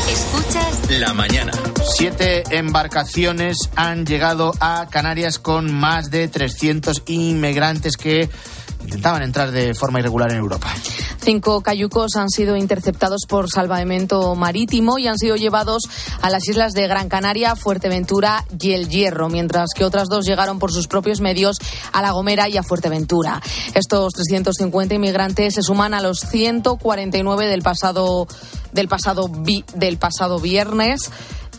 Escuchas 0.07 0.99
la 0.99 1.13
mañana. 1.15 1.51
Siete 1.95 2.43
embarcaciones 2.51 3.57
han 3.75 4.05
llegado 4.05 4.53
a 4.59 4.87
Canarias 4.89 5.39
con 5.39 5.73
más 5.73 6.11
de 6.11 6.27
300 6.27 7.03
inmigrantes 7.07 7.97
que 7.97 8.29
intentaban 8.83 9.23
entrar 9.23 9.51
de 9.51 9.73
forma 9.73 9.99
irregular 9.99 10.31
en 10.31 10.37
Europa. 10.37 10.73
Cinco 11.19 11.61
cayucos 11.61 12.15
han 12.15 12.29
sido 12.29 12.57
interceptados 12.57 13.21
por 13.27 13.49
salvamento 13.49 14.35
marítimo 14.35 14.99
y 14.99 15.07
han 15.07 15.17
sido 15.17 15.35
llevados 15.35 15.83
a 16.21 16.29
las 16.29 16.47
islas 16.47 16.73
de 16.73 16.87
Gran 16.87 17.07
Canaria, 17.07 17.55
Fuerteventura 17.55 18.45
y 18.59 18.71
El 18.71 18.89
Hierro, 18.89 19.29
mientras 19.29 19.69
que 19.75 19.85
otras 19.85 20.09
dos 20.09 20.25
llegaron 20.25 20.59
por 20.59 20.71
sus 20.71 20.87
propios 20.87 21.21
medios 21.21 21.57
a 21.91 22.01
La 22.01 22.11
Gomera 22.11 22.49
y 22.49 22.57
a 22.57 22.63
Fuerteventura. 22.63 23.41
Estos 23.73 24.13
350 24.13 24.95
inmigrantes 24.95 25.53
se 25.55 25.63
suman 25.63 25.93
a 25.93 26.01
los 26.01 26.19
149 26.19 27.47
del 27.47 27.61
pasado 27.61 28.27
del 28.73 28.87
pasado 28.87 29.29
del 29.75 29.97
pasado 29.97 30.39
viernes. 30.39 31.09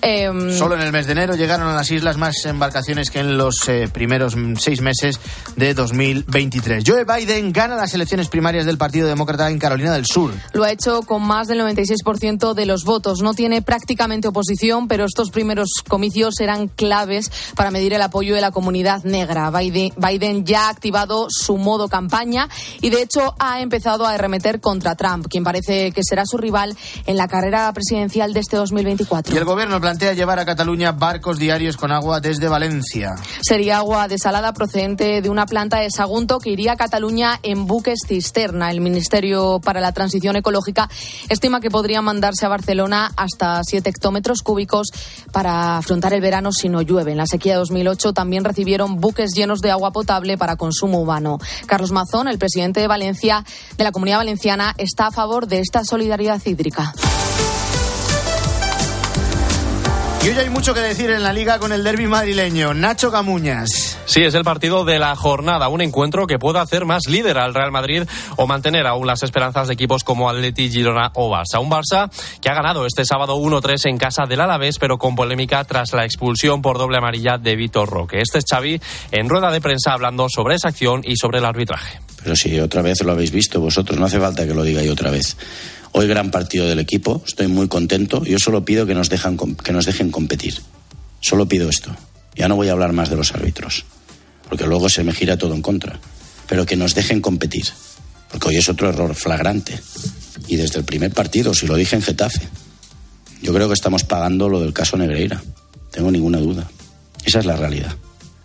Em, 0.06 0.52
Solo 0.52 0.74
en 0.74 0.82
el 0.82 0.92
mes 0.92 1.06
de 1.06 1.12
enero 1.12 1.34
llegaron 1.34 1.66
a 1.66 1.74
las 1.74 1.90
islas 1.90 2.18
más 2.18 2.44
embarcaciones 2.44 3.10
que 3.10 3.20
en 3.20 3.38
los 3.38 3.66
eh, 3.70 3.88
primeros 3.90 4.36
seis 4.58 4.82
meses 4.82 5.18
de 5.56 5.72
2023. 5.72 6.84
Joe 6.86 7.06
Biden 7.06 7.54
gana 7.54 7.74
las 7.76 7.94
elecciones 7.94 8.28
primarias 8.28 8.66
del 8.66 8.76
Partido 8.76 9.08
Demócrata 9.08 9.48
en 9.48 9.58
Carolina 9.58 9.94
del 9.94 10.04
Sur. 10.04 10.34
Lo 10.52 10.62
ha 10.62 10.70
hecho 10.70 11.00
con 11.04 11.22
más 11.22 11.48
del 11.48 11.60
96% 11.60 12.52
de 12.52 12.66
los 12.66 12.84
votos. 12.84 13.22
No 13.22 13.32
tiene 13.32 13.62
prácticamente 13.62 14.28
oposición, 14.28 14.88
pero 14.88 15.06
estos 15.06 15.30
primeros 15.30 15.70
comicios 15.88 16.34
serán 16.36 16.68
claves 16.68 17.32
para 17.56 17.70
medir 17.70 17.94
el 17.94 18.02
apoyo 18.02 18.34
de 18.34 18.42
la 18.42 18.50
comunidad 18.50 19.04
negra. 19.04 19.50
Biden, 19.50 19.94
Biden 19.96 20.44
ya 20.44 20.66
ha 20.66 20.68
activado 20.68 21.28
su 21.30 21.56
modo 21.56 21.88
campaña 21.88 22.50
y, 22.82 22.90
de 22.90 23.00
hecho, 23.00 23.34
ha 23.38 23.62
empezado 23.62 24.04
a 24.04 24.12
arremeter 24.12 24.60
contra 24.60 24.96
Trump, 24.96 25.28
quien 25.30 25.44
parece 25.44 25.92
que 25.92 26.02
será 26.04 26.24
su 26.26 26.36
rival 26.36 26.76
en 27.06 27.16
la 27.16 27.26
carrera 27.26 27.72
presidencial 27.72 28.34
de 28.34 28.40
este 28.40 28.58
2024. 28.58 29.34
Y 29.34 29.38
el 29.38 29.46
gobierno 29.46 29.80
plantea 29.80 29.93
llevar 29.98 30.38
a 30.38 30.44
Cataluña 30.44 30.92
barcos 30.92 31.38
diarios 31.38 31.76
con 31.76 31.92
agua 31.92 32.20
desde 32.20 32.48
Valencia. 32.48 33.14
Sería 33.40 33.78
agua 33.78 34.08
desalada 34.08 34.52
procedente 34.52 35.22
de 35.22 35.30
una 35.30 35.46
planta 35.46 35.78
de 35.78 35.90
Sagunto 35.90 36.38
que 36.38 36.50
iría 36.50 36.72
a 36.72 36.76
Cataluña 36.76 37.38
en 37.42 37.66
buques 37.66 38.00
cisterna. 38.06 38.70
El 38.70 38.80
Ministerio 38.80 39.60
para 39.60 39.80
la 39.80 39.92
Transición 39.92 40.36
Ecológica 40.36 40.88
estima 41.28 41.60
que 41.60 41.70
podría 41.70 42.02
mandarse 42.02 42.44
a 42.44 42.48
Barcelona 42.48 43.12
hasta 43.16 43.62
7 43.62 43.88
hectómetros 43.88 44.42
cúbicos 44.42 44.88
para 45.32 45.78
afrontar 45.78 46.12
el 46.12 46.20
verano 46.20 46.52
si 46.52 46.68
no 46.68 46.82
llueve. 46.82 47.12
En 47.12 47.18
la 47.18 47.26
sequía 47.26 47.52
de 47.52 47.58
2008 47.60 48.12
también 48.12 48.44
recibieron 48.44 49.00
buques 49.00 49.32
llenos 49.34 49.60
de 49.60 49.70
agua 49.70 49.92
potable 49.92 50.36
para 50.36 50.56
consumo 50.56 51.00
humano. 51.00 51.38
Carlos 51.66 51.92
Mazón, 51.92 52.28
el 52.28 52.38
presidente 52.38 52.80
de 52.80 52.88
Valencia, 52.88 53.44
de 53.78 53.84
la 53.84 53.92
Comunidad 53.92 54.18
Valenciana, 54.18 54.74
está 54.76 55.06
a 55.06 55.12
favor 55.12 55.46
de 55.46 55.60
esta 55.60 55.84
solidaridad 55.84 56.40
hídrica. 56.44 56.92
Y 60.24 60.28
hoy 60.28 60.38
hay 60.38 60.48
mucho 60.48 60.72
que 60.72 60.80
decir 60.80 61.10
en 61.10 61.22
la 61.22 61.34
liga 61.34 61.58
con 61.58 61.70
el 61.70 61.84
derby 61.84 62.06
madrileño. 62.06 62.72
Nacho 62.72 63.12
Camuñas. 63.12 63.98
Sí, 64.06 64.22
es 64.22 64.32
el 64.32 64.42
partido 64.42 64.86
de 64.86 64.98
la 64.98 65.14
jornada, 65.16 65.68
un 65.68 65.82
encuentro 65.82 66.26
que 66.26 66.38
puede 66.38 66.60
hacer 66.60 66.86
más 66.86 67.02
líder 67.06 67.36
al 67.36 67.52
Real 67.52 67.70
Madrid 67.70 68.04
o 68.36 68.46
mantener 68.46 68.86
aún 68.86 69.06
las 69.06 69.22
esperanzas 69.22 69.68
de 69.68 69.74
equipos 69.74 70.02
como 70.02 70.30
Atleti, 70.30 70.70
Girona 70.70 71.10
o 71.12 71.30
Barça. 71.30 71.60
Un 71.60 71.70
Barça 71.70 72.10
que 72.40 72.48
ha 72.48 72.54
ganado 72.54 72.86
este 72.86 73.04
sábado 73.04 73.36
1-3 73.36 73.90
en 73.90 73.98
casa 73.98 74.24
del 74.26 74.40
Alavés, 74.40 74.78
pero 74.78 74.96
con 74.96 75.14
polémica 75.14 75.62
tras 75.64 75.92
la 75.92 76.06
expulsión 76.06 76.62
por 76.62 76.78
doble 76.78 76.96
amarilla 76.96 77.36
de 77.36 77.54
Vitor 77.54 77.90
Roque. 77.90 78.22
Este 78.22 78.38
es 78.38 78.44
Xavi 78.48 78.80
en 79.12 79.28
rueda 79.28 79.50
de 79.50 79.60
prensa 79.60 79.92
hablando 79.92 80.28
sobre 80.34 80.54
esa 80.54 80.68
acción 80.68 81.02
y 81.04 81.16
sobre 81.16 81.40
el 81.40 81.44
arbitraje. 81.44 82.00
Pero 82.22 82.34
si 82.34 82.58
otra 82.58 82.80
vez 82.80 83.02
lo 83.04 83.12
habéis 83.12 83.30
visto 83.30 83.60
vosotros, 83.60 83.98
no 83.98 84.06
hace 84.06 84.18
falta 84.18 84.46
que 84.46 84.54
lo 84.54 84.62
diga 84.62 84.82
yo 84.82 84.94
otra 84.94 85.10
vez. 85.10 85.36
Hoy 85.96 86.08
gran 86.08 86.32
partido 86.32 86.66
del 86.66 86.80
equipo, 86.80 87.22
estoy 87.24 87.46
muy 87.46 87.68
contento. 87.68 88.24
Yo 88.24 88.40
solo 88.40 88.64
pido 88.64 88.84
que 88.84 88.96
nos, 88.96 89.08
que 89.08 89.72
nos 89.72 89.86
dejen 89.86 90.10
competir. 90.10 90.60
Solo 91.20 91.46
pido 91.46 91.68
esto. 91.68 91.94
Ya 92.34 92.48
no 92.48 92.56
voy 92.56 92.68
a 92.68 92.72
hablar 92.72 92.92
más 92.92 93.10
de 93.10 93.16
los 93.16 93.32
árbitros, 93.32 93.84
porque 94.48 94.66
luego 94.66 94.88
se 94.88 95.04
me 95.04 95.12
gira 95.12 95.38
todo 95.38 95.54
en 95.54 95.62
contra. 95.62 96.00
Pero 96.48 96.66
que 96.66 96.74
nos 96.74 96.96
dejen 96.96 97.20
competir, 97.20 97.66
porque 98.28 98.48
hoy 98.48 98.56
es 98.56 98.68
otro 98.68 98.88
error 98.88 99.14
flagrante. 99.14 99.78
Y 100.48 100.56
desde 100.56 100.80
el 100.80 100.84
primer 100.84 101.12
partido, 101.12 101.54
si 101.54 101.68
lo 101.68 101.76
dije 101.76 101.94
en 101.94 102.02
Getafe, 102.02 102.48
yo 103.40 103.54
creo 103.54 103.68
que 103.68 103.74
estamos 103.74 104.02
pagando 104.02 104.48
lo 104.48 104.58
del 104.58 104.72
caso 104.72 104.96
Negreira. 104.96 105.40
Tengo 105.92 106.10
ninguna 106.10 106.38
duda. 106.38 106.68
Esa 107.24 107.38
es 107.38 107.46
la 107.46 107.54
realidad. 107.54 107.94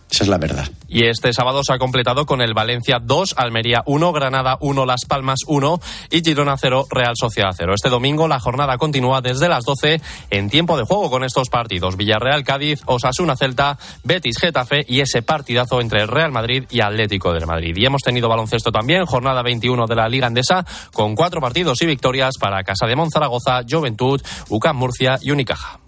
Esa 0.09 0.23
es 0.23 0.29
la 0.29 0.37
verdad. 0.37 0.67
Y 0.87 1.05
este 1.05 1.31
sábado 1.33 1.61
se 1.63 1.71
ha 1.71 1.77
completado 1.77 2.25
con 2.25 2.41
el 2.41 2.55
Valencia 2.55 2.99
2, 2.99 3.35
Almería 3.37 3.83
1, 3.85 4.11
Granada 4.11 4.57
1, 4.59 4.85
Las 4.87 5.05
Palmas 5.07 5.41
1 5.45 5.79
y 6.09 6.21
Girona 6.21 6.57
0, 6.57 6.87
Real 6.89 7.13
Sociedad 7.15 7.53
0. 7.55 7.73
Este 7.75 7.89
domingo 7.89 8.27
la 8.27 8.39
jornada 8.39 8.77
continúa 8.79 9.21
desde 9.21 9.47
las 9.47 9.65
12 9.65 10.01
en 10.31 10.49
tiempo 10.49 10.77
de 10.77 10.83
juego 10.83 11.11
con 11.11 11.23
estos 11.23 11.49
partidos. 11.49 11.95
Villarreal 11.95 12.43
Cádiz, 12.43 12.81
Osasuna 12.87 13.35
Celta, 13.35 13.77
Betis 14.03 14.39
Getafe 14.39 14.83
y 14.87 15.01
ese 15.01 15.21
partidazo 15.21 15.79
entre 15.79 16.07
Real 16.07 16.31
Madrid 16.31 16.63
y 16.71 16.81
Atlético 16.81 17.31
de 17.31 17.45
Madrid. 17.45 17.75
Y 17.77 17.85
hemos 17.85 18.01
tenido 18.01 18.27
baloncesto 18.27 18.71
también, 18.71 19.05
jornada 19.05 19.43
21 19.43 19.85
de 19.85 19.95
la 19.95 20.09
Liga 20.09 20.25
Andesa 20.25 20.65
con 20.91 21.15
cuatro 21.15 21.39
partidos 21.39 21.81
y 21.83 21.85
victorias 21.85 22.35
para 22.39 22.63
Casa 22.63 22.87
de 22.87 22.95
Monzaragoza, 22.95 23.61
Juventud, 23.69 24.19
UCAM 24.49 24.75
Murcia 24.75 25.19
y 25.21 25.29
Unicaja. 25.29 25.79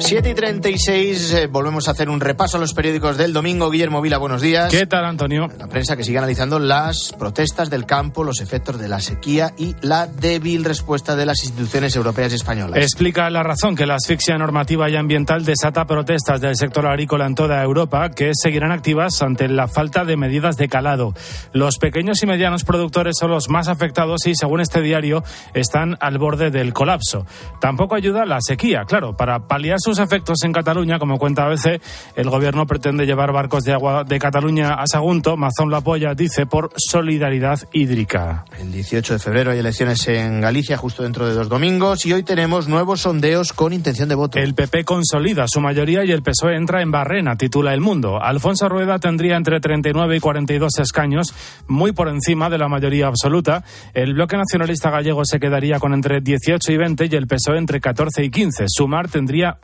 7 0.00 0.30
y 0.30 0.34
36, 0.34 1.32
eh, 1.34 1.46
volvemos 1.46 1.86
a 1.86 1.90
hacer 1.90 2.08
un 2.08 2.20
repaso 2.20 2.56
a 2.56 2.60
los 2.60 2.72
periódicos 2.72 3.18
del 3.18 3.34
domingo. 3.34 3.70
Guillermo 3.70 4.00
Vila, 4.00 4.16
buenos 4.16 4.40
días. 4.40 4.70
¿Qué 4.70 4.86
tal, 4.86 5.04
Antonio? 5.04 5.48
La 5.58 5.66
prensa 5.66 5.94
que 5.96 6.04
sigue 6.04 6.16
analizando 6.16 6.58
las 6.58 7.14
protestas 7.18 7.68
del 7.68 7.84
campo, 7.84 8.24
los 8.24 8.40
efectos 8.40 8.80
de 8.80 8.88
la 8.88 9.00
sequía 9.00 9.52
y 9.58 9.76
la 9.82 10.06
débil 10.06 10.64
respuesta 10.64 11.16
de 11.16 11.26
las 11.26 11.44
instituciones 11.44 11.94
europeas 11.94 12.32
y 12.32 12.36
españolas. 12.36 12.78
Explica 12.78 13.28
la 13.28 13.42
razón 13.42 13.76
que 13.76 13.84
la 13.84 13.96
asfixia 13.96 14.38
normativa 14.38 14.88
y 14.88 14.96
ambiental 14.96 15.44
desata 15.44 15.86
protestas 15.86 16.40
del 16.40 16.56
sector 16.56 16.86
agrícola 16.86 17.26
en 17.26 17.34
toda 17.34 17.62
Europa 17.62 18.10
que 18.10 18.32
seguirán 18.34 18.72
activas 18.72 19.20
ante 19.20 19.48
la 19.48 19.68
falta 19.68 20.04
de 20.04 20.16
medidas 20.16 20.56
de 20.56 20.68
calado. 20.68 21.14
Los 21.52 21.76
pequeños 21.76 22.22
y 22.22 22.26
medianos 22.26 22.64
productores 22.64 23.16
son 23.20 23.30
los 23.30 23.50
más 23.50 23.68
afectados 23.68 24.26
y, 24.26 24.34
según 24.34 24.60
este 24.60 24.80
diario, 24.80 25.22
están 25.52 25.98
al 26.00 26.18
borde 26.18 26.50
del 26.50 26.72
colapso. 26.72 27.26
Tampoco 27.60 27.94
ayuda 27.94 28.24
la 28.24 28.38
sequía, 28.40 28.84
claro, 28.86 29.16
para 29.16 29.46
paliar 29.46 29.78
sus 29.90 29.98
efectos 29.98 30.36
en 30.44 30.52
Cataluña, 30.52 31.00
como 31.00 31.18
cuenta 31.18 31.46
ABC, 31.46 31.80
el 32.14 32.30
gobierno 32.30 32.64
pretende 32.64 33.06
llevar 33.06 33.32
barcos 33.32 33.64
de 33.64 33.72
agua 33.72 34.04
de 34.04 34.20
Cataluña 34.20 34.74
a 34.74 34.86
Sagunto. 34.86 35.36
Mazón 35.36 35.68
lo 35.68 35.78
apoya, 35.78 36.14
dice, 36.14 36.46
por 36.46 36.70
solidaridad 36.76 37.58
hídrica. 37.72 38.44
El 38.60 38.70
18 38.70 39.14
de 39.14 39.18
febrero 39.18 39.50
hay 39.50 39.58
elecciones 39.58 40.06
en 40.06 40.40
Galicia, 40.40 40.76
justo 40.76 41.02
dentro 41.02 41.26
de 41.26 41.34
dos 41.34 41.48
domingos, 41.48 42.06
y 42.06 42.12
hoy 42.12 42.22
tenemos 42.22 42.68
nuevos 42.68 43.00
sondeos 43.00 43.52
con 43.52 43.72
intención 43.72 44.08
de 44.08 44.14
voto. 44.14 44.38
El 44.38 44.54
PP 44.54 44.84
consolida 44.84 45.48
su 45.48 45.60
mayoría 45.60 46.04
y 46.04 46.12
el 46.12 46.22
PSOE 46.22 46.54
entra 46.54 46.82
en 46.82 46.92
barrena, 46.92 47.36
titula 47.36 47.74
El 47.74 47.80
Mundo. 47.80 48.22
Alfonso 48.22 48.68
Rueda 48.68 49.00
tendría 49.00 49.36
entre 49.36 49.58
39 49.58 50.18
y 50.18 50.20
42 50.20 50.78
escaños, 50.78 51.34
muy 51.66 51.90
por 51.90 52.06
encima 52.06 52.48
de 52.48 52.58
la 52.58 52.68
mayoría 52.68 53.08
absoluta. 53.08 53.64
El 53.92 54.14
bloque 54.14 54.36
nacionalista 54.36 54.90
gallego 54.90 55.24
se 55.24 55.40
quedaría 55.40 55.80
con 55.80 55.94
entre 55.94 56.20
18 56.20 56.70
y 56.70 56.76
20 56.76 57.08
y 57.10 57.16
el 57.16 57.26
PSOE 57.26 57.58
entre 57.58 57.80
14 57.80 58.22
y 58.22 58.30
15. 58.30 58.66
Sumar 58.68 59.08
tendría 59.08 59.58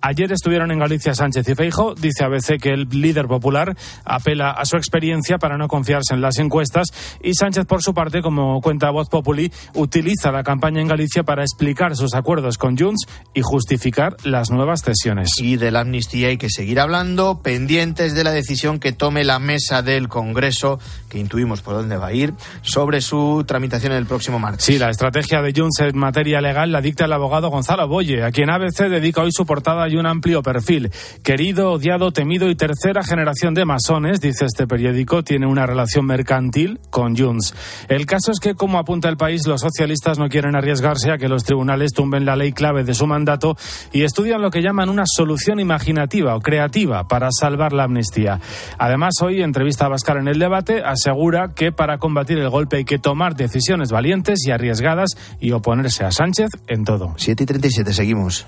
Ayer 0.00 0.32
estuvieron 0.32 0.70
en 0.70 0.78
Galicia 0.78 1.14
Sánchez 1.14 1.48
y 1.48 1.54
Feijo. 1.54 1.94
Dice 1.94 2.24
ABC 2.24 2.60
que 2.60 2.72
el 2.72 2.88
líder 2.88 3.26
popular 3.26 3.76
apela 4.04 4.50
a 4.50 4.64
su 4.64 4.76
experiencia 4.76 5.38
para 5.38 5.58
no 5.58 5.68
confiarse 5.68 6.14
en 6.14 6.20
las 6.20 6.38
encuestas. 6.38 6.88
Y 7.22 7.34
Sánchez, 7.34 7.66
por 7.66 7.82
su 7.82 7.92
parte, 7.94 8.22
como 8.22 8.60
cuenta 8.60 8.90
Voz 8.90 9.08
Populi, 9.08 9.52
utiliza 9.74 10.32
la 10.32 10.42
campaña 10.42 10.80
en 10.80 10.88
Galicia 10.88 11.22
para 11.22 11.42
explicar 11.42 11.96
sus 11.96 12.14
acuerdos 12.14 12.58
con 12.58 12.76
Junts 12.76 13.06
y 13.34 13.42
justificar 13.42 14.16
las 14.24 14.50
nuevas 14.50 14.82
cesiones. 14.82 15.30
Y 15.38 15.56
de 15.56 15.70
la 15.70 15.80
amnistía 15.80 16.28
hay 16.28 16.38
que 16.38 16.50
seguir 16.50 16.80
hablando, 16.80 17.42
pendientes 17.42 18.14
de 18.14 18.24
la 18.24 18.32
decisión 18.32 18.78
que 18.78 18.92
tome 18.92 19.24
la 19.24 19.38
mesa 19.38 19.82
del 19.82 20.08
Congreso, 20.08 20.78
que 21.08 21.18
intuimos 21.18 21.62
por 21.62 21.74
dónde 21.74 21.96
va 21.96 22.08
a 22.08 22.12
ir, 22.12 22.34
sobre 22.62 23.00
su 23.00 23.44
tramitación 23.46 23.92
el 23.92 24.06
próximo 24.06 24.38
martes. 24.38 24.64
Sí, 24.64 24.78
la 24.78 24.90
estrategia 24.90 25.42
de 25.42 25.52
Junts 25.54 25.80
en 25.80 25.96
materia 25.98 26.40
legal 26.40 26.72
la 26.72 26.80
dicta 26.80 27.04
el 27.04 27.12
abogado 27.12 27.50
Gonzalo 27.50 27.86
Boye, 27.88 28.22
a 28.22 28.30
quien 28.30 28.50
ABC 28.50 28.88
dedica 28.88 29.22
hoy 29.26 29.32
su 29.32 29.44
portada 29.44 29.88
y 29.88 29.96
un 29.96 30.06
amplio 30.06 30.42
perfil. 30.42 30.90
Querido, 31.22 31.72
odiado, 31.72 32.12
temido 32.12 32.48
y 32.48 32.54
tercera 32.54 33.02
generación 33.02 33.54
de 33.54 33.64
masones, 33.64 34.20
dice 34.20 34.46
este 34.46 34.66
periódico, 34.66 35.22
tiene 35.22 35.46
una 35.46 35.66
relación 35.66 36.06
mercantil 36.06 36.80
con 36.90 37.16
Junts. 37.16 37.54
El 37.88 38.06
caso 38.06 38.32
es 38.32 38.40
que, 38.40 38.54
como 38.54 38.78
apunta 38.78 39.08
el 39.08 39.16
país, 39.16 39.46
los 39.46 39.60
socialistas 39.60 40.18
no 40.18 40.28
quieren 40.28 40.54
arriesgarse 40.54 41.10
a 41.10 41.18
que 41.18 41.28
los 41.28 41.44
tribunales 41.44 41.92
tumben 41.92 42.24
la 42.24 42.36
ley 42.36 42.52
clave 42.52 42.84
de 42.84 42.94
su 42.94 43.06
mandato 43.06 43.56
y 43.92 44.02
estudian 44.02 44.42
lo 44.42 44.50
que 44.50 44.62
llaman 44.62 44.88
una 44.88 45.04
solución 45.06 45.60
imaginativa 45.60 46.36
o 46.36 46.40
creativa 46.40 47.08
para 47.08 47.28
salvar 47.30 47.72
la 47.72 47.84
amnistía. 47.84 48.40
Además, 48.78 49.14
hoy, 49.22 49.42
entrevista 49.42 49.86
a 49.86 49.88
Bascar 49.88 50.16
en 50.18 50.28
el 50.28 50.38
debate, 50.38 50.82
asegura 50.84 51.52
que 51.54 51.72
para 51.72 51.98
combatir 51.98 52.38
el 52.38 52.50
golpe 52.50 52.78
hay 52.78 52.84
que 52.84 52.98
tomar 52.98 53.34
decisiones 53.34 53.90
valientes 53.90 54.46
y 54.46 54.50
arriesgadas 54.50 55.16
y 55.40 55.52
oponerse 55.52 56.04
a 56.04 56.10
Sánchez 56.10 56.50
en 56.66 56.84
todo. 56.84 57.14
7 57.16 57.42
y 57.42 57.46
37, 57.46 57.92
seguimos. 57.92 58.46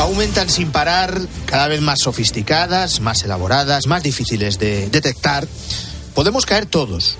Aumentan 0.00 0.48
sin 0.48 0.70
parar, 0.70 1.20
cada 1.44 1.68
vez 1.68 1.80
más 1.80 2.00
sofisticadas, 2.00 3.00
más 3.00 3.22
elaboradas, 3.22 3.86
más 3.86 4.02
difíciles 4.02 4.58
de 4.58 4.88
detectar. 4.88 5.46
Podemos 6.14 6.46
caer 6.46 6.66
todos. 6.66 7.16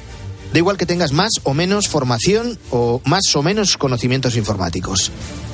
Da 0.52 0.58
igual 0.58 0.76
que 0.76 0.86
tengas 0.86 1.12
más 1.12 1.32
o 1.44 1.54
menos 1.54 1.88
formación 1.88 2.58
o 2.70 3.00
más 3.04 3.36
o 3.36 3.42
menos 3.42 3.76
conocimientos 3.76 4.34
informáticos. 4.36 5.12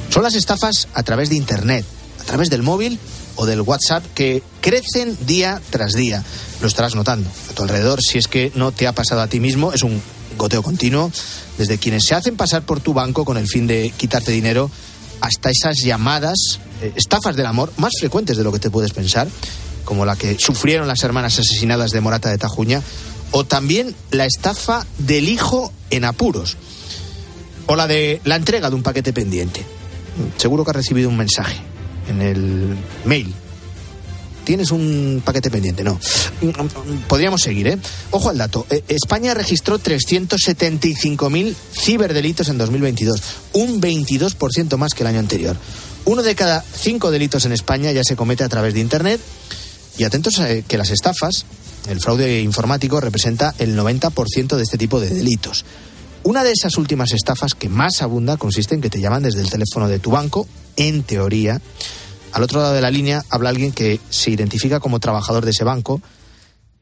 Son 0.09 0.23
las 0.23 0.35
estafas 0.35 0.89
a 0.95 1.03
través 1.03 1.29
de 1.29 1.37
Internet, 1.37 1.85
a 2.21 2.25
través 2.25 2.49
del 2.49 2.63
móvil 2.63 2.99
o 3.35 3.45
del 3.45 3.61
WhatsApp 3.61 4.05
que 4.15 4.43
crecen 4.61 5.19
día 5.27 5.61
tras 5.71 5.93
día. 5.93 6.25
Lo 6.63 6.69
estarás 6.69 6.95
notando 6.95 7.29
a 7.51 7.55
tu 7.55 7.63
alrededor. 7.63 8.01
Si 8.01 8.19
es 8.19 8.29
que 8.29 8.53
no 8.55 8.73
te 8.73 8.87
ha 8.87 8.93
pasado 8.93 9.21
a 9.21 9.27
ti 9.27 9.41
mismo, 9.41 9.73
es 9.73 9.83
un 9.83 10.01
goteo 10.39 10.63
continuo. 10.63 11.11
Desde 11.59 11.79
quienes 11.79 12.05
se 12.07 12.15
hacen 12.15 12.37
pasar 12.37 12.63
por 12.63 12.81
tu 12.81 12.95
banco 12.95 13.25
con 13.25 13.37
el 13.37 13.49
fin 13.49 13.67
de 13.67 13.93
quitarte 13.97 14.31
dinero 14.31 14.71
hasta 15.21 15.51
esas 15.51 15.79
llamadas, 15.83 16.61
eh, 16.83 16.93
estafas 16.97 17.37
del 17.37 17.47
amor, 17.47 17.73
más 17.77 17.93
frecuentes 17.99 18.37
de 18.37 18.45
lo 18.45 18.53
que 18.53 18.59
te 18.59 18.71
puedes 18.71 18.93
pensar, 18.93 19.29
como 19.85 20.05
la 20.05 20.17
que 20.17 20.37
sufrieron 20.39 20.89
las 20.89 21.03
hermanas 21.03 21.39
asesinadas 21.39 21.91
de 21.91 22.01
Morata 22.01 22.31
de 22.31 22.39
Tajuña, 22.39 22.83
o 23.31 23.45
también 23.45 23.95
la 24.11 24.25
estafa 24.25 24.87
del 24.99 25.29
hijo 25.29 25.73
en 25.91 26.05
apuros, 26.05 26.57
o 27.67 27.77
la 27.77 27.87
de 27.87 28.21
la 28.25 28.37
entrega 28.37 28.69
de 28.69 28.77
un 28.77 28.83
paquete 28.83 29.13
pendiente. 29.13 29.65
Seguro 30.37 30.65
que 30.65 30.71
has 30.71 30.77
recibido 30.77 31.09
un 31.09 31.17
mensaje 31.17 31.61
en 32.09 32.23
el 32.23 32.77
mail 33.05 33.35
tienes 34.47 34.71
un 34.71 35.21
paquete 35.23 35.51
pendiente. 35.51 35.85
No. 35.85 36.01
Podríamos 37.09 37.43
seguir, 37.43 37.67
¿eh? 37.67 37.79
Ojo 38.13 38.31
al 38.31 38.39
dato. 38.39 38.67
Eh, 38.71 38.83
España 38.89 39.35
registró 39.35 39.79
375.000 39.79 41.55
ciberdelitos 41.75 42.49
en 42.49 42.57
2022, 42.57 43.21
un 43.53 43.83
22% 43.83 44.77
más 44.79 44.95
que 44.95 45.03
el 45.03 45.09
año 45.09 45.19
anterior. 45.19 45.57
Uno 46.07 46.23
de 46.23 46.35
cada 46.35 46.63
cinco 46.63 47.11
delitos 47.11 47.45
en 47.45 47.53
España 47.53 47.91
ya 47.93 48.05
se 48.05 48.17
comete 48.17 48.45
a 48.45 48.49
través 48.49 48.73
de 48.73 48.81
Internet. 48.81 49.21
Y 49.99 50.05
atentos 50.05 50.39
a 50.41 50.63
que 50.63 50.79
las 50.79 50.91
estafas 50.91 51.47
el 51.89 52.01
fraude 52.01 52.41
informático 52.41 53.01
representa 53.01 53.55
el 53.59 53.79
90% 53.79 54.57
de 54.57 54.63
este 54.63 54.79
tipo 54.79 55.01
de 55.01 55.09
delitos. 55.09 55.65
Una 56.25 56.43
de 56.43 56.51
esas 56.51 56.77
últimas 56.77 57.13
estafas 57.13 57.55
que 57.55 57.69
más 57.69 58.03
abunda 58.03 58.37
consiste 58.37 58.75
en 58.75 58.81
que 58.81 58.91
te 58.91 59.01
llaman 59.01 59.23
desde 59.23 59.41
el 59.41 59.51
teléfono 59.51 59.89
de 59.89 60.01
tu 60.01 60.11
banco, 60.11 60.49
en 60.77 61.05
teoría. 61.05 61.61
Al 62.37 62.43
otro 62.43 62.61
lado 62.61 62.75
de 62.75 62.83
la 62.83 62.91
línea 62.91 63.25
habla 63.31 63.49
alguien 63.49 63.73
que 63.73 63.99
se 64.11 64.31
identifica 64.31 64.79
como 64.79 65.01
trabajador 65.01 65.47
de 65.47 65.53
ese 65.53 65.65
banco 65.65 66.03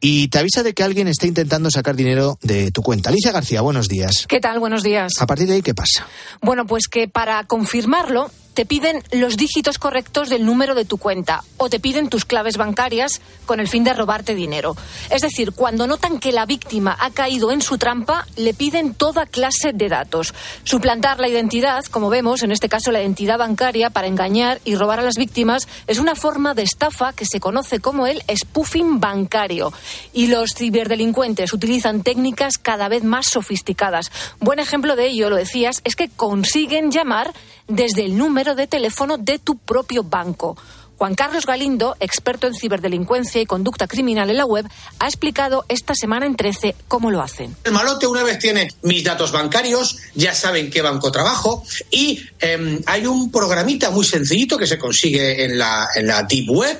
y 0.01 0.27
te 0.27 0.39
avisa 0.39 0.63
de 0.63 0.73
que 0.73 0.83
alguien 0.83 1.07
está 1.07 1.27
intentando 1.27 1.71
sacar 1.71 1.95
dinero 1.95 2.37
de 2.41 2.71
tu 2.71 2.81
cuenta. 2.81 3.09
Alicia 3.09 3.31
García, 3.31 3.61
buenos 3.61 3.87
días. 3.87 4.25
¿Qué 4.27 4.41
tal? 4.41 4.59
Buenos 4.59 4.83
días. 4.83 5.13
A 5.17 5.25
partir 5.25 5.47
de 5.47 5.53
ahí, 5.53 5.61
¿qué 5.61 5.73
pasa? 5.73 6.05
Bueno, 6.41 6.65
pues 6.65 6.89
que 6.89 7.07
para 7.07 7.45
confirmarlo 7.45 8.29
te 8.55 8.65
piden 8.65 9.03
los 9.11 9.35
dígitos 9.35 9.77
correctos 9.77 10.29
del 10.29 10.45
número 10.45 10.75
de 10.75 10.85
tu 10.85 10.97
cuenta 10.97 11.43
o 11.57 11.69
te 11.69 11.81
piden 11.81 12.07
tus 12.07 12.23
claves 12.23 12.55
bancarias 12.55 13.21
con 13.45 13.59
el 13.59 13.67
fin 13.67 13.83
de 13.83 13.93
robarte 13.93 14.33
dinero. 14.33 14.77
Es 15.09 15.21
decir, 15.21 15.51
cuando 15.51 15.87
notan 15.87 16.19
que 16.19 16.31
la 16.31 16.45
víctima 16.45 16.95
ha 16.99 17.11
caído 17.11 17.51
en 17.51 17.61
su 17.61 17.77
trampa, 17.77 18.25
le 18.37 18.53
piden 18.53 18.93
toda 18.93 19.25
clase 19.25 19.73
de 19.73 19.89
datos. 19.89 20.33
Suplantar 20.63 21.19
la 21.19 21.27
identidad, 21.27 21.83
como 21.85 22.09
vemos, 22.09 22.43
en 22.43 22.53
este 22.53 22.69
caso 22.69 22.93
la 22.93 23.01
identidad 23.01 23.37
bancaria, 23.37 23.89
para 23.89 24.07
engañar 24.07 24.61
y 24.63 24.75
robar 24.75 24.99
a 24.99 25.03
las 25.03 25.17
víctimas, 25.17 25.67
es 25.85 25.99
una 25.99 26.15
forma 26.15 26.53
de 26.53 26.63
estafa 26.63 27.11
que 27.11 27.25
se 27.25 27.41
conoce 27.41 27.81
como 27.81 28.07
el 28.07 28.23
spoofing 28.33 29.01
bancario. 29.01 29.73
Y 30.13 30.27
los 30.27 30.51
ciberdelincuentes 30.55 31.51
utilizan 31.51 32.03
técnicas 32.03 32.57
cada 32.57 32.87
vez 32.87 33.03
más 33.03 33.27
sofisticadas. 33.27 34.11
Buen 34.39 34.59
ejemplo 34.59 34.95
de 34.95 35.07
ello, 35.07 35.29
lo 35.29 35.35
decías, 35.35 35.81
es 35.83 35.97
que 35.97 36.07
consiguen 36.07 36.89
llamar 36.89 37.33
desde 37.67 38.05
el 38.05 38.17
número 38.17 38.44
de 38.53 38.67
teléfono 38.67 39.17
de 39.17 39.39
tu 39.39 39.57
propio 39.57 40.03
banco. 40.03 40.55
Juan 40.97 41.15
Carlos 41.15 41.45
Galindo, 41.45 41.97
experto 41.99 42.47
en 42.47 42.53
ciberdelincuencia 42.53 43.41
y 43.41 43.45
conducta 43.45 43.87
criminal 43.87 44.29
en 44.29 44.37
la 44.37 44.45
web, 44.45 44.65
ha 44.99 45.07
explicado 45.07 45.65
esta 45.67 45.93
semana 45.93 46.25
en 46.25 46.35
13 46.35 46.75
cómo 46.87 47.11
lo 47.11 47.21
hacen. 47.21 47.55
El 47.65 47.73
malote 47.73 48.07
una 48.07 48.23
vez 48.23 48.39
tiene 48.39 48.69
mis 48.83 49.03
datos 49.03 49.31
bancarios, 49.31 49.97
ya 50.13 50.33
saben 50.33 50.69
qué 50.69 50.81
banco 50.81 51.11
trabajo 51.11 51.63
y 51.91 52.21
eh, 52.39 52.81
hay 52.85 53.05
un 53.05 53.29
programita 53.29 53.89
muy 53.91 54.05
sencillito 54.05 54.57
que 54.57 54.67
se 54.67 54.77
consigue 54.77 55.43
en 55.43 55.57
la, 55.57 55.89
Deep 56.29 56.49
Web, 56.49 56.79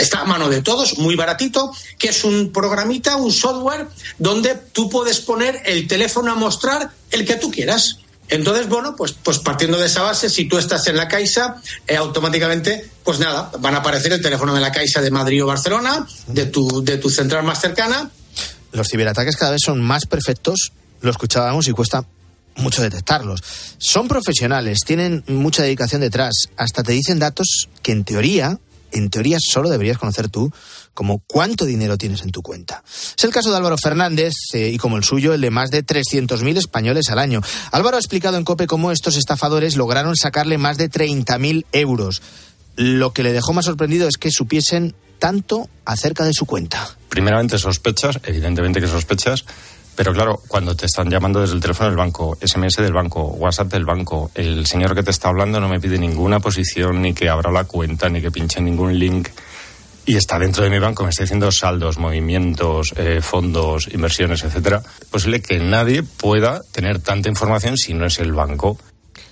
está 0.00 0.20
a 0.20 0.24
mano 0.24 0.48
de 0.48 0.62
todos, 0.62 0.98
muy 0.98 1.16
baratito, 1.16 1.72
que 1.98 2.08
es 2.08 2.24
un 2.24 2.50
programita, 2.50 3.16
un 3.16 3.32
software 3.32 3.88
donde 4.18 4.54
tú 4.54 4.88
puedes 4.88 5.20
poner 5.20 5.62
el 5.66 5.86
teléfono 5.86 6.32
a 6.32 6.34
mostrar 6.34 6.90
el 7.10 7.26
que 7.26 7.36
tú 7.36 7.50
quieras. 7.50 7.98
Entonces, 8.28 8.68
bueno, 8.68 8.96
pues, 8.96 9.12
pues 9.12 9.38
partiendo 9.38 9.78
de 9.78 9.86
esa 9.86 10.02
base, 10.02 10.28
si 10.28 10.46
tú 10.46 10.58
estás 10.58 10.86
en 10.88 10.96
la 10.96 11.08
Caixa, 11.08 11.56
eh, 11.86 11.96
automáticamente, 11.96 12.88
pues 13.04 13.20
nada, 13.20 13.50
van 13.60 13.74
a 13.74 13.78
aparecer 13.78 14.12
el 14.12 14.20
teléfono 14.20 14.54
de 14.54 14.60
la 14.60 14.72
Caixa 14.72 15.00
de 15.00 15.10
Madrid 15.10 15.44
o 15.44 15.46
Barcelona, 15.46 16.06
de 16.26 16.46
tu, 16.46 16.84
de 16.84 16.98
tu 16.98 17.08
central 17.08 17.44
más 17.44 17.60
cercana. 17.60 18.10
Los 18.72 18.88
ciberataques 18.88 19.36
cada 19.36 19.52
vez 19.52 19.62
son 19.64 19.80
más 19.80 20.06
perfectos, 20.06 20.72
lo 21.00 21.10
escuchábamos 21.10 21.68
y 21.68 21.72
cuesta 21.72 22.04
mucho 22.56 22.82
detectarlos. 22.82 23.42
Son 23.78 24.08
profesionales, 24.08 24.80
tienen 24.84 25.22
mucha 25.28 25.62
dedicación 25.62 26.00
detrás, 26.00 26.48
hasta 26.56 26.82
te 26.82 26.92
dicen 26.92 27.18
datos 27.18 27.68
que 27.82 27.92
en 27.92 28.04
teoría, 28.04 28.58
en 28.92 29.10
teoría 29.10 29.38
solo 29.40 29.68
deberías 29.68 29.98
conocer 29.98 30.28
tú 30.28 30.52
como 30.96 31.22
cuánto 31.26 31.66
dinero 31.66 31.98
tienes 31.98 32.22
en 32.22 32.32
tu 32.32 32.42
cuenta. 32.42 32.82
Es 32.86 33.22
el 33.22 33.30
caso 33.30 33.50
de 33.50 33.58
Álvaro 33.58 33.76
Fernández 33.76 34.32
eh, 34.54 34.70
y 34.72 34.78
como 34.78 34.96
el 34.96 35.04
suyo, 35.04 35.34
el 35.34 35.42
de 35.42 35.50
más 35.50 35.70
de 35.70 35.84
300.000 35.84 36.56
españoles 36.56 37.10
al 37.10 37.20
año. 37.20 37.42
Álvaro 37.70 37.98
ha 37.98 38.00
explicado 38.00 38.38
en 38.38 38.44
COPE 38.44 38.66
cómo 38.66 38.90
estos 38.90 39.16
estafadores 39.16 39.76
lograron 39.76 40.16
sacarle 40.16 40.58
más 40.58 40.78
de 40.78 40.90
30.000 40.90 41.66
euros. 41.70 42.22
Lo 42.76 43.12
que 43.12 43.22
le 43.22 43.32
dejó 43.32 43.52
más 43.52 43.66
sorprendido 43.66 44.08
es 44.08 44.16
que 44.16 44.30
supiesen 44.30 44.94
tanto 45.18 45.68
acerca 45.84 46.24
de 46.24 46.32
su 46.32 46.46
cuenta. 46.46 46.96
Primeramente 47.10 47.58
sospechas, 47.58 48.18
evidentemente 48.24 48.80
que 48.80 48.88
sospechas, 48.88 49.44
pero 49.96 50.12
claro, 50.12 50.40
cuando 50.48 50.74
te 50.74 50.86
están 50.86 51.10
llamando 51.10 51.40
desde 51.40 51.54
el 51.54 51.60
teléfono 51.60 51.90
del 51.90 51.98
banco, 51.98 52.38
SMS 52.40 52.76
del 52.76 52.92
banco, 52.92 53.22
WhatsApp 53.22 53.68
del 53.68 53.84
banco, 53.84 54.30
el 54.34 54.66
señor 54.66 54.94
que 54.94 55.02
te 55.02 55.10
está 55.10 55.28
hablando 55.28 55.60
no 55.60 55.68
me 55.68 55.80
pide 55.80 55.98
ninguna 55.98 56.40
posición, 56.40 57.02
ni 57.02 57.12
que 57.12 57.28
abra 57.28 57.50
la 57.50 57.64
cuenta, 57.64 58.08
ni 58.08 58.20
que 58.20 58.30
pinche 58.30 58.60
ningún 58.60 58.98
link 58.98 59.28
y 60.06 60.16
está 60.16 60.38
dentro 60.38 60.62
de 60.62 60.70
mi 60.70 60.78
banco, 60.78 61.02
me 61.02 61.10
está 61.10 61.24
diciendo 61.24 61.50
saldos, 61.50 61.98
movimientos, 61.98 62.94
eh, 62.96 63.20
fondos, 63.20 63.88
inversiones, 63.92 64.44
etcétera, 64.44 64.82
posible 65.10 65.42
que 65.42 65.58
nadie 65.58 66.04
pueda 66.04 66.60
tener 66.72 67.00
tanta 67.00 67.28
información 67.28 67.76
si 67.76 67.92
no 67.92 68.06
es 68.06 68.20
el 68.20 68.32
banco. 68.32 68.78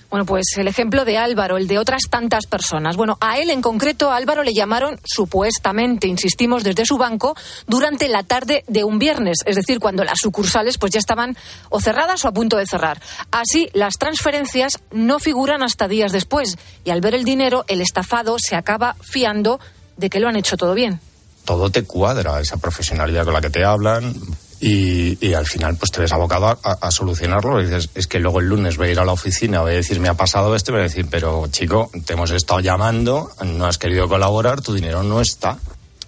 Bueno, 0.09 0.25
pues 0.25 0.45
el 0.57 0.67
ejemplo 0.67 1.03
de 1.03 1.17
Álvaro, 1.17 1.57
el 1.57 1.67
de 1.67 1.79
otras 1.79 2.03
tantas 2.09 2.45
personas. 2.45 2.95
Bueno, 2.95 3.17
a 3.19 3.39
él 3.39 3.49
en 3.49 3.61
concreto, 3.61 4.11
a 4.11 4.15
Álvaro 4.15 4.43
le 4.43 4.53
llamaron 4.53 4.99
supuestamente, 5.03 6.07
insistimos, 6.07 6.63
desde 6.63 6.85
su 6.85 6.97
banco 6.97 7.35
durante 7.67 8.07
la 8.07 8.23
tarde 8.23 8.63
de 8.67 8.83
un 8.83 8.99
viernes, 8.99 9.39
es 9.45 9.55
decir, 9.55 9.79
cuando 9.79 10.03
las 10.03 10.19
sucursales 10.19 10.77
pues 10.77 10.93
ya 10.93 10.99
estaban 10.99 11.35
o 11.69 11.81
cerradas 11.81 12.23
o 12.23 12.27
a 12.27 12.33
punto 12.33 12.55
de 12.57 12.65
cerrar. 12.65 13.01
Así, 13.31 13.69
las 13.73 13.95
transferencias 13.95 14.79
no 14.91 15.19
figuran 15.19 15.63
hasta 15.63 15.87
días 15.87 16.11
después 16.11 16.57
y 16.83 16.91
al 16.91 17.01
ver 17.01 17.15
el 17.15 17.25
dinero, 17.25 17.65
el 17.67 17.81
estafado 17.81 18.37
se 18.39 18.55
acaba 18.55 18.95
fiando 19.01 19.59
de 19.97 20.09
que 20.09 20.19
lo 20.19 20.27
han 20.27 20.35
hecho 20.35 20.57
todo 20.57 20.73
bien. 20.73 20.99
Todo 21.45 21.69
te 21.69 21.83
cuadra, 21.83 22.39
esa 22.39 22.57
profesionalidad 22.57 23.23
con 23.23 23.33
la 23.33 23.41
que 23.41 23.49
te 23.49 23.63
hablan, 23.63 24.15
y, 24.59 25.17
y, 25.25 25.33
al 25.33 25.45
final 25.45 25.75
pues 25.75 25.91
te 25.91 25.99
ves 25.99 26.13
abocado 26.13 26.47
a, 26.47 26.57
a, 26.63 26.89
solucionarlo 26.89 27.59
y 27.59 27.65
dices 27.65 27.89
es 27.93 28.07
que 28.07 28.19
luego 28.19 28.39
el 28.39 28.47
lunes 28.47 28.77
voy 28.77 28.87
a 28.87 28.91
ir 28.91 28.99
a 28.99 29.05
la 29.05 29.11
oficina 29.11 29.59
voy 29.59 29.73
a 29.73 29.75
decir 29.75 29.99
me 29.99 30.07
ha 30.07 30.13
pasado 30.13 30.55
esto 30.55 30.71
y 30.71 30.75
voy 30.75 30.79
a 30.79 30.83
decir 30.83 31.07
pero 31.11 31.45
chico 31.51 31.91
te 32.05 32.13
hemos 32.13 32.31
estado 32.31 32.61
llamando 32.61 33.29
no 33.43 33.65
has 33.65 33.77
querido 33.77 34.07
colaborar 34.07 34.61
tu 34.61 34.73
dinero 34.73 35.03
no 35.03 35.19
está 35.19 35.59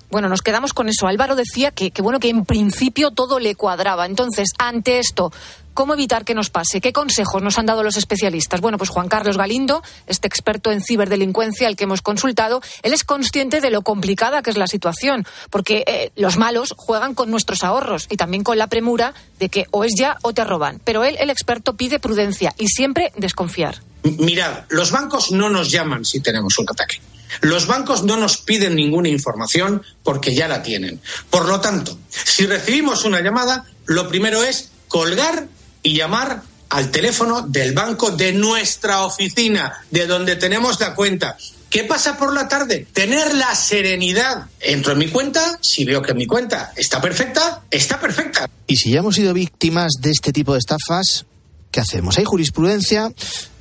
bueno, 0.09 0.29
nos 0.29 0.41
quedamos 0.41 0.73
con 0.73 0.87
eso. 0.87 1.05
Álvaro 1.07 1.35
decía 1.35 1.71
que, 1.71 1.91
que, 1.91 2.01
bueno, 2.01 2.19
que 2.19 2.29
en 2.29 2.45
principio 2.45 3.11
todo 3.11 3.39
le 3.39 3.55
cuadraba. 3.55 4.05
Entonces, 4.05 4.51
ante 4.57 4.99
esto, 4.99 5.33
¿cómo 5.77 5.93
evitar 5.93 6.25
que 6.25 6.33
nos 6.33 6.49
pase? 6.49 6.81
¿Qué 6.81 6.91
consejos 6.91 7.43
nos 7.43 7.59
han 7.59 7.67
dado 7.67 7.83
los 7.83 7.97
especialistas? 7.97 8.61
Bueno, 8.61 8.79
pues 8.79 8.89
Juan 8.89 9.09
Carlos 9.09 9.37
Galindo, 9.37 9.83
este 10.07 10.27
experto 10.27 10.71
en 10.71 10.81
ciberdelincuencia 10.81 11.67
al 11.67 11.75
que 11.75 11.83
hemos 11.83 12.01
consultado, 12.01 12.63
él 12.81 12.93
es 12.93 13.03
consciente 13.03 13.61
de 13.61 13.69
lo 13.69 13.83
complicada 13.83 14.41
que 14.41 14.49
es 14.49 14.57
la 14.57 14.65
situación, 14.65 15.27
porque 15.51 15.83
eh, 15.85 16.11
los 16.15 16.37
malos 16.37 16.73
juegan 16.75 17.13
con 17.13 17.29
nuestros 17.29 17.63
ahorros 17.63 18.07
y 18.09 18.17
también 18.17 18.43
con 18.43 18.57
la 18.57 18.65
premura 18.65 19.13
de 19.37 19.49
que 19.49 19.67
o 19.69 19.83
es 19.83 19.93
ya 19.95 20.17
o 20.23 20.33
te 20.33 20.43
roban. 20.43 20.81
Pero 20.83 21.03
él, 21.03 21.15
el 21.19 21.29
experto, 21.29 21.77
pide 21.77 21.99
prudencia 21.99 22.55
y 22.57 22.69
siempre 22.69 23.13
desconfiar. 23.15 23.83
Mirad, 24.01 24.63
los 24.69 24.89
bancos 24.89 25.31
no 25.31 25.47
nos 25.51 25.69
llaman 25.69 26.05
si 26.05 26.21
tenemos 26.21 26.57
un 26.57 26.65
ataque. 26.71 26.99
Los 27.41 27.67
bancos 27.67 28.01
no 28.01 28.17
nos 28.17 28.37
piden 28.37 28.73
ninguna 28.73 29.09
información 29.09 29.83
porque 30.01 30.33
ya 30.33 30.47
la 30.47 30.63
tienen. 30.63 30.99
Por 31.29 31.47
lo 31.47 31.61
tanto, 31.61 31.99
si 32.09 32.47
recibimos 32.47 33.05
una 33.05 33.21
llamada, 33.21 33.65
lo 33.85 34.07
primero 34.07 34.41
es 34.41 34.71
colgar 34.87 35.45
y 35.83 35.95
llamar 35.95 36.41
al 36.69 36.91
teléfono 36.91 37.41
del 37.41 37.73
banco 37.73 38.11
de 38.11 38.33
nuestra 38.33 39.05
oficina, 39.05 39.85
de 39.91 40.05
donde 40.05 40.35
tenemos 40.35 40.79
la 40.79 40.95
cuenta. 40.95 41.37
¿Qué 41.69 41.83
pasa 41.83 42.17
por 42.17 42.33
la 42.33 42.47
tarde? 42.47 42.87
Tener 42.93 43.33
la 43.35 43.53
serenidad. 43.53 44.47
Entro 44.59 44.93
en 44.93 44.99
mi 44.99 45.09
cuenta, 45.09 45.59
si 45.61 45.83
veo 45.83 46.01
que 46.01 46.13
mi 46.13 46.25
cuenta 46.25 46.71
está 46.75 47.01
perfecta, 47.01 47.63
está 47.69 47.99
perfecta. 47.99 48.49
Y 48.67 48.77
si 48.77 48.91
ya 48.91 48.99
hemos 48.99 49.15
sido 49.15 49.33
víctimas 49.33 49.93
de 49.99 50.11
este 50.11 50.31
tipo 50.31 50.53
de 50.53 50.59
estafas, 50.59 51.25
¿qué 51.71 51.81
hacemos? 51.81 52.17
¿Hay 52.17 52.25
jurisprudencia? 52.25 53.11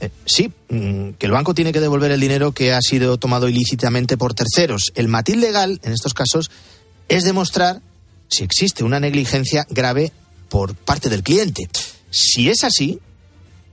Eh, 0.01 0.11
sí, 0.25 0.53
mm, 0.69 1.11
que 1.13 1.27
el 1.27 1.33
banco 1.33 1.53
tiene 1.53 1.73
que 1.73 1.81
devolver 1.81 2.13
el 2.13 2.21
dinero 2.21 2.53
que 2.53 2.73
ha 2.73 2.81
sido 2.81 3.19
tomado 3.19 3.49
ilícitamente 3.49 4.17
por 4.17 4.35
terceros. 4.35 4.93
El 4.95 5.09
matiz 5.09 5.37
legal, 5.37 5.81
en 5.83 5.93
estos 5.93 6.15
casos, 6.15 6.51
es 7.09 7.25
demostrar 7.25 7.81
si 8.29 8.45
existe 8.45 8.85
una 8.85 9.01
negligencia 9.01 9.67
grave 9.69 10.13
por 10.49 10.77
parte 10.77 11.09
del 11.09 11.25
cliente. 11.25 11.69
Si 12.17 12.49
es 12.49 12.65
así, 12.65 12.99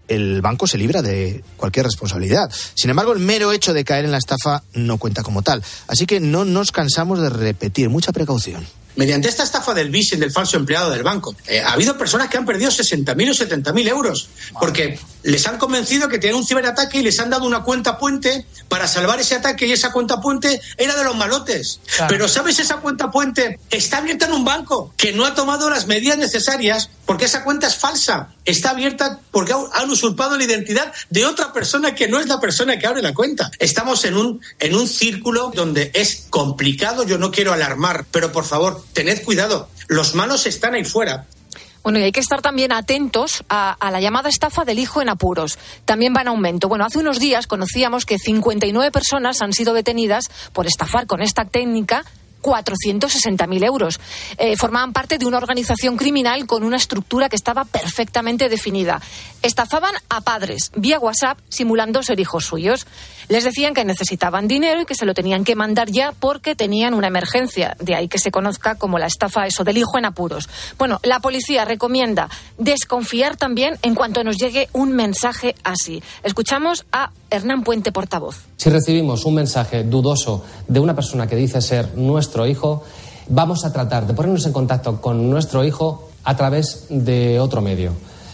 el 0.10 0.42
banco 0.42 0.68
se 0.68 0.78
libra 0.78 1.02
de 1.02 1.44
cualquier 1.56 1.86
responsabilidad. 1.86 2.52
Sin 2.76 2.90
embargo, 2.90 3.14
el 3.14 3.20
mero 3.20 3.54
hecho 3.54 3.74
de 3.74 3.86
caer 3.86 4.04
en 4.04 4.12
la 4.12 4.18
estafa 4.18 4.64
no 4.74 4.98
cuenta 4.98 5.24
como 5.24 5.42
tal. 5.44 5.64
Así 5.88 6.06
que 6.06 6.20
no 6.20 6.44
nos 6.44 6.74
cansamos 6.74 7.22
de 7.22 7.30
repetir, 7.30 7.90
mucha 7.90 8.12
precaución. 8.12 8.66
Mediante 8.96 9.28
esta 9.28 9.44
estafa 9.44 9.74
del 9.74 9.92
phishing 9.92 10.20
del 10.20 10.32
falso 10.32 10.58
empleado 10.58 10.92
del 10.92 11.04
banco, 11.04 11.36
eh, 11.48 11.62
ha 11.62 11.74
habido 11.74 11.98
personas 11.98 12.30
que 12.30 12.38
han 12.38 12.46
perdido 12.46 12.72
60.000 12.72 13.30
o 13.30 13.34
70.000 13.34 13.88
euros 13.88 14.30
porque 14.60 15.00
les 15.24 15.48
han 15.48 15.58
convencido 15.58 16.10
que 16.10 16.20
tienen 16.20 16.38
un 16.38 16.46
ciberataque 16.46 17.00
y 17.00 17.04
les 17.04 17.20
han 17.20 17.30
dado 17.30 17.46
una 17.46 17.64
cuenta 17.64 17.98
puente 17.98 18.46
para 18.68 18.88
salvar 18.88 19.20
ese 19.20 19.36
ataque 19.36 19.66
y 19.66 19.72
esa 19.72 19.92
cuenta 19.92 20.22
puente 20.22 20.62
era 20.78 20.96
de 20.96 21.04
los 21.04 21.16
malotes. 21.16 21.80
Claro. 21.96 22.08
Pero 22.10 22.28
¿sabes? 22.28 22.60
Esa 22.60 22.78
cuenta 22.78 23.10
puente 23.10 23.60
está 23.70 23.98
abierta 23.98 24.26
en 24.26 24.34
un 24.34 24.46
banco 24.46 24.94
que 24.98 25.14
no 25.14 25.26
ha 25.26 25.34
tomado 25.34 25.70
las 25.70 25.88
medidas 25.88 26.18
necesarias 26.18 26.90
porque 27.06 27.26
esa 27.26 27.44
cuenta 27.44 27.68
es 27.68 27.76
falsa. 27.76 28.30
Está 28.46 28.72
abierta 28.72 29.20
porque 29.32 29.54
han 29.74 29.90
usurpado 29.90 30.38
la 30.38 30.44
identidad 30.44 30.94
de 31.10 31.26
otra 31.26 31.54
persona 31.54 31.96
que 31.96 32.08
no 32.08 32.20
es 32.20 32.28
la 32.28 32.40
persona 32.40 32.78
que 32.78 32.88
abre 32.88 33.02
la 33.02 33.14
cuenta. 33.14 33.52
Estamos 33.60 34.06
en 34.06 34.18
un, 34.18 34.42
en 34.60 34.76
un 34.76 34.88
círculo 34.88 35.52
donde 35.54 35.92
es 35.94 36.28
complicado. 36.30 37.04
Yo 37.04 37.18
no 37.18 37.32
quiero 37.32 37.54
alarmar, 37.54 38.06
pero 38.12 38.32
por 38.32 38.46
favor, 38.46 38.83
tened 38.94 39.24
cuidado. 39.24 39.70
Los 39.88 40.16
malos 40.16 40.46
están 40.46 40.74
ahí 40.74 40.84
fuera. 40.84 41.26
Bueno, 41.84 42.00
y 42.00 42.04
hay 42.04 42.12
que 42.14 42.22
estar 42.22 42.42
también 42.42 42.72
atentos 42.72 43.44
a, 43.50 43.74
a, 43.74 43.92
la 43.92 44.00
llamada 44.00 44.30
estafa 44.30 44.64
del 44.64 44.80
hijo 44.80 45.02
en 45.02 45.10
apuros. 45.10 45.60
También 45.84 46.14
va 46.16 46.22
en 46.22 46.30
aumento. 46.30 46.70
Bueno, 46.70 46.86
hace 46.86 47.00
unos 47.00 47.20
días 47.20 47.46
conocíamos 47.46 48.06
que 48.06 48.18
59 48.18 48.90
personas 48.92 49.42
han 49.42 49.52
sido 49.52 49.74
detenidas 49.74 50.26
por 50.54 50.66
estafar 50.66 51.08
con 51.08 51.22
esta 51.22 51.44
técnica 51.44 52.06
460.000 52.44 53.64
euros. 53.64 54.00
Eh, 54.38 54.56
formaban 54.58 54.94
parte 54.94 55.18
de 55.18 55.26
una 55.26 55.38
organización 55.38 55.98
criminal 55.98 56.46
con 56.46 56.64
una 56.64 56.78
estructura 56.78 57.30
que 57.30 57.36
estaba 57.36 57.66
perfectamente 57.66 58.50
definida. 58.50 59.02
Estafaban 59.42 59.96
a 60.10 60.22
padres 60.22 60.72
vía 60.76 61.00
WhatsApp 61.00 61.40
simulando 61.50 62.04
ser 62.04 62.20
hijos 62.20 62.46
suyos. 62.46 62.86
Les 63.30 63.44
decían 63.44 63.74
que 63.74 63.86
necesitaban 63.86 64.48
dinero 64.48 64.82
y 64.82 64.86
que 64.86 64.96
se 64.96 65.06
lo 65.06 65.14
tenían 65.14 65.44
que 65.44 65.56
mandar 65.56 65.90
ya 65.90 66.12
porque 66.12 66.56
tenían 66.56 66.94
una 66.94 67.08
emergencia. 67.08 67.76
De 67.80 67.96
ahí 67.96 68.08
que 68.08 68.20
se 68.20 68.32
conozca 68.32 68.76
como 68.76 69.00
la 69.00 69.08
estafa 69.08 69.48
eso 69.48 69.64
del 69.64 69.78
hijo 69.78 69.98
en 69.98 70.06
apuros. 70.06 70.50
Bueno, 70.78 71.00
la 71.04 71.20
policía 71.20 71.66
recomienda 71.66 72.30
desconfiar 72.58 73.38
también 73.38 73.78
en 73.82 73.96
cuanto 73.96 74.24
nos 74.24 74.38
llegue 74.38 74.70
un 74.74 74.92
mensaje 74.92 75.56
así. 75.64 76.04
Escuchamos 76.24 76.86
a 76.92 77.12
Hernán 77.34 77.64
Puente, 77.64 77.92
portavoz. 77.92 78.42
Si 78.58 78.70
recibimos 78.70 79.26
un 79.26 79.34
mensaje 79.34 79.84
dudoso 79.84 80.44
de 80.68 80.80
una 80.80 80.94
persona 80.94 81.26
que 81.26 81.36
dice 81.36 81.62
ser 81.62 81.98
nuestro 81.98 82.46
hijo, 82.46 82.84
vamos 83.28 83.66
a 83.66 83.74
tratar 83.74 84.06
de 84.06 84.14
ponernos 84.14 84.46
en 84.46 84.54
contacto 84.54 85.02
con 85.02 85.32
nuestro 85.32 85.66
hijo 85.66 86.10
a 86.24 86.38
través 86.38 86.86
de 86.90 87.40
otro 87.40 87.62
medio, 87.62 87.94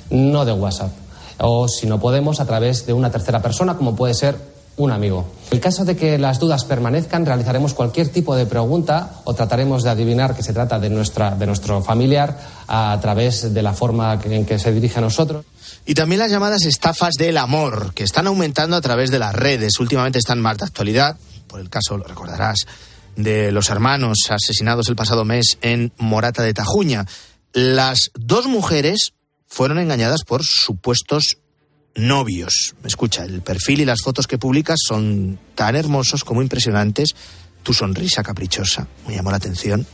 no 0.09 0.43
de 0.43 0.51
WhatsApp. 0.51 0.91
O 1.39 1.69
si 1.69 1.87
no 1.87 2.01
podemos, 2.01 2.41
a 2.41 2.45
través 2.45 2.85
de 2.85 2.91
una 2.91 3.09
tercera 3.09 3.41
persona, 3.41 3.77
como 3.77 3.95
puede 3.95 4.13
ser 4.13 4.35
un 4.75 4.91
amigo. 4.91 5.25
En 5.51 5.59
caso 5.59 5.85
de 5.85 5.95
que 5.95 6.17
las 6.17 6.39
dudas 6.39 6.65
permanezcan, 6.65 7.25
realizaremos 7.25 7.73
cualquier 7.73 8.09
tipo 8.09 8.35
de 8.35 8.45
pregunta 8.45 9.21
o 9.23 9.33
trataremos 9.33 9.83
de 9.83 9.91
adivinar 9.91 10.35
que 10.35 10.43
se 10.43 10.51
trata 10.53 10.77
de, 10.77 10.89
nuestra, 10.89 11.35
de 11.35 11.45
nuestro 11.45 11.81
familiar 11.81 12.37
a 12.67 12.97
través 13.01 13.53
de 13.53 13.61
la 13.61 13.73
forma 13.73 14.19
en 14.25 14.45
que 14.45 14.59
se 14.59 14.73
dirige 14.73 14.99
a 14.99 15.01
nosotros. 15.01 15.45
Y 15.89 15.95
también 15.95 16.19
las 16.19 16.29
llamadas 16.29 16.65
estafas 16.65 17.15
del 17.15 17.35
amor, 17.35 17.95
que 17.95 18.03
están 18.03 18.27
aumentando 18.27 18.75
a 18.75 18.81
través 18.81 19.09
de 19.09 19.17
las 19.17 19.33
redes. 19.33 19.79
Últimamente 19.79 20.19
están 20.19 20.39
más 20.39 20.59
de 20.59 20.65
actualidad, 20.65 21.17
por 21.47 21.59
el 21.59 21.71
caso, 21.71 21.97
lo 21.97 22.03
recordarás, 22.03 22.67
de 23.15 23.51
los 23.51 23.71
hermanos 23.71 24.19
asesinados 24.29 24.87
el 24.89 24.95
pasado 24.95 25.25
mes 25.25 25.57
en 25.63 25.91
Morata 25.97 26.43
de 26.43 26.53
Tajuña. 26.53 27.07
Las 27.53 28.11
dos 28.13 28.45
mujeres 28.45 29.13
fueron 29.47 29.79
engañadas 29.79 30.25
por 30.27 30.43
supuestos 30.43 31.39
novios. 31.95 32.75
Escucha, 32.83 33.23
el 33.23 33.41
perfil 33.41 33.81
y 33.81 33.85
las 33.85 34.03
fotos 34.03 34.27
que 34.27 34.37
publicas 34.37 34.77
son 34.87 35.39
tan 35.55 35.75
hermosos 35.75 36.23
como 36.23 36.43
impresionantes. 36.43 37.15
Tu 37.63 37.73
sonrisa 37.73 38.21
caprichosa 38.21 38.87
me 39.07 39.15
llamó 39.15 39.31
la 39.31 39.37
atención. 39.37 39.87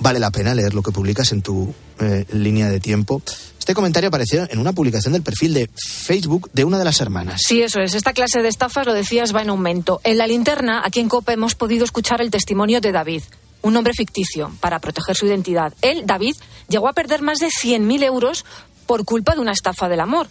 Vale 0.00 0.18
la 0.18 0.32
pena 0.32 0.52
leer 0.52 0.74
lo 0.74 0.82
que 0.82 0.90
publicas 0.90 1.30
en 1.30 1.42
tu 1.42 1.72
eh, 2.00 2.26
línea 2.32 2.68
de 2.68 2.80
tiempo. 2.80 3.22
Este 3.62 3.74
comentario 3.74 4.08
apareció 4.08 4.48
en 4.50 4.58
una 4.58 4.72
publicación 4.72 5.12
del 5.12 5.22
perfil 5.22 5.54
de 5.54 5.70
Facebook 5.76 6.50
de 6.52 6.64
una 6.64 6.80
de 6.80 6.84
las 6.84 7.00
hermanas. 7.00 7.42
Sí, 7.46 7.62
eso 7.62 7.78
es. 7.78 7.94
Esta 7.94 8.12
clase 8.12 8.42
de 8.42 8.48
estafas, 8.48 8.84
lo 8.86 8.92
decías, 8.92 9.32
va 9.32 9.40
en 9.40 9.50
aumento. 9.50 10.00
En 10.02 10.18
la 10.18 10.26
linterna, 10.26 10.82
aquí 10.84 10.98
en 10.98 11.08
COPE, 11.08 11.34
hemos 11.34 11.54
podido 11.54 11.84
escuchar 11.84 12.20
el 12.20 12.32
testimonio 12.32 12.80
de 12.80 12.90
David, 12.90 13.22
un 13.62 13.76
hombre 13.76 13.92
ficticio, 13.94 14.50
para 14.58 14.80
proteger 14.80 15.14
su 15.14 15.26
identidad. 15.26 15.74
Él, 15.80 16.02
David, 16.06 16.34
llegó 16.68 16.88
a 16.88 16.92
perder 16.92 17.22
más 17.22 17.38
de 17.38 17.50
100.000 17.50 18.02
euros 18.02 18.44
por 18.86 19.04
culpa 19.04 19.36
de 19.36 19.42
una 19.42 19.52
estafa 19.52 19.88
del 19.88 20.00
amor. 20.00 20.26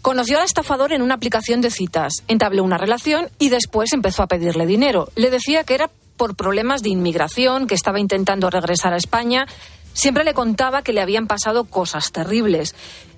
Conoció 0.00 0.38
al 0.38 0.44
estafador 0.44 0.92
en 0.92 1.02
una 1.02 1.14
aplicación 1.14 1.60
de 1.60 1.72
citas, 1.72 2.22
entabló 2.28 2.62
una 2.62 2.78
relación 2.78 3.28
y 3.40 3.48
después 3.48 3.92
empezó 3.92 4.22
a 4.22 4.28
pedirle 4.28 4.66
dinero. 4.66 5.10
Le 5.16 5.30
decía 5.30 5.64
que 5.64 5.74
era 5.74 5.90
por 6.18 6.36
problemas 6.36 6.82
de 6.82 6.90
inmigración, 6.90 7.66
que 7.66 7.74
estaba 7.74 7.98
intentando 8.00 8.50
regresar 8.50 8.92
a 8.92 8.98
España. 8.98 9.46
Siempre 9.98 10.22
le 10.22 10.32
contaba 10.32 10.82
que 10.82 10.92
le 10.92 11.00
habían 11.00 11.26
pasado 11.26 11.64
cosas 11.64 12.12
terribles. 12.12 12.76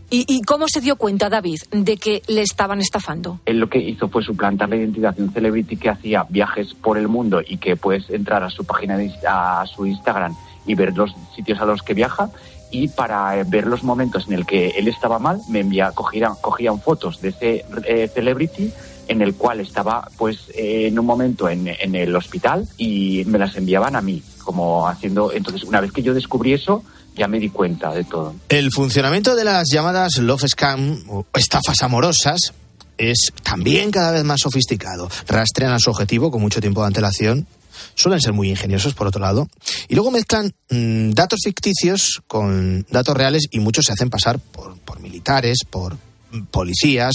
¿Y, 0.08 0.40
cómo 0.42 0.66
se 0.66 0.80
dio 0.80 0.96
cuenta 0.96 1.28
David 1.28 1.58
de 1.70 1.98
que 1.98 2.22
le 2.26 2.40
estaban 2.40 2.80
estafando? 2.80 3.38
Él 3.44 3.60
lo 3.60 3.68
que 3.68 3.78
hizo 3.78 4.08
fue 4.08 4.24
suplantar 4.24 4.70
la 4.70 4.76
identidad 4.76 5.14
de 5.14 5.22
un 5.22 5.30
celebrity 5.30 5.76
que 5.76 5.90
hacía 5.90 6.24
viajes 6.30 6.72
por 6.72 6.96
el 6.96 7.06
mundo 7.06 7.42
y 7.46 7.58
que 7.58 7.76
puedes 7.76 8.08
entrar 8.08 8.42
a 8.42 8.48
su 8.48 8.64
página, 8.64 8.96
de, 8.96 9.12
a 9.28 9.62
su 9.66 9.84
Instagram 9.84 10.34
y 10.66 10.74
ver 10.74 10.96
los 10.96 11.14
sitios 11.36 11.60
a 11.60 11.66
los 11.66 11.82
que 11.82 11.92
viaja 11.92 12.30
y 12.70 12.88
para 12.88 13.38
eh, 13.38 13.44
ver 13.46 13.66
los 13.66 13.84
momentos 13.84 14.26
en 14.26 14.32
el 14.32 14.46
que 14.46 14.70
él 14.70 14.88
estaba 14.88 15.18
mal, 15.18 15.38
me 15.50 15.60
envía, 15.60 15.92
cogían, 15.92 16.32
cogían 16.40 16.80
fotos 16.80 17.20
de 17.20 17.28
ese 17.28 17.66
eh, 17.84 18.08
celebrity 18.08 18.72
en 19.06 19.20
el 19.20 19.34
cual 19.34 19.60
estaba 19.60 20.08
pues 20.16 20.48
eh, 20.56 20.86
en 20.86 20.98
un 20.98 21.04
momento 21.04 21.48
en, 21.48 21.68
en, 21.68 21.94
el 21.94 22.16
hospital 22.16 22.66
y 22.78 23.24
me 23.26 23.38
las 23.38 23.56
enviaban 23.56 23.96
a 23.96 24.00
mí, 24.00 24.22
como 24.50 24.88
haciendo... 24.88 25.32
Entonces, 25.32 25.62
una 25.62 25.80
vez 25.80 25.92
que 25.92 26.02
yo 26.02 26.12
descubrí 26.12 26.52
eso, 26.52 26.82
ya 27.14 27.28
me 27.28 27.38
di 27.38 27.50
cuenta 27.50 27.92
de 27.92 28.02
todo. 28.02 28.34
El 28.48 28.72
funcionamiento 28.72 29.36
de 29.36 29.44
las 29.44 29.68
llamadas 29.70 30.18
love 30.18 30.48
scam 30.48 31.04
estafas 31.34 31.82
amorosas 31.82 32.52
es 32.98 33.32
también 33.44 33.92
cada 33.92 34.10
vez 34.10 34.24
más 34.24 34.40
sofisticado. 34.40 35.08
Rastrean 35.28 35.72
a 35.72 35.78
su 35.78 35.90
objetivo 35.90 36.32
con 36.32 36.40
mucho 36.40 36.60
tiempo 36.60 36.80
de 36.80 36.88
antelación 36.88 37.46
suelen 37.94 38.20
ser 38.20 38.32
muy 38.32 38.50
ingeniosos, 38.50 38.94
por 38.94 39.06
otro 39.06 39.20
lado, 39.20 39.48
y 39.88 39.94
luego 39.94 40.10
mezclan 40.10 40.52
mm, 40.68 41.12
datos 41.12 41.38
ficticios 41.44 42.20
con 42.26 42.84
datos 42.90 43.16
reales 43.16 43.44
y 43.50 43.60
muchos 43.60 43.86
se 43.86 43.92
hacen 43.92 44.10
pasar 44.10 44.40
por, 44.40 44.76
por 44.80 44.98
militares, 44.98 45.58
por 45.70 45.94
mm, 46.32 46.42
policías, 46.50 47.14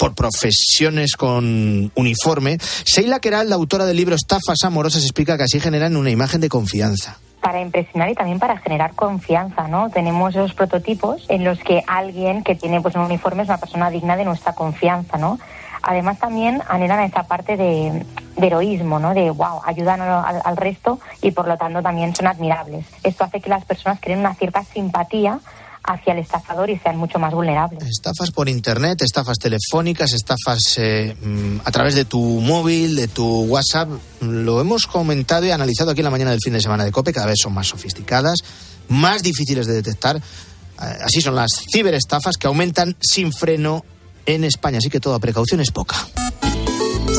por 0.00 0.14
profesiones 0.14 1.14
con 1.14 1.92
uniforme. 1.94 2.56
Seila 2.58 3.20
Keral, 3.20 3.50
la 3.50 3.56
autora 3.56 3.84
del 3.84 3.98
libro 3.98 4.14
Estafas 4.14 4.64
Amorosas, 4.64 5.02
explica 5.02 5.36
que 5.36 5.42
así 5.42 5.60
generan 5.60 5.94
una 5.94 6.08
imagen 6.08 6.40
de 6.40 6.48
confianza 6.48 7.18
para 7.42 7.60
impresionar 7.60 8.10
y 8.10 8.14
también 8.14 8.38
para 8.38 8.58
generar 8.58 8.94
confianza, 8.94 9.66
¿no? 9.66 9.88
Tenemos 9.88 10.34
esos 10.34 10.52
prototipos 10.52 11.24
en 11.30 11.42
los 11.42 11.58
que 11.58 11.82
alguien 11.86 12.42
que 12.44 12.54
tiene 12.54 12.82
pues 12.82 12.94
un 12.96 13.00
uniforme 13.00 13.42
es 13.42 13.48
una 13.48 13.56
persona 13.56 13.90
digna 13.90 14.14
de 14.16 14.26
nuestra 14.26 14.52
confianza, 14.52 15.16
¿no? 15.16 15.38
Además 15.82 16.18
también 16.18 16.60
anhelan 16.68 17.00
esa 17.00 17.22
parte 17.22 17.56
de, 17.56 18.04
heroísmo, 18.36 18.98
¿no? 18.98 19.14
De 19.14 19.30
wow, 19.30 19.62
ayudan 19.64 20.02
al, 20.02 20.42
al, 20.44 20.56
resto 20.58 21.00
y 21.22 21.30
por 21.30 21.48
lo 21.48 21.56
tanto 21.56 21.82
también 21.82 22.14
son 22.14 22.26
admirables. 22.26 22.84
Esto 23.02 23.24
hace 23.24 23.40
que 23.40 23.48
las 23.48 23.64
personas 23.64 23.98
creen 24.00 24.20
una 24.20 24.34
cierta 24.34 24.62
simpatía 24.64 25.40
hacia 25.82 26.12
el 26.12 26.20
estafador 26.20 26.70
y 26.70 26.78
sean 26.78 26.96
mucho 26.96 27.18
más 27.18 27.32
vulnerables. 27.32 27.82
Estafas 27.84 28.30
por 28.30 28.48
internet, 28.48 29.00
estafas 29.02 29.38
telefónicas, 29.38 30.12
estafas 30.12 30.78
eh, 30.78 31.16
mm, 31.20 31.60
a 31.64 31.70
través 31.70 31.94
de 31.94 32.04
tu 32.04 32.20
móvil, 32.20 32.96
de 32.96 33.08
tu 33.08 33.44
WhatsApp. 33.44 33.88
Lo 34.20 34.60
hemos 34.60 34.86
comentado 34.86 35.46
y 35.46 35.50
analizado 35.50 35.90
aquí 35.90 36.00
en 36.00 36.04
la 36.04 36.10
mañana 36.10 36.30
del 36.30 36.40
fin 36.42 36.52
de 36.52 36.60
semana 36.60 36.84
de 36.84 36.92
COPE, 36.92 37.12
cada 37.12 37.26
vez 37.26 37.38
son 37.40 37.54
más 37.54 37.68
sofisticadas, 37.68 38.40
más 38.88 39.22
difíciles 39.22 39.66
de 39.66 39.74
detectar. 39.74 40.16
Eh, 40.16 40.20
así 41.04 41.20
son 41.20 41.34
las 41.34 41.52
ciberestafas 41.72 42.36
que 42.36 42.46
aumentan 42.46 42.96
sin 43.00 43.32
freno 43.32 43.84
en 44.26 44.44
España, 44.44 44.78
así 44.78 44.90
que 44.90 45.00
toda 45.00 45.18
precaución 45.18 45.60
es 45.60 45.70
poca. 45.70 45.96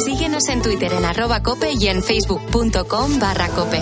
Síguenos 0.05 0.47
en 0.47 0.61
Twitter 0.61 0.93
en 0.93 1.03
arroba 1.03 1.43
cope 1.43 1.73
y 1.73 1.87
en 1.87 2.01
facebook.com 2.01 3.19
barra 3.19 3.49
cope. 3.49 3.81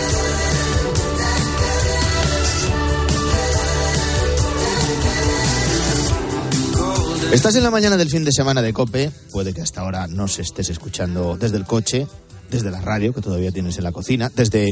Estás 7.31 7.55
en 7.55 7.63
la 7.63 7.71
mañana 7.71 7.95
del 7.95 8.09
fin 8.09 8.25
de 8.25 8.33
semana 8.33 8.61
de 8.61 8.73
Cope. 8.73 9.09
Puede 9.31 9.53
que 9.53 9.61
hasta 9.61 9.79
ahora 9.79 10.05
no 10.05 10.27
se 10.27 10.41
estés 10.41 10.69
escuchando 10.69 11.37
desde 11.37 11.55
el 11.55 11.63
coche, 11.63 12.05
desde 12.49 12.69
la 12.69 12.81
radio 12.81 13.13
que 13.13 13.21
todavía 13.21 13.53
tienes 13.53 13.77
en 13.77 13.85
la 13.85 13.93
cocina, 13.93 14.29
desde 14.35 14.69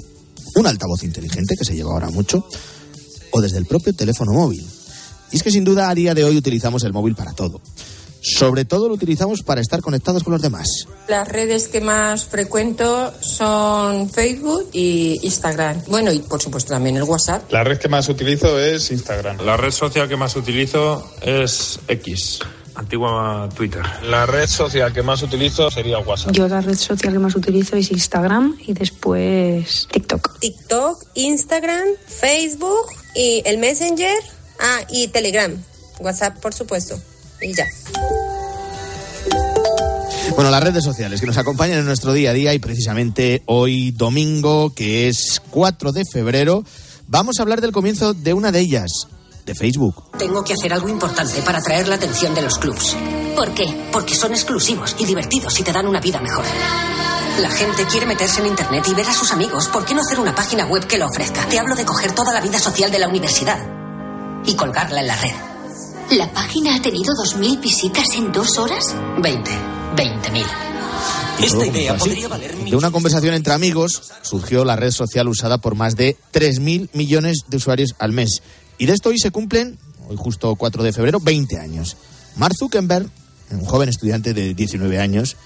un 0.55 0.67
altavoz 0.67 1.03
inteligente 1.03 1.55
que 1.57 1.63
se 1.63 1.73
lleva 1.73 1.93
ahora 1.93 2.09
mucho, 2.09 2.45
o 3.31 3.39
desde 3.39 3.59
el 3.59 3.65
propio 3.65 3.93
teléfono 3.93 4.33
móvil. 4.33 4.67
Y 5.31 5.37
es 5.37 5.43
que 5.43 5.51
sin 5.51 5.63
duda 5.63 5.89
a 5.89 5.95
día 5.95 6.13
de 6.13 6.25
hoy 6.25 6.35
utilizamos 6.35 6.83
el 6.83 6.91
móvil 6.91 7.15
para 7.15 7.31
todo. 7.31 7.61
Sobre 8.21 8.65
todo 8.65 8.87
lo 8.87 8.93
utilizamos 8.93 9.43
para 9.43 9.61
estar 9.61 9.81
conectados 9.81 10.23
con 10.23 10.33
los 10.33 10.41
demás. 10.41 10.87
Las 11.07 11.27
redes 11.27 11.67
que 11.67 11.81
más 11.81 12.25
frecuento 12.25 13.13
son 13.21 14.09
Facebook 14.09 14.69
y 14.73 15.19
Instagram. 15.23 15.81
Bueno, 15.87 16.11
y 16.11 16.19
por 16.19 16.41
supuesto 16.41 16.73
también 16.73 16.97
el 16.97 17.03
WhatsApp. 17.03 17.51
La 17.51 17.63
red 17.63 17.77
que 17.77 17.87
más 17.87 18.09
utilizo 18.09 18.59
es 18.59 18.91
Instagram. 18.91 19.37
La 19.45 19.57
red 19.57 19.71
social 19.71 20.07
que 20.07 20.17
más 20.17 20.35
utilizo 20.35 21.11
es 21.21 21.79
X 21.87 22.39
antigua 22.79 23.49
Twitter. 23.55 23.83
La 24.03 24.25
red 24.25 24.47
social 24.47 24.93
que 24.93 25.03
más 25.03 25.21
utilizo 25.21 25.69
sería 25.69 25.99
WhatsApp. 25.99 26.31
Yo 26.31 26.47
la 26.47 26.61
red 26.61 26.75
social 26.75 27.13
que 27.13 27.19
más 27.19 27.35
utilizo 27.35 27.75
es 27.75 27.91
Instagram 27.91 28.57
y 28.65 28.73
después 28.73 29.87
TikTok. 29.91 30.39
TikTok, 30.39 31.03
Instagram, 31.15 31.87
Facebook 32.07 32.87
y 33.15 33.41
el 33.45 33.57
Messenger, 33.57 34.15
ah, 34.59 34.81
y 34.89 35.09
Telegram. 35.09 35.51
WhatsApp, 35.99 36.39
por 36.39 36.53
supuesto. 36.53 36.97
Y 37.41 37.53
ya. 37.53 37.65
Bueno, 40.35 40.51
las 40.51 40.63
redes 40.63 40.83
sociales 40.83 41.19
que 41.19 41.27
nos 41.27 41.37
acompañan 41.37 41.79
en 41.79 41.85
nuestro 41.85 42.13
día 42.13 42.29
a 42.29 42.33
día 42.33 42.53
y 42.53 42.59
precisamente 42.59 43.43
hoy 43.45 43.91
domingo, 43.91 44.73
que 44.73 45.09
es 45.09 45.41
4 45.49 45.91
de 45.91 46.05
febrero, 46.05 46.63
vamos 47.07 47.39
a 47.39 47.41
hablar 47.41 47.61
del 47.61 47.71
comienzo 47.71 48.13
de 48.13 48.33
una 48.33 48.51
de 48.51 48.59
ellas, 48.59 49.07
de 49.45 49.55
Facebook. 49.55 50.17
Tengo 50.17 50.43
que 50.43 50.53
hacer 50.53 50.71
algo 50.71 50.87
importante 50.87 51.41
para 51.41 51.57
atraer 51.57 51.87
la 51.87 51.95
atención 51.95 52.33
de 52.35 52.41
los 52.41 52.57
clubs. 52.57 52.95
¿Por 53.35 53.53
qué? 53.53 53.65
Porque 53.91 54.15
son 54.15 54.31
exclusivos 54.31 54.95
y 54.99 55.05
divertidos 55.05 55.59
y 55.59 55.63
te 55.63 55.73
dan 55.73 55.87
una 55.87 55.99
vida 55.99 56.21
mejor. 56.21 56.45
La 57.41 57.49
gente 57.49 57.85
quiere 57.85 58.05
meterse 58.05 58.41
en 58.41 58.47
Internet 58.47 58.85
y 58.89 58.93
ver 58.93 59.07
a 59.07 59.13
sus 59.13 59.31
amigos. 59.31 59.67
¿Por 59.69 59.85
qué 59.85 59.93
no 59.93 60.01
hacer 60.01 60.19
una 60.19 60.35
página 60.35 60.65
web 60.65 60.85
que 60.85 60.97
lo 60.97 61.07
ofrezca? 61.07 61.47
Te 61.47 61.57
hablo 61.57 61.75
de 61.75 61.85
coger 61.85 62.13
toda 62.13 62.33
la 62.33 62.41
vida 62.41 62.59
social 62.59 62.91
de 62.91 62.99
la 62.99 63.07
universidad 63.07 63.59
y 64.45 64.55
colgarla 64.55 65.01
en 65.01 65.07
la 65.07 65.15
red. 65.15 65.48
¿La 66.11 66.33
página 66.33 66.73
ha 66.75 66.81
tenido 66.81 67.13
2.000 67.13 67.61
visitas 67.61 68.07
en 68.17 68.31
dos 68.31 68.57
horas? 68.57 68.83
20. 69.21 69.51
20.000. 69.95 70.43
Esta 71.43 71.65
idea 71.67 71.95
podría 71.95 72.27
valer 72.27 72.57
De 72.57 72.75
una 72.75 72.89
conversación 72.89 73.35
entre 73.35 73.53
amigos 73.53 74.01
surgió 74.23 74.65
la 74.65 74.75
red 74.75 74.89
social 74.89 75.27
usada 75.27 75.59
por 75.59 75.75
más 75.75 75.95
de 75.95 76.17
3.000 76.33 76.89
millones 76.93 77.43
de 77.47 77.57
usuarios 77.57 77.93
al 77.99 78.11
mes. 78.11 78.41
Y 78.79 78.87
de 78.87 78.93
esto 78.93 79.09
hoy 79.09 79.19
se 79.19 79.29
cumplen, 79.29 79.77
hoy 80.07 80.15
justo 80.17 80.55
4 80.55 80.81
de 80.81 80.93
febrero, 80.93 81.19
20 81.19 81.59
años. 81.59 81.95
Mark 82.37 82.55
Zuckerberg, 82.57 83.07
un 83.51 83.65
joven 83.65 83.89
estudiante 83.89 84.33
de 84.33 84.55
19 84.55 84.99
años, 84.99 85.37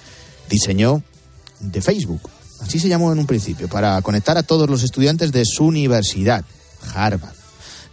diseñó 0.49 1.03
de 1.59 1.81
Facebook. 1.81 2.21
Así 2.61 2.79
se 2.79 2.87
llamó 2.87 3.11
en 3.11 3.19
un 3.19 3.27
principio, 3.27 3.67
para 3.67 4.01
conectar 4.01 4.37
a 4.37 4.43
todos 4.43 4.69
los 4.69 4.83
estudiantes 4.83 5.33
de 5.33 5.43
su 5.45 5.65
universidad, 5.65 6.45
Harvard. 6.95 7.42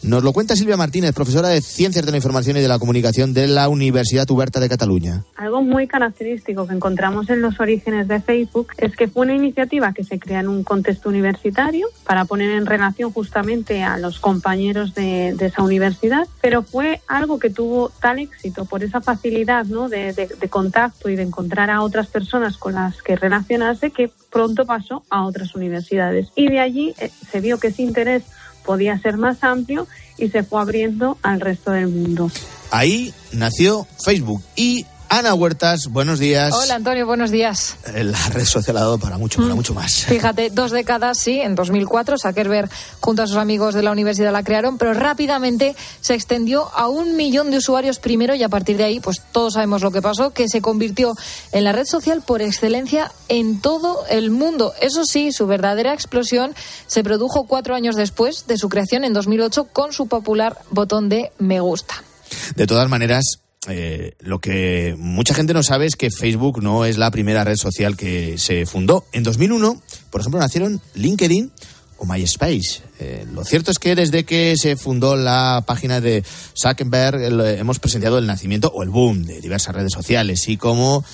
Nos 0.03 0.25
lo 0.25 0.33
cuenta 0.33 0.57
Silvia 0.57 0.79
Martínez, 0.79 1.13
profesora 1.13 1.49
de 1.49 1.61
Ciencias 1.61 2.07
de 2.07 2.11
la 2.11 2.17
Información 2.17 2.57
y 2.57 2.61
de 2.61 2.69
la 2.69 2.79
Comunicación 2.79 3.35
de 3.35 3.47
la 3.47 3.69
Universidad 3.69 4.31
Huberta 4.31 4.59
de 4.59 4.71
Cataluña. 4.71 5.25
Algo 5.37 5.63
muy 5.63 5.87
característico 5.87 6.67
que 6.67 6.73
encontramos 6.73 7.29
en 7.29 7.43
los 7.43 7.61
orígenes 7.61 8.09
de 8.09 8.19
Facebook 8.21 8.69
es 8.79 8.97
que 8.97 9.09
fue 9.09 9.27
una 9.27 9.35
iniciativa 9.35 9.93
que 9.93 10.03
se 10.03 10.19
crea 10.19 10.41
en 10.41 10.49
un 10.49 10.65
contexto 10.65 11.11
universitario 11.11 11.87
para 12.07 12.25
poner 12.25 12.51
en 12.51 12.65
relación 12.65 13.13
justamente 13.13 13.83
a 13.83 13.99
los 13.99 14.21
compañeros 14.21 14.95
de, 14.95 15.37
esa 15.39 15.63
universidad, 15.63 16.27
pero 16.41 16.63
fue 16.63 17.03
algo 17.07 17.39
que 17.39 17.51
tuvo 17.51 17.91
tal 18.01 18.21
éxito 18.21 18.65
por 18.65 18.83
esa 18.83 19.03
facilidad 19.03 19.67
¿no? 19.67 19.91
de, 19.91 20.31
contacto 20.49 21.11
y 21.11 21.17
de 21.17 21.25
encontrar 21.25 21.69
a 21.69 21.83
otras 21.83 22.07
personas 22.07 22.57
con 22.57 22.75
las 22.75 23.03
que 23.03 23.17
relacionarse 23.17 23.91
que 23.91 24.11
pronto 24.31 24.65
pasó 24.65 25.05
a 25.11 25.27
otras 25.27 25.55
universidades. 25.55 26.29
Y 26.37 26.49
de 26.49 26.61
allí 26.61 26.95
eh, 26.99 27.11
se 27.31 27.41
vio 27.41 27.59
que 27.59 27.69
ese 27.69 27.83
interés 27.83 28.23
podía 28.65 28.99
ser 28.99 29.17
más 29.17 29.43
amplio 29.43 29.87
y 30.19 30.29
se 30.29 30.43
fue 30.43 30.61
abriendo 30.61 31.19
al 31.23 31.41
resto 31.41 31.73
del 31.73 31.89
mundo. 31.89 32.31
Ahí 32.71 33.13
nació 33.33 33.87
Facebook 34.05 34.43
y 34.55 34.87
Ana 35.13 35.35
Huertas, 35.35 35.89
buenos 35.89 36.21
días. 36.21 36.55
Hola 36.55 36.77
Antonio, 36.77 37.05
buenos 37.05 37.33
días. 37.33 37.77
Eh, 37.95 38.05
la 38.05 38.29
red 38.29 38.45
social 38.45 38.77
ha 38.77 38.81
dado 38.83 38.97
para 38.97 39.19
mucho, 39.19 39.41
para 39.41 39.55
mm. 39.55 39.57
mucho 39.57 39.75
más. 39.75 40.05
Fíjate, 40.05 40.51
dos 40.51 40.71
décadas, 40.71 41.19
sí, 41.19 41.41
en 41.41 41.57
2004 41.57 42.17
Zuckerberg 42.17 42.71
junto 43.01 43.25
a 43.25 43.27
sus 43.27 43.37
amigos 43.37 43.75
de 43.75 43.83
la 43.83 43.91
universidad 43.91 44.31
la 44.31 44.45
crearon, 44.45 44.79
pero 44.79 44.95
rápidamente 44.95 45.75
se 46.01 46.15
extendió 46.15 46.71
a 46.77 46.87
un 46.89 47.17
millón 47.17 47.51
de 47.51 47.57
usuarios 47.57 47.99
primero 47.99 48.37
y 48.37 48.45
a 48.45 48.49
partir 48.49 48.77
de 48.77 48.85
ahí, 48.85 49.01
pues 49.01 49.21
todos 49.33 49.55
sabemos 49.55 49.83
lo 49.83 49.91
que 49.91 50.01
pasó, 50.01 50.31
que 50.31 50.49
se 50.49 50.61
convirtió 50.63 51.15
en 51.51 51.65
la 51.65 51.73
red 51.73 51.87
social 51.87 52.23
por 52.25 52.41
excelencia 52.41 53.11
en 53.27 53.61
todo 53.61 54.07
el 54.11 54.31
mundo. 54.31 54.75
Eso 54.81 55.05
sí, 55.05 55.33
su 55.33 55.49
verdadera 55.49 55.93
explosión 55.93 56.55
se 56.87 57.03
produjo 57.03 57.49
cuatro 57.49 57.75
años 57.75 57.97
después 57.97 58.47
de 58.47 58.57
su 58.57 58.69
creación 58.69 59.03
en 59.03 59.13
2008 59.13 59.71
con 59.73 59.93
su 59.93 60.07
popular 60.07 60.59
botón 60.71 61.09
de 61.09 61.33
me 61.39 61.59
gusta. 61.59 62.05
De 62.55 62.69
todas 62.69 62.89
maneras, 62.89 63.41
eh, 63.69 64.15
lo 64.21 64.39
que 64.39 64.95
mucha 64.99 65.35
gente 65.35 65.53
no 65.53 65.63
sabe 65.63 65.85
es 65.85 65.95
que 65.95 66.11
Facebook 66.11 66.63
no 66.63 66.87
es 66.87 66.97
la 66.97 67.11
primera 67.11 67.45
red 67.45 67.57
social 67.57 67.95
que 67.95 68.39
se 68.39 68.65
fundó. 68.65 69.05
En 69.13 69.23
2001, 69.23 69.83
por 70.11 70.21
ejemplo, 70.23 70.41
nacieron 70.41 70.81
LinkedIn 70.95 71.53
o 71.99 72.07
MySpace. 72.07 72.81
Eh, 72.99 73.27
lo 73.31 73.45
cierto 73.45 73.71
es 73.71 73.79
que 73.79 73.95
desde 73.95 74.25
que 74.25 74.57
se 74.57 74.77
fundó 74.77 75.15
la 75.15 75.63
página 75.67 76.01
de 76.01 76.25
Zuckerberg 76.57 77.21
hemos 77.59 77.79
presenciado 77.79 78.17
el 78.17 78.27
nacimiento 78.27 78.73
o 78.75 78.83
el 78.83 78.89
boom 78.89 79.25
de 79.25 79.43
diversas 79.43 79.75
redes 79.75 79.93
sociales 79.93 80.49
y 80.49 80.57
como 80.57 81.05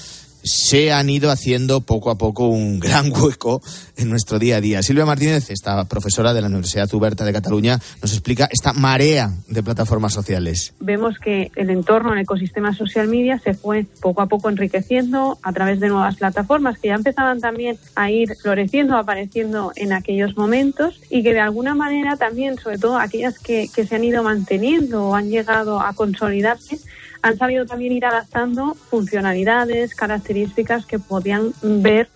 se 0.46 0.92
han 0.92 1.10
ido 1.10 1.30
haciendo 1.30 1.80
poco 1.80 2.10
a 2.10 2.16
poco 2.16 2.46
un 2.46 2.78
gran 2.78 3.12
hueco 3.12 3.60
en 3.96 4.08
nuestro 4.08 4.38
día 4.38 4.56
a 4.56 4.60
día. 4.60 4.82
Silvia 4.82 5.04
Martínez, 5.04 5.50
esta 5.50 5.84
profesora 5.86 6.32
de 6.32 6.40
la 6.40 6.46
Universidad 6.46 6.92
Huberta 6.94 7.24
de 7.24 7.32
Cataluña, 7.32 7.80
nos 8.00 8.12
explica 8.12 8.48
esta 8.50 8.72
marea 8.72 9.32
de 9.48 9.62
plataformas 9.62 10.12
sociales. 10.12 10.72
Vemos 10.78 11.18
que 11.18 11.50
el 11.56 11.70
entorno, 11.70 12.12
el 12.12 12.20
ecosistema 12.20 12.74
social 12.74 13.08
media 13.08 13.38
se 13.40 13.54
fue 13.54 13.86
poco 14.00 14.22
a 14.22 14.26
poco 14.26 14.48
enriqueciendo 14.48 15.38
a 15.42 15.52
través 15.52 15.80
de 15.80 15.88
nuevas 15.88 16.16
plataformas 16.16 16.78
que 16.78 16.88
ya 16.88 16.94
empezaban 16.94 17.40
también 17.40 17.76
a 17.96 18.10
ir 18.10 18.36
floreciendo, 18.40 18.96
apareciendo 18.96 19.72
en 19.74 19.92
aquellos 19.92 20.36
momentos 20.36 21.00
y 21.10 21.22
que 21.22 21.32
de 21.32 21.40
alguna 21.40 21.74
manera 21.74 22.16
también, 22.16 22.56
sobre 22.58 22.78
todo 22.78 22.98
aquellas 22.98 23.38
que, 23.38 23.68
que 23.74 23.86
se 23.86 23.96
han 23.96 24.04
ido 24.04 24.22
manteniendo 24.22 25.08
o 25.08 25.14
han 25.16 25.28
llegado 25.28 25.80
a 25.80 25.92
consolidarse, 25.94 26.78
han 27.22 27.38
sabido 27.38 27.66
también 27.66 27.92
ir 27.92 28.04
adaptando 28.04 28.74
funcionalidades, 28.90 29.94
características 29.94 30.86
que 30.86 30.98
podían 30.98 31.52
ver 31.62 32.08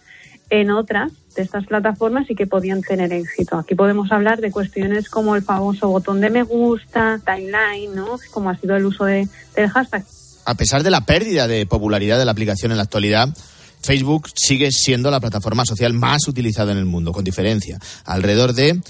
en 0.51 0.71
otras 0.71 1.13
de 1.35 1.43
estas 1.43 1.65
plataformas 1.67 2.29
y 2.31 2.35
que 2.35 2.47
podían 2.47 2.83
tener 2.83 3.13
éxito. 3.13 3.57
Aquí 3.57 3.75
podemos 3.75 4.11
hablar 4.11 4.41
de 4.41 4.51
cuestiones 4.51 5.09
como 5.09 5.37
el 5.37 5.43
famoso 5.43 5.89
botón 5.89 6.21
de 6.21 6.31
me 6.31 6.43
gusta, 6.43 7.21
timeline, 7.25 7.95
¿no? 7.95 8.19
Como 8.33 8.51
ha 8.51 8.57
sido 8.57 8.77
el 8.77 8.85
uso 8.85 9.05
de, 9.05 9.29
del 9.55 9.71
hashtag. 9.71 10.05
A 10.45 10.55
pesar 10.55 10.83
de 10.83 10.91
la 10.91 11.03
pérdida 11.03 11.47
de 11.47 11.67
popularidad 11.67 12.19
de 12.19 12.25
la 12.25 12.33
aplicación 12.33 12.73
en 12.73 12.79
la 12.79 12.85
actualidad, 12.85 13.29
Facebook 13.83 14.29
sigue 14.35 14.71
siendo 14.73 15.11
la 15.11 15.21
plataforma 15.21 15.65
social 15.65 15.93
más 15.95 16.27
utilizada 16.29 16.73
en 16.73 16.79
el 16.79 16.85
mundo, 16.85 17.13
con 17.13 17.25
diferencia. 17.25 17.79
Alrededor 18.05 18.53
de 18.53 18.81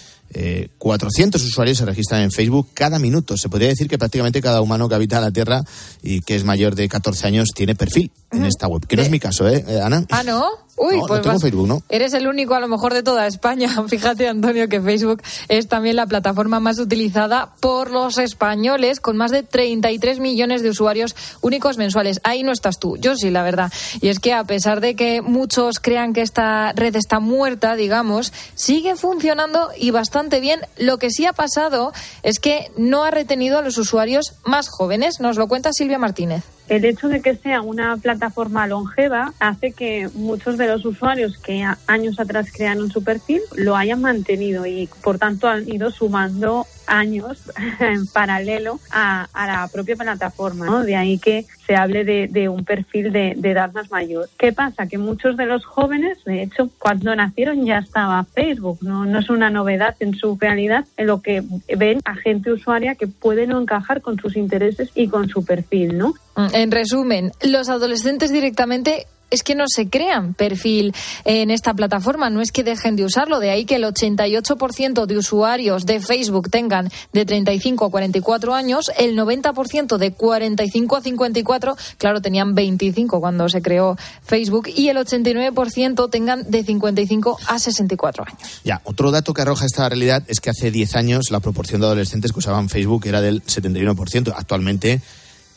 400 0.79 1.43
eh, 1.43 1.45
usuarios 1.45 1.79
se 1.79 1.85
registran 1.85 2.23
en 2.23 2.31
Facebook 2.31 2.69
cada 2.73 2.99
minuto. 2.99 3.37
Se 3.37 3.49
podría 3.49 3.69
decir 3.69 3.89
que 3.89 3.99
prácticamente 3.99 4.41
cada 4.41 4.61
humano 4.61 4.89
que 4.89 4.95
habita 4.95 5.21
la 5.21 5.31
Tierra 5.31 5.63
y 6.03 6.21
que 6.21 6.37
es 6.37 6.45
mayor 6.45 6.75
de 6.75 6.89
14 6.89 7.27
años 7.27 7.49
tiene 7.55 7.75
perfil 7.75 8.11
en 8.31 8.45
esta 8.45 8.69
web. 8.69 8.87
Que 8.87 8.97
no 8.97 9.03
es 9.03 9.11
mi 9.11 9.19
caso, 9.19 9.49
¿eh, 9.49 9.65
Ana? 9.83 10.07
Ah, 10.11 10.23
¿no? 10.23 10.47
Uy, 10.83 10.99
pues 11.07 11.21
tengo 11.21 11.39
Facebook, 11.39 11.69
¿no? 11.69 11.83
Eres 11.91 12.15
el 12.15 12.27
único 12.27 12.55
a 12.55 12.61
lo 12.61 12.67
mejor 12.67 12.95
de 12.95 13.03
toda 13.03 13.27
España. 13.27 13.69
Fíjate, 13.89 14.29
Antonio, 14.29 14.67
que 14.69 14.81
Facebook 14.81 15.23
es 15.49 15.69
también 15.69 15.97
la 15.97 16.07
plataforma 16.07 16.59
más 16.59 16.79
utilizada 16.79 17.53
por 17.61 17.91
los 17.91 18.17
españoles, 18.17 18.99
con 19.01 19.19
más 19.19 19.31
de 19.31 19.43
33 19.43 20.21
millones 20.21 20.63
de 20.63 20.71
usuarios 20.71 21.15
únicos 21.43 21.77
mensuales. 21.77 22.21
Ahí 22.25 22.43
no 22.43 22.53
estás 22.53 22.79
tú, 22.79 22.97
yo 22.97 23.15
sí, 23.15 23.31
la 23.31 23.43
verdad. 23.43 23.71
Y 24.01 24.09
es 24.09 24.21
que 24.21 24.33
a 24.33 24.45
pesar 24.45 24.81
de 24.81 24.95
que 24.95 25.21
muchos 25.21 25.81
crean 25.81 26.15
que 26.15 26.23
esta 26.23 26.73
red 26.73 26.97
está 26.97 27.21
muerta, 27.21 27.77
digamos, 27.77 28.33
sigue 28.55 28.97
funcionando 28.97 29.69
y 29.77 29.91
bastante 29.91 30.20
bien. 30.29 30.61
Lo 30.77 30.99
que 30.99 31.11
sí 31.11 31.25
ha 31.25 31.33
pasado 31.33 31.93
es 32.23 32.39
que 32.39 32.71
no 32.77 33.05
ha 33.05 33.11
retenido 33.11 33.59
a 33.59 33.63
los 33.63 33.79
usuarios 33.79 34.35
más 34.45 34.69
jóvenes. 34.69 35.21
Nos 35.21 35.37
lo 35.37 35.49
cuenta 35.49 35.73
Silvia 35.73 35.99
Martínez. 35.99 36.45
El 36.71 36.85
hecho 36.85 37.09
de 37.09 37.21
que 37.21 37.35
sea 37.35 37.63
una 37.63 37.97
plataforma 37.97 38.69
longeva 38.69 39.35
hace 39.41 39.73
que 39.73 40.09
muchos 40.15 40.57
de 40.57 40.69
los 40.69 40.85
usuarios 40.85 41.37
que 41.37 41.67
años 41.89 42.21
atrás 42.21 42.53
crearon 42.53 42.93
su 42.93 43.03
perfil 43.03 43.41
lo 43.57 43.75
hayan 43.75 44.01
mantenido 44.01 44.65
y 44.67 44.89
por 45.03 45.19
tanto 45.19 45.49
han 45.49 45.69
ido 45.69 45.91
sumando 45.91 46.67
años 46.87 47.51
en 47.81 48.07
paralelo 48.07 48.79
a, 48.93 49.27
la 49.35 49.69
propia 49.73 49.97
plataforma. 49.97 50.67
¿no? 50.67 50.85
De 50.85 50.95
ahí 50.95 51.19
que 51.19 51.45
se 51.67 51.75
hable 51.75 52.05
de, 52.05 52.49
un 52.49 52.65
perfil 52.65 53.13
de, 53.13 53.31
edad 53.31 53.73
más 53.73 53.91
mayor. 53.91 54.29
¿Qué 54.39 54.53
pasa? 54.53 54.87
Que 54.87 54.97
muchos 54.97 55.37
de 55.37 55.47
los 55.47 55.65
jóvenes, 55.65 56.23
de 56.25 56.43
hecho, 56.43 56.71
cuando 56.79 57.15
nacieron 57.17 57.65
ya 57.65 57.79
estaba 57.79 58.25
Facebook. 58.25 58.79
No, 58.81 59.07
no 59.07 59.19
es 59.19 59.29
una 59.29 59.51
novedad 59.51 59.97
en 59.99 60.15
su 60.15 60.37
realidad 60.41 60.85
en 60.97 61.07
lo 61.09 61.21
que 61.21 61.43
ven 61.77 62.01
a 62.05 62.15
gente 62.15 62.53
usuaria 62.53 62.95
que 62.95 63.09
puede 63.09 63.49
no 63.49 63.61
encajar 63.61 64.03
con 64.03 64.19
sus 64.21 64.37
intereses 64.37 64.91
y 64.95 65.09
con 65.09 65.29
su 65.29 65.45
perfil. 65.45 65.99
¿no? 65.99 66.15
En 66.37 66.71
resumen, 66.71 67.33
los 67.43 67.69
adolescentes 67.69 68.33
directamente 68.33 69.07
es 69.31 69.43
que 69.43 69.55
no 69.55 69.65
se 69.69 69.89
crean 69.89 70.35
perfil 70.35 70.95
en 71.25 71.51
esta 71.51 71.73
plataforma, 71.75 72.31
no 72.31 72.41
es 72.41 72.53
que 72.53 72.65
dejen 72.65 72.97
de 72.97 73.05
usarlo, 73.05 73.39
de 73.39 73.51
ahí 73.51 73.65
que 73.65 73.77
el 73.77 73.85
88% 73.85 75.07
de 75.07 75.17
usuarios 75.17 75.87
de 75.87 76.01
Facebook 76.01 76.51
tengan 76.51 76.91
de 77.13 77.25
35 77.25 77.87
a 77.87 77.91
44 77.91 78.55
años, 78.55 78.91
el 78.99 79.17
90% 79.17 79.97
de 79.97 80.13
45 80.13 80.97
a 80.97 81.01
54, 81.01 81.77
claro, 81.99 82.21
tenían 82.21 82.55
25 82.55 83.21
cuando 83.21 83.49
se 83.49 83.63
creó 83.63 83.97
Facebook, 84.23 84.69
y 84.75 84.89
el 84.89 84.97
89% 84.97 86.11
tengan 86.11 86.51
de 86.51 86.65
55 86.65 87.39
a 87.47 87.59
64 87.59 88.25
años. 88.27 88.61
Ya, 88.65 88.81
otro 88.85 89.11
dato 89.11 89.33
que 89.33 89.43
arroja 89.43 89.65
esta 89.65 89.89
realidad 89.89 90.25
es 90.27 90.41
que 90.41 90.51
hace 90.51 90.71
10 90.71 90.97
años 90.97 91.31
la 91.31 91.41
proporción 91.41 91.81
de 91.81 91.87
adolescentes 91.87 92.33
que 92.33 92.41
usaban 92.41 92.69
Facebook 92.69 93.07
era 93.07 93.21
del 93.21 93.45
71%, 93.45 94.35
actualmente 94.37 95.01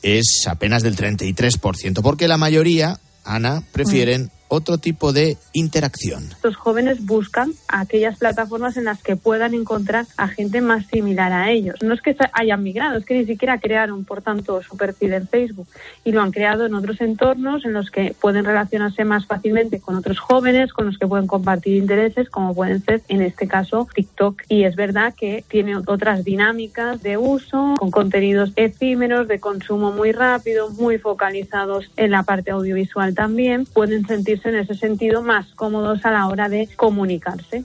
es 0.04 0.45
apenas 0.47 0.84
del 0.84 0.95
33%, 0.95 2.01
porque 2.01 2.28
la 2.28 2.38
mayoría, 2.38 2.99
Ana, 3.24 3.64
prefieren 3.72 4.30
otro 4.54 4.78
tipo 4.78 5.14
de 5.14 5.38
interacción. 5.54 6.30
Los 6.43 6.56
jóvenes 6.56 7.06
buscan 7.06 7.51
aquellas 7.68 8.18
plataformas 8.18 8.78
en 8.78 8.86
las 8.86 9.01
que 9.01 9.16
puedan 9.16 9.54
encontrar 9.54 10.06
a 10.18 10.28
gente 10.28 10.62
más 10.62 10.86
similar 10.88 11.32
a 11.32 11.51
ellos. 11.51 11.82
No 11.82 11.93
es 11.93 12.01
que 12.01 12.16
hayan 12.34 12.64
migrado, 12.64 12.97
es 12.97 13.06
que 13.06 13.16
ni 13.16 13.26
siquiera 13.26 13.60
crearon, 13.60 14.06
por 14.06 14.22
tanto, 14.22 14.62
su 14.62 14.78
perfil 14.78 15.14
en 15.14 15.28
Facebook 15.28 15.68
y 16.04 16.12
lo 16.12 16.22
han 16.22 16.32
creado 16.32 16.66
en 16.66 16.76
otros 16.76 17.01
entornos 17.01 17.66
en 17.66 17.74
los 17.74 17.89
que 17.89 18.16
pueden 18.20 18.45
relacionarse 18.45 19.04
más 19.06 19.26
fácilmente 19.26 19.80
con 19.80 19.95
otros 19.95 20.20
jóvenes, 20.20 20.74
con 20.74 20.86
los 20.86 20.97
que 20.97 21.08
pueden 21.08 21.28
compartir 21.28 21.76
intereses, 21.76 22.30
como 22.30 22.54
pueden 22.54 22.84
ser, 22.84 23.01
en 23.08 23.22
este 23.22 23.47
caso, 23.47 23.88
TikTok. 23.93 24.43
Y 24.49 24.64
es 24.64 24.76
verdad 24.76 25.14
que 25.16 25.43
tiene 25.47 25.78
otras 25.78 26.24
dinámicas 26.24 27.01
de 27.01 27.18
uso, 27.18 27.76
con 27.78 27.91
contenidos 27.91 28.51
efímeros, 28.56 29.28
de 29.28 29.39
consumo 29.39 29.91
muy 29.91 30.12
rápido, 30.12 30.70
muy 30.70 30.97
focalizados 30.97 31.89
en 31.95 32.12
la 32.12 32.24
parte 32.24 32.51
audiovisual 32.51 33.16
también. 33.16 33.66
Pueden 33.66 34.06
sentirse 34.06 34.43
en 34.46 34.56
ese 34.56 34.76
sentido 34.76 35.22
más 35.22 35.54
cómodos 35.56 36.06
a 36.06 36.12
la 36.12 36.28
hora 36.28 36.50
de 36.50 36.68
comunicarse. 36.76 37.64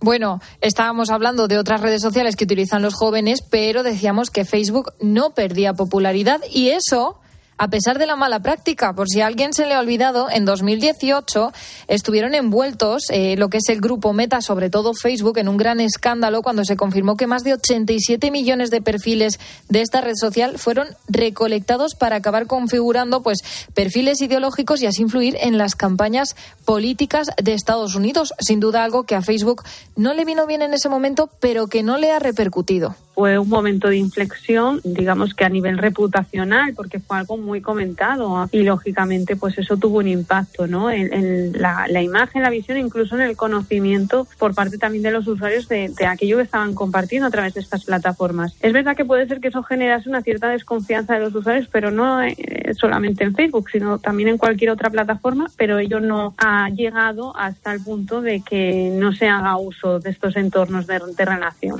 Bueno, 0.00 0.40
estábamos 0.60 1.10
hablando 1.10 1.48
de 1.48 1.58
otras 1.58 1.80
redes 1.80 2.02
sociales 2.02 2.36
que 2.36 2.44
utilizan 2.44 2.82
los 2.82 2.94
jóvenes, 2.94 3.42
pero 3.42 3.82
decíamos 3.82 4.30
que 4.30 4.44
Facebook 4.44 4.92
no 5.00 5.30
perdía 5.30 5.74
popularidad 5.74 6.40
y 6.52 6.68
eso 6.68 7.18
a 7.58 7.68
pesar 7.68 7.98
de 7.98 8.06
la 8.06 8.16
mala 8.16 8.40
práctica. 8.40 8.94
Por 8.94 9.08
si 9.08 9.20
a 9.20 9.26
alguien 9.26 9.52
se 9.52 9.66
le 9.66 9.74
ha 9.74 9.80
olvidado, 9.80 10.30
en 10.30 10.44
2018 10.44 11.52
estuvieron 11.88 12.34
envueltos 12.34 13.04
eh, 13.10 13.36
lo 13.36 13.48
que 13.50 13.58
es 13.58 13.68
el 13.68 13.80
grupo 13.80 14.12
Meta, 14.12 14.40
sobre 14.40 14.70
todo 14.70 14.94
Facebook, 14.94 15.38
en 15.38 15.48
un 15.48 15.56
gran 15.56 15.80
escándalo 15.80 16.42
cuando 16.42 16.64
se 16.64 16.76
confirmó 16.76 17.16
que 17.16 17.26
más 17.26 17.42
de 17.42 17.54
87 17.54 18.30
millones 18.30 18.70
de 18.70 18.80
perfiles 18.80 19.40
de 19.68 19.82
esta 19.82 20.00
red 20.00 20.14
social 20.14 20.58
fueron 20.58 20.88
recolectados 21.08 21.94
para 21.94 22.16
acabar 22.16 22.46
configurando 22.46 23.22
pues 23.22 23.40
perfiles 23.74 24.20
ideológicos 24.22 24.80
y 24.80 24.86
así 24.86 25.02
influir 25.02 25.36
en 25.40 25.58
las 25.58 25.74
campañas 25.74 26.36
políticas 26.64 27.28
de 27.42 27.54
Estados 27.54 27.96
Unidos. 27.96 28.32
Sin 28.38 28.60
duda 28.60 28.84
algo 28.84 29.04
que 29.04 29.16
a 29.16 29.22
Facebook 29.22 29.64
no 29.96 30.14
le 30.14 30.24
vino 30.24 30.46
bien 30.46 30.62
en 30.62 30.74
ese 30.74 30.88
momento, 30.88 31.28
pero 31.40 31.66
que 31.66 31.82
no 31.82 31.98
le 31.98 32.12
ha 32.12 32.20
repercutido 32.20 32.94
fue 33.18 33.36
un 33.36 33.48
momento 33.48 33.88
de 33.88 33.96
inflexión, 33.96 34.80
digamos 34.84 35.34
que 35.34 35.44
a 35.44 35.48
nivel 35.48 35.76
reputacional, 35.76 36.72
porque 36.74 37.00
fue 37.00 37.18
algo 37.18 37.36
muy 37.48 37.60
comentado 37.60 38.48
y 38.52 38.62
lógicamente 38.62 39.34
pues 39.34 39.58
eso 39.58 39.76
tuvo 39.76 39.98
un 39.98 40.06
impacto, 40.08 40.66
¿no? 40.66 40.90
En, 40.90 41.52
la, 41.60 42.02
imagen, 42.02 42.42
la 42.42 42.50
visión, 42.50 42.78
incluso 42.78 43.16
en 43.16 43.22
el 43.22 43.36
conocimiento 43.36 44.28
por 44.38 44.54
parte 44.54 44.78
también 44.78 45.02
de 45.02 45.10
los 45.10 45.26
usuarios 45.26 45.68
de, 45.68 45.92
aquello 46.06 46.36
que 46.36 46.42
estaban 46.44 46.74
compartiendo 46.74 47.26
a 47.26 47.30
través 47.30 47.54
de 47.54 47.60
estas 47.60 47.84
plataformas. 47.84 48.54
Es 48.60 48.72
verdad 48.72 48.96
que 48.96 49.04
puede 49.04 49.26
ser 49.26 49.40
que 49.40 49.48
eso 49.48 49.62
generase 49.62 50.08
una 50.08 50.22
cierta 50.22 50.48
desconfianza 50.48 51.14
de 51.14 51.20
los 51.20 51.34
usuarios, 51.34 51.68
pero 51.72 51.90
no 51.90 52.22
eh, 52.22 52.36
solamente 52.78 53.24
en 53.24 53.34
Facebook, 53.34 53.70
sino 53.70 53.98
también 53.98 54.28
en 54.28 54.38
cualquier 54.38 54.70
otra 54.70 54.90
plataforma, 54.90 55.50
pero 55.56 55.78
ello 55.78 56.00
no 56.00 56.34
ha 56.38 56.68
llegado 56.70 57.36
hasta 57.36 57.72
el 57.72 57.82
punto 57.82 58.20
de 58.20 58.42
que 58.42 58.92
no 58.94 59.12
se 59.12 59.28
haga 59.28 59.56
uso 59.56 59.98
de 59.98 60.10
estos 60.10 60.36
entornos 60.36 60.86
de 60.86 61.24
relación. 61.24 61.78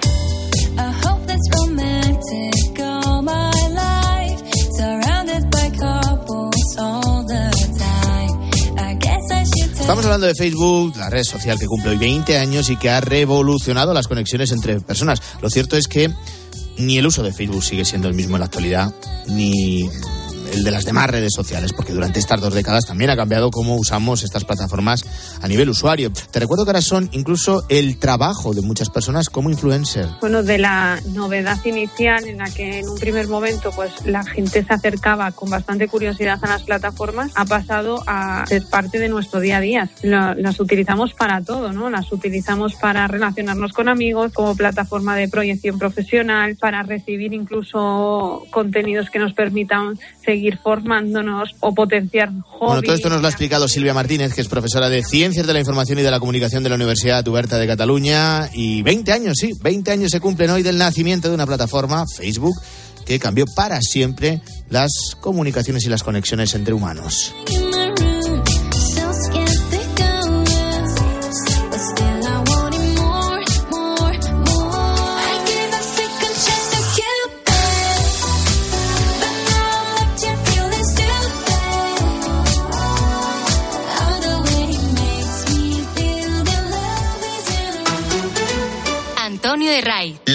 Estamos 9.89 10.05
hablando 10.05 10.27
de 10.27 10.35
Facebook, 10.35 10.99
la 10.99 11.09
red 11.09 11.25
social 11.25 11.59
que 11.59 11.65
cumple 11.65 11.93
hoy 11.93 11.97
20 11.97 12.37
años 12.37 12.69
y 12.69 12.77
que 12.77 12.91
ha 12.91 13.01
revolucionado 13.01 13.95
las 13.95 14.07
conexiones 14.07 14.53
entre 14.53 14.79
personas. 14.81 15.23
Lo 15.41 15.49
cierto 15.49 15.79
es 15.79 15.89
que 15.89 16.13
ni 16.77 16.99
el 16.99 17.07
uso 17.07 17.23
de 17.23 17.33
Facebook 17.33 17.65
sigue 17.65 17.87
siendo 17.87 18.07
el 18.07 18.13
mismo 18.13 18.37
en 18.37 18.41
la 18.41 18.45
actualidad, 18.45 18.95
ni 19.29 19.89
el 20.53 20.65
de 20.65 20.71
las 20.71 20.85
demás 20.85 21.11
redes 21.11 21.33
sociales, 21.35 21.73
porque 21.73 21.93
durante 21.93 22.19
estas 22.19 22.41
dos 22.41 22.55
décadas 22.55 22.87
también 22.87 23.11
ha 23.11 23.17
cambiado 23.17 23.51
cómo 23.51 23.77
usamos 23.77 24.23
estas 24.23 24.45
plataformas 24.45 25.05
a 25.41 25.49
nivel 25.49 25.69
usuario. 25.69 26.11
Te 26.31 26.41
recuerdo 26.41 26.65
que 26.65 26.71
ahora 26.71 26.83
son 26.83 27.09
incluso 27.13 27.65
el 27.69 27.99
trabajo 27.99 28.55
de 28.55 28.63
muchas 28.63 28.91
personas 28.91 29.29
como 29.29 29.51
influencer. 29.51 30.07
Bueno, 30.21 30.43
de 30.43 30.59
la 30.59 31.01
novedad 31.13 31.59
inicial 31.65 32.27
en 32.27 32.39
la 32.39 32.51
que 32.51 32.81
en 32.81 32.89
un 32.89 32.99
primer 32.99 33.29
momento 33.29 33.71
pues 33.75 33.93
la 34.05 34.25
gente 34.25 34.65
se 34.65 34.73
acercaba 34.73 35.33
con 35.33 35.51
bastante 35.51 35.89
curiosidad 35.89 36.39
a 36.43 36.49
las 36.49 36.63
plataformas, 36.63 37.33
ha 37.35 37.45
pasado 37.45 38.03
a 38.07 38.45
ser 38.47 38.65
parte 38.71 38.99
de 38.99 39.09
nuestro 39.09 39.41
día 39.41 39.59
a 39.59 39.61
día. 39.61 39.91
las 40.03 40.61
utilizamos 40.61 41.15
para 41.15 41.43
todo, 41.43 41.73
¿no? 41.73 41.91
Las 41.91 42.13
utilizamos 42.13 42.75
para 42.75 43.07
relacionarnos 43.07 43.73
con 43.73 43.89
amigos, 43.89 44.33
como 44.33 44.57
plataforma 44.57 45.17
de 45.17 45.29
proyección 45.29 45.79
profesional, 45.79 46.57
para 46.57 46.83
recibir 46.83 47.33
incluso 47.33 48.45
contenidos 48.51 49.11
que 49.11 49.19
nos 49.19 49.33
permitan 49.33 49.99
seguir 50.25 50.38
seguir 50.39 50.59
formándonos 50.59 51.51
o 51.61 51.75
potenciar 51.75 52.29
hobbies. 52.29 52.61
Bueno, 52.61 52.83
todo 52.83 52.95
esto 52.95 53.11
nos 53.11 53.21
lo 53.21 53.27
ha 53.27 53.31
explicado 53.31 53.67
Silvia 53.67 53.93
Martínez, 53.93 54.33
que 54.35 54.41
es 54.41 54.49
profesora 54.49 54.89
de 54.89 55.03
Ciencias 55.03 55.47
de 55.47 55.53
la 55.53 55.59
Información 55.59 55.99
y 55.99 56.03
de 56.03 56.11
la 56.11 56.21
Comunicación 56.21 56.63
de 56.63 56.69
la 56.69 56.77
Universidad 56.77 57.25
Tuberta 57.25 57.59
de 57.59 57.67
Cataluña. 57.67 58.49
Y 58.53 58.83
20 58.83 59.13
años, 59.13 59.35
sí, 59.37 59.51
20 59.61 59.91
años 59.91 60.11
se 60.13 60.21
cumplen 60.21 60.51
hoy 60.51 60.63
del 60.63 60.79
nacimiento 60.79 61.29
de 61.29 61.35
una 61.35 61.47
plataforma, 61.47 62.05
Facebook, 62.07 62.55
que 63.05 63.19
cambió 63.19 63.47
para 63.57 63.81
siempre 63.81 64.41
las 64.71 65.17
comunicaciones 65.21 65.85
y 65.85 65.89
las 65.89 66.05
conexiones 66.05 66.55
entre 66.55 66.75
humanos. 66.75 67.35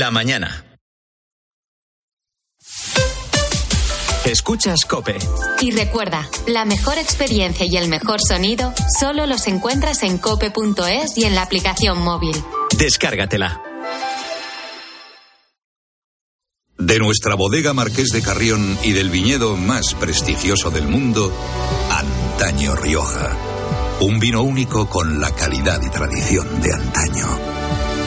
La 0.03 0.11
mañana. 0.11 0.65
Escuchas 4.25 4.81
Cope. 4.83 5.17
Y 5.61 5.71
recuerda, 5.71 6.27
la 6.45 6.65
mejor 6.65 6.97
experiencia 6.97 7.65
y 7.65 7.77
el 7.77 7.87
mejor 7.87 8.19
sonido 8.19 8.73
solo 8.99 9.25
los 9.27 9.47
encuentras 9.47 10.03
en 10.03 10.17
cope.es 10.17 11.17
y 11.17 11.23
en 11.23 11.35
la 11.35 11.43
aplicación 11.43 11.99
móvil. 11.99 12.35
Descárgatela. 12.77 13.61
De 16.77 16.99
nuestra 16.99 17.35
bodega 17.35 17.71
Marqués 17.73 18.09
de 18.09 18.21
Carrión 18.21 18.77
y 18.83 18.91
del 18.91 19.09
viñedo 19.09 19.55
más 19.55 19.93
prestigioso 19.93 20.69
del 20.69 20.89
mundo, 20.89 21.31
Antaño 21.89 22.75
Rioja. 22.75 23.37
Un 24.01 24.19
vino 24.19 24.41
único 24.41 24.89
con 24.89 25.21
la 25.21 25.31
calidad 25.33 25.81
y 25.81 25.89
tradición 25.89 26.61
de 26.61 26.73
antaño. 26.73 27.52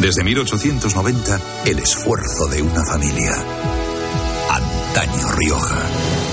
Desde 0.01 0.25
1890, 0.25 1.41
el 1.65 1.79
esfuerzo 1.79 2.49
de 2.49 2.61
una 2.63 2.85
familia. 2.85 3.33
Antaño 4.51 5.31
Rioja. 5.33 5.83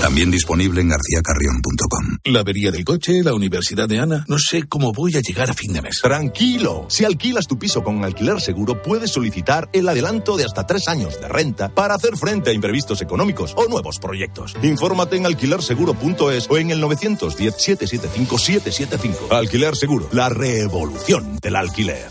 También 0.00 0.30
disponible 0.30 0.80
en 0.82 0.90
garcíacarrión.com. 0.90 2.18
La 2.24 2.40
avería 2.40 2.70
del 2.70 2.84
coche, 2.84 3.22
la 3.22 3.32
universidad 3.32 3.88
de 3.88 4.00
Ana. 4.00 4.26
No 4.28 4.36
sé 4.38 4.64
cómo 4.68 4.92
voy 4.92 5.16
a 5.16 5.20
llegar 5.20 5.50
a 5.50 5.54
fin 5.54 5.72
de 5.72 5.80
mes. 5.80 6.00
Tranquilo. 6.02 6.84
Si 6.90 7.04
alquilas 7.04 7.46
tu 7.46 7.58
piso 7.58 7.82
con 7.82 8.04
alquiler 8.04 8.42
seguro, 8.42 8.82
puedes 8.82 9.12
solicitar 9.12 9.70
el 9.72 9.88
adelanto 9.88 10.36
de 10.36 10.44
hasta 10.44 10.66
tres 10.66 10.86
años 10.88 11.18
de 11.18 11.26
renta 11.28 11.70
para 11.70 11.94
hacer 11.94 12.18
frente 12.18 12.50
a 12.50 12.52
imprevistos 12.52 13.00
económicos 13.00 13.54
o 13.56 13.66
nuevos 13.66 13.98
proyectos. 13.98 14.54
Infórmate 14.62 15.16
en 15.16 15.24
alquilerseguro.es 15.24 16.50
o 16.50 16.58
en 16.58 16.70
el 16.70 16.82
910-775-775. 16.82 19.30
Alquiler 19.30 19.74
Seguro, 19.74 20.06
la 20.12 20.28
revolución 20.28 21.38
del 21.40 21.56
alquiler. 21.56 22.10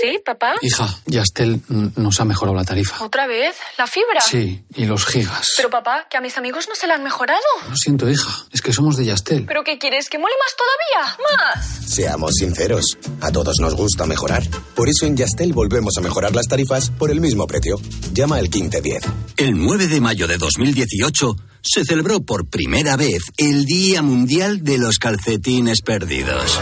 ¿Sí, 0.00 0.18
papá? 0.24 0.54
Hija, 0.62 0.88
Yastel 1.06 1.60
nos 1.68 2.20
ha 2.20 2.24
mejorado 2.24 2.56
la 2.56 2.64
tarifa. 2.64 3.02
¿Otra 3.04 3.26
vez? 3.26 3.56
¿La 3.78 3.86
fibra? 3.86 4.20
Sí, 4.20 4.62
y 4.74 4.84
los 4.84 5.06
gigas. 5.06 5.46
Pero 5.56 5.70
papá, 5.70 6.06
que 6.10 6.16
a 6.16 6.20
mis 6.20 6.36
amigos 6.38 6.66
no 6.68 6.74
se 6.74 6.86
la 6.86 6.94
han 6.94 7.04
mejorado. 7.04 7.40
Lo 7.68 7.76
siento, 7.76 8.08
hija, 8.08 8.46
es 8.52 8.62
que 8.62 8.72
somos 8.72 8.96
de 8.96 9.04
Yastel. 9.06 9.44
¿Pero 9.46 9.64
qué 9.64 9.78
quieres? 9.78 10.08
¿Que 10.08 10.18
mole 10.18 10.34
más 10.38 10.56
todavía? 10.56 11.18
¡Más! 11.54 11.92
Seamos 11.94 12.32
sinceros, 12.38 12.98
a 13.20 13.30
todos 13.30 13.58
nos 13.60 13.74
gusta 13.74 14.06
mejorar. 14.06 14.42
Por 14.74 14.88
eso 14.88 15.06
en 15.06 15.16
Yastel 15.16 15.52
volvemos 15.52 15.96
a 15.98 16.00
mejorar 16.00 16.34
las 16.34 16.46
tarifas 16.46 16.90
por 16.90 17.10
el 17.10 17.20
mismo 17.20 17.46
precio. 17.46 17.80
Llama 18.12 18.36
al 18.36 18.42
1510. 18.48 19.02
El 19.36 19.58
9 19.58 19.88
de 19.88 20.00
mayo 20.00 20.26
de 20.26 20.38
2018 20.38 21.36
se 21.62 21.84
celebró 21.84 22.20
por 22.20 22.48
primera 22.48 22.96
vez 22.96 23.22
el 23.36 23.64
Día 23.64 24.02
Mundial 24.02 24.64
de 24.64 24.78
los 24.78 24.98
Calcetines 24.98 25.80
Perdidos. 25.82 26.58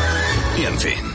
Y 0.58 0.64
en 0.64 0.78
fin, 0.78 1.14